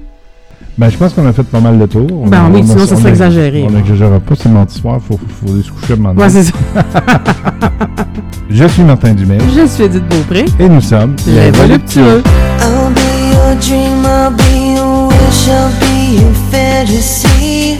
Ben, 0.77 0.89
je 0.89 0.97
pense 0.97 1.13
qu'on 1.13 1.25
a 1.27 1.33
fait 1.33 1.43
pas 1.43 1.59
mal 1.59 1.77
de 1.77 1.85
tours. 1.85 2.07
On 2.11 2.27
Ben 2.27 2.45
a- 2.45 2.49
oui, 2.49 2.61
on 2.61 2.63
a- 2.63 2.67
sinon 2.67 2.85
ça 2.87 2.95
on 2.95 2.97
serait 2.99 3.09
exagéré. 3.09 3.63
On 3.67 3.71
n'exagérera 3.71 4.19
pas, 4.19 4.35
c'est 4.35 4.49
mardi 4.49 4.75
soir, 4.79 4.99
faut, 5.05 5.17
faut 5.17 5.51
aller 5.51 5.61
se 5.63 5.71
coucher 5.71 5.95
donné. 5.95 6.19
Ouais, 6.19 6.29
c'est 6.29 6.43
ça. 6.43 6.53
Je 8.49 8.65
suis 8.67 8.83
Martin 8.83 9.13
Dumais 9.13 9.37
Je 9.55 9.65
suis 9.67 9.83
Edith 9.83 10.07
Beaupré. 10.07 10.45
et 10.59 10.69
nous 10.69 10.81
sommes 10.81 11.15
Les 11.27 11.51
voluptueux. 11.51 12.23
I'll 12.61 12.93
be 12.93 13.33
your 13.33 13.55
dream, 13.59 14.05
I'll 14.05 14.31
be 14.31 14.77
your 14.77 15.07
wish, 15.09 15.47
I'll 15.49 15.69
be 15.79 16.21
your 16.21 16.33
fantasy. 16.51 17.77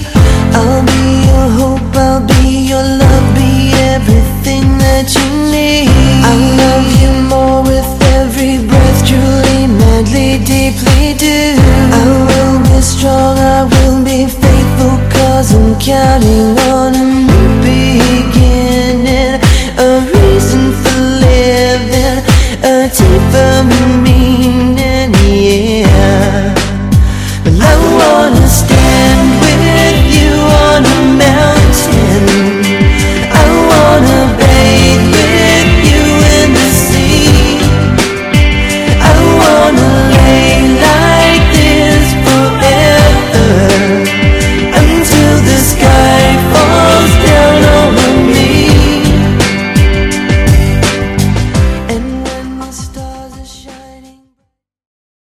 I'll 0.54 0.84
be 0.84 1.28
your 1.28 1.62
hope, 1.62 1.96
I'll 1.96 2.22
be 2.22 2.68
your 2.70 2.84
love, 2.84 3.34
be 3.36 3.72
everything 3.96 4.78
that 4.80 5.14
you 5.16 5.52
need. 5.52 5.90
I 6.24 6.36
love 6.58 7.02
you 7.02 7.12
more 7.30 7.64
with 7.64 7.97
blindly, 10.04 10.38
deeply 10.46 11.14
do. 11.18 11.56
I 11.58 12.06
will 12.28 12.60
be 12.64 12.82
strong, 12.82 13.38
I 13.38 13.64
will 13.64 14.04
be 14.04 14.26
faithful 14.28 14.98
Cause 15.10 15.54
I'm 15.54 15.80
counting 15.80 16.58
on 16.70 16.96
a 16.96 17.04
new 17.28 17.62
beginning 17.62 19.42
A 19.78 20.02
reason 20.14 20.74
for 20.82 21.00
living, 21.26 22.24
a 22.64 22.90
deeper 22.90 23.64
meaning, 24.04 25.14
yeah. 25.26 26.54
But 27.44 27.54
I 27.60 27.76
wanna 27.98 28.48
stand 28.48 29.28
with 29.42 29.98
you 30.16 30.32
on 30.68 30.86
a 30.86 31.00
mountain. 31.18 32.26
I 33.32 33.46
wanna 33.70 34.37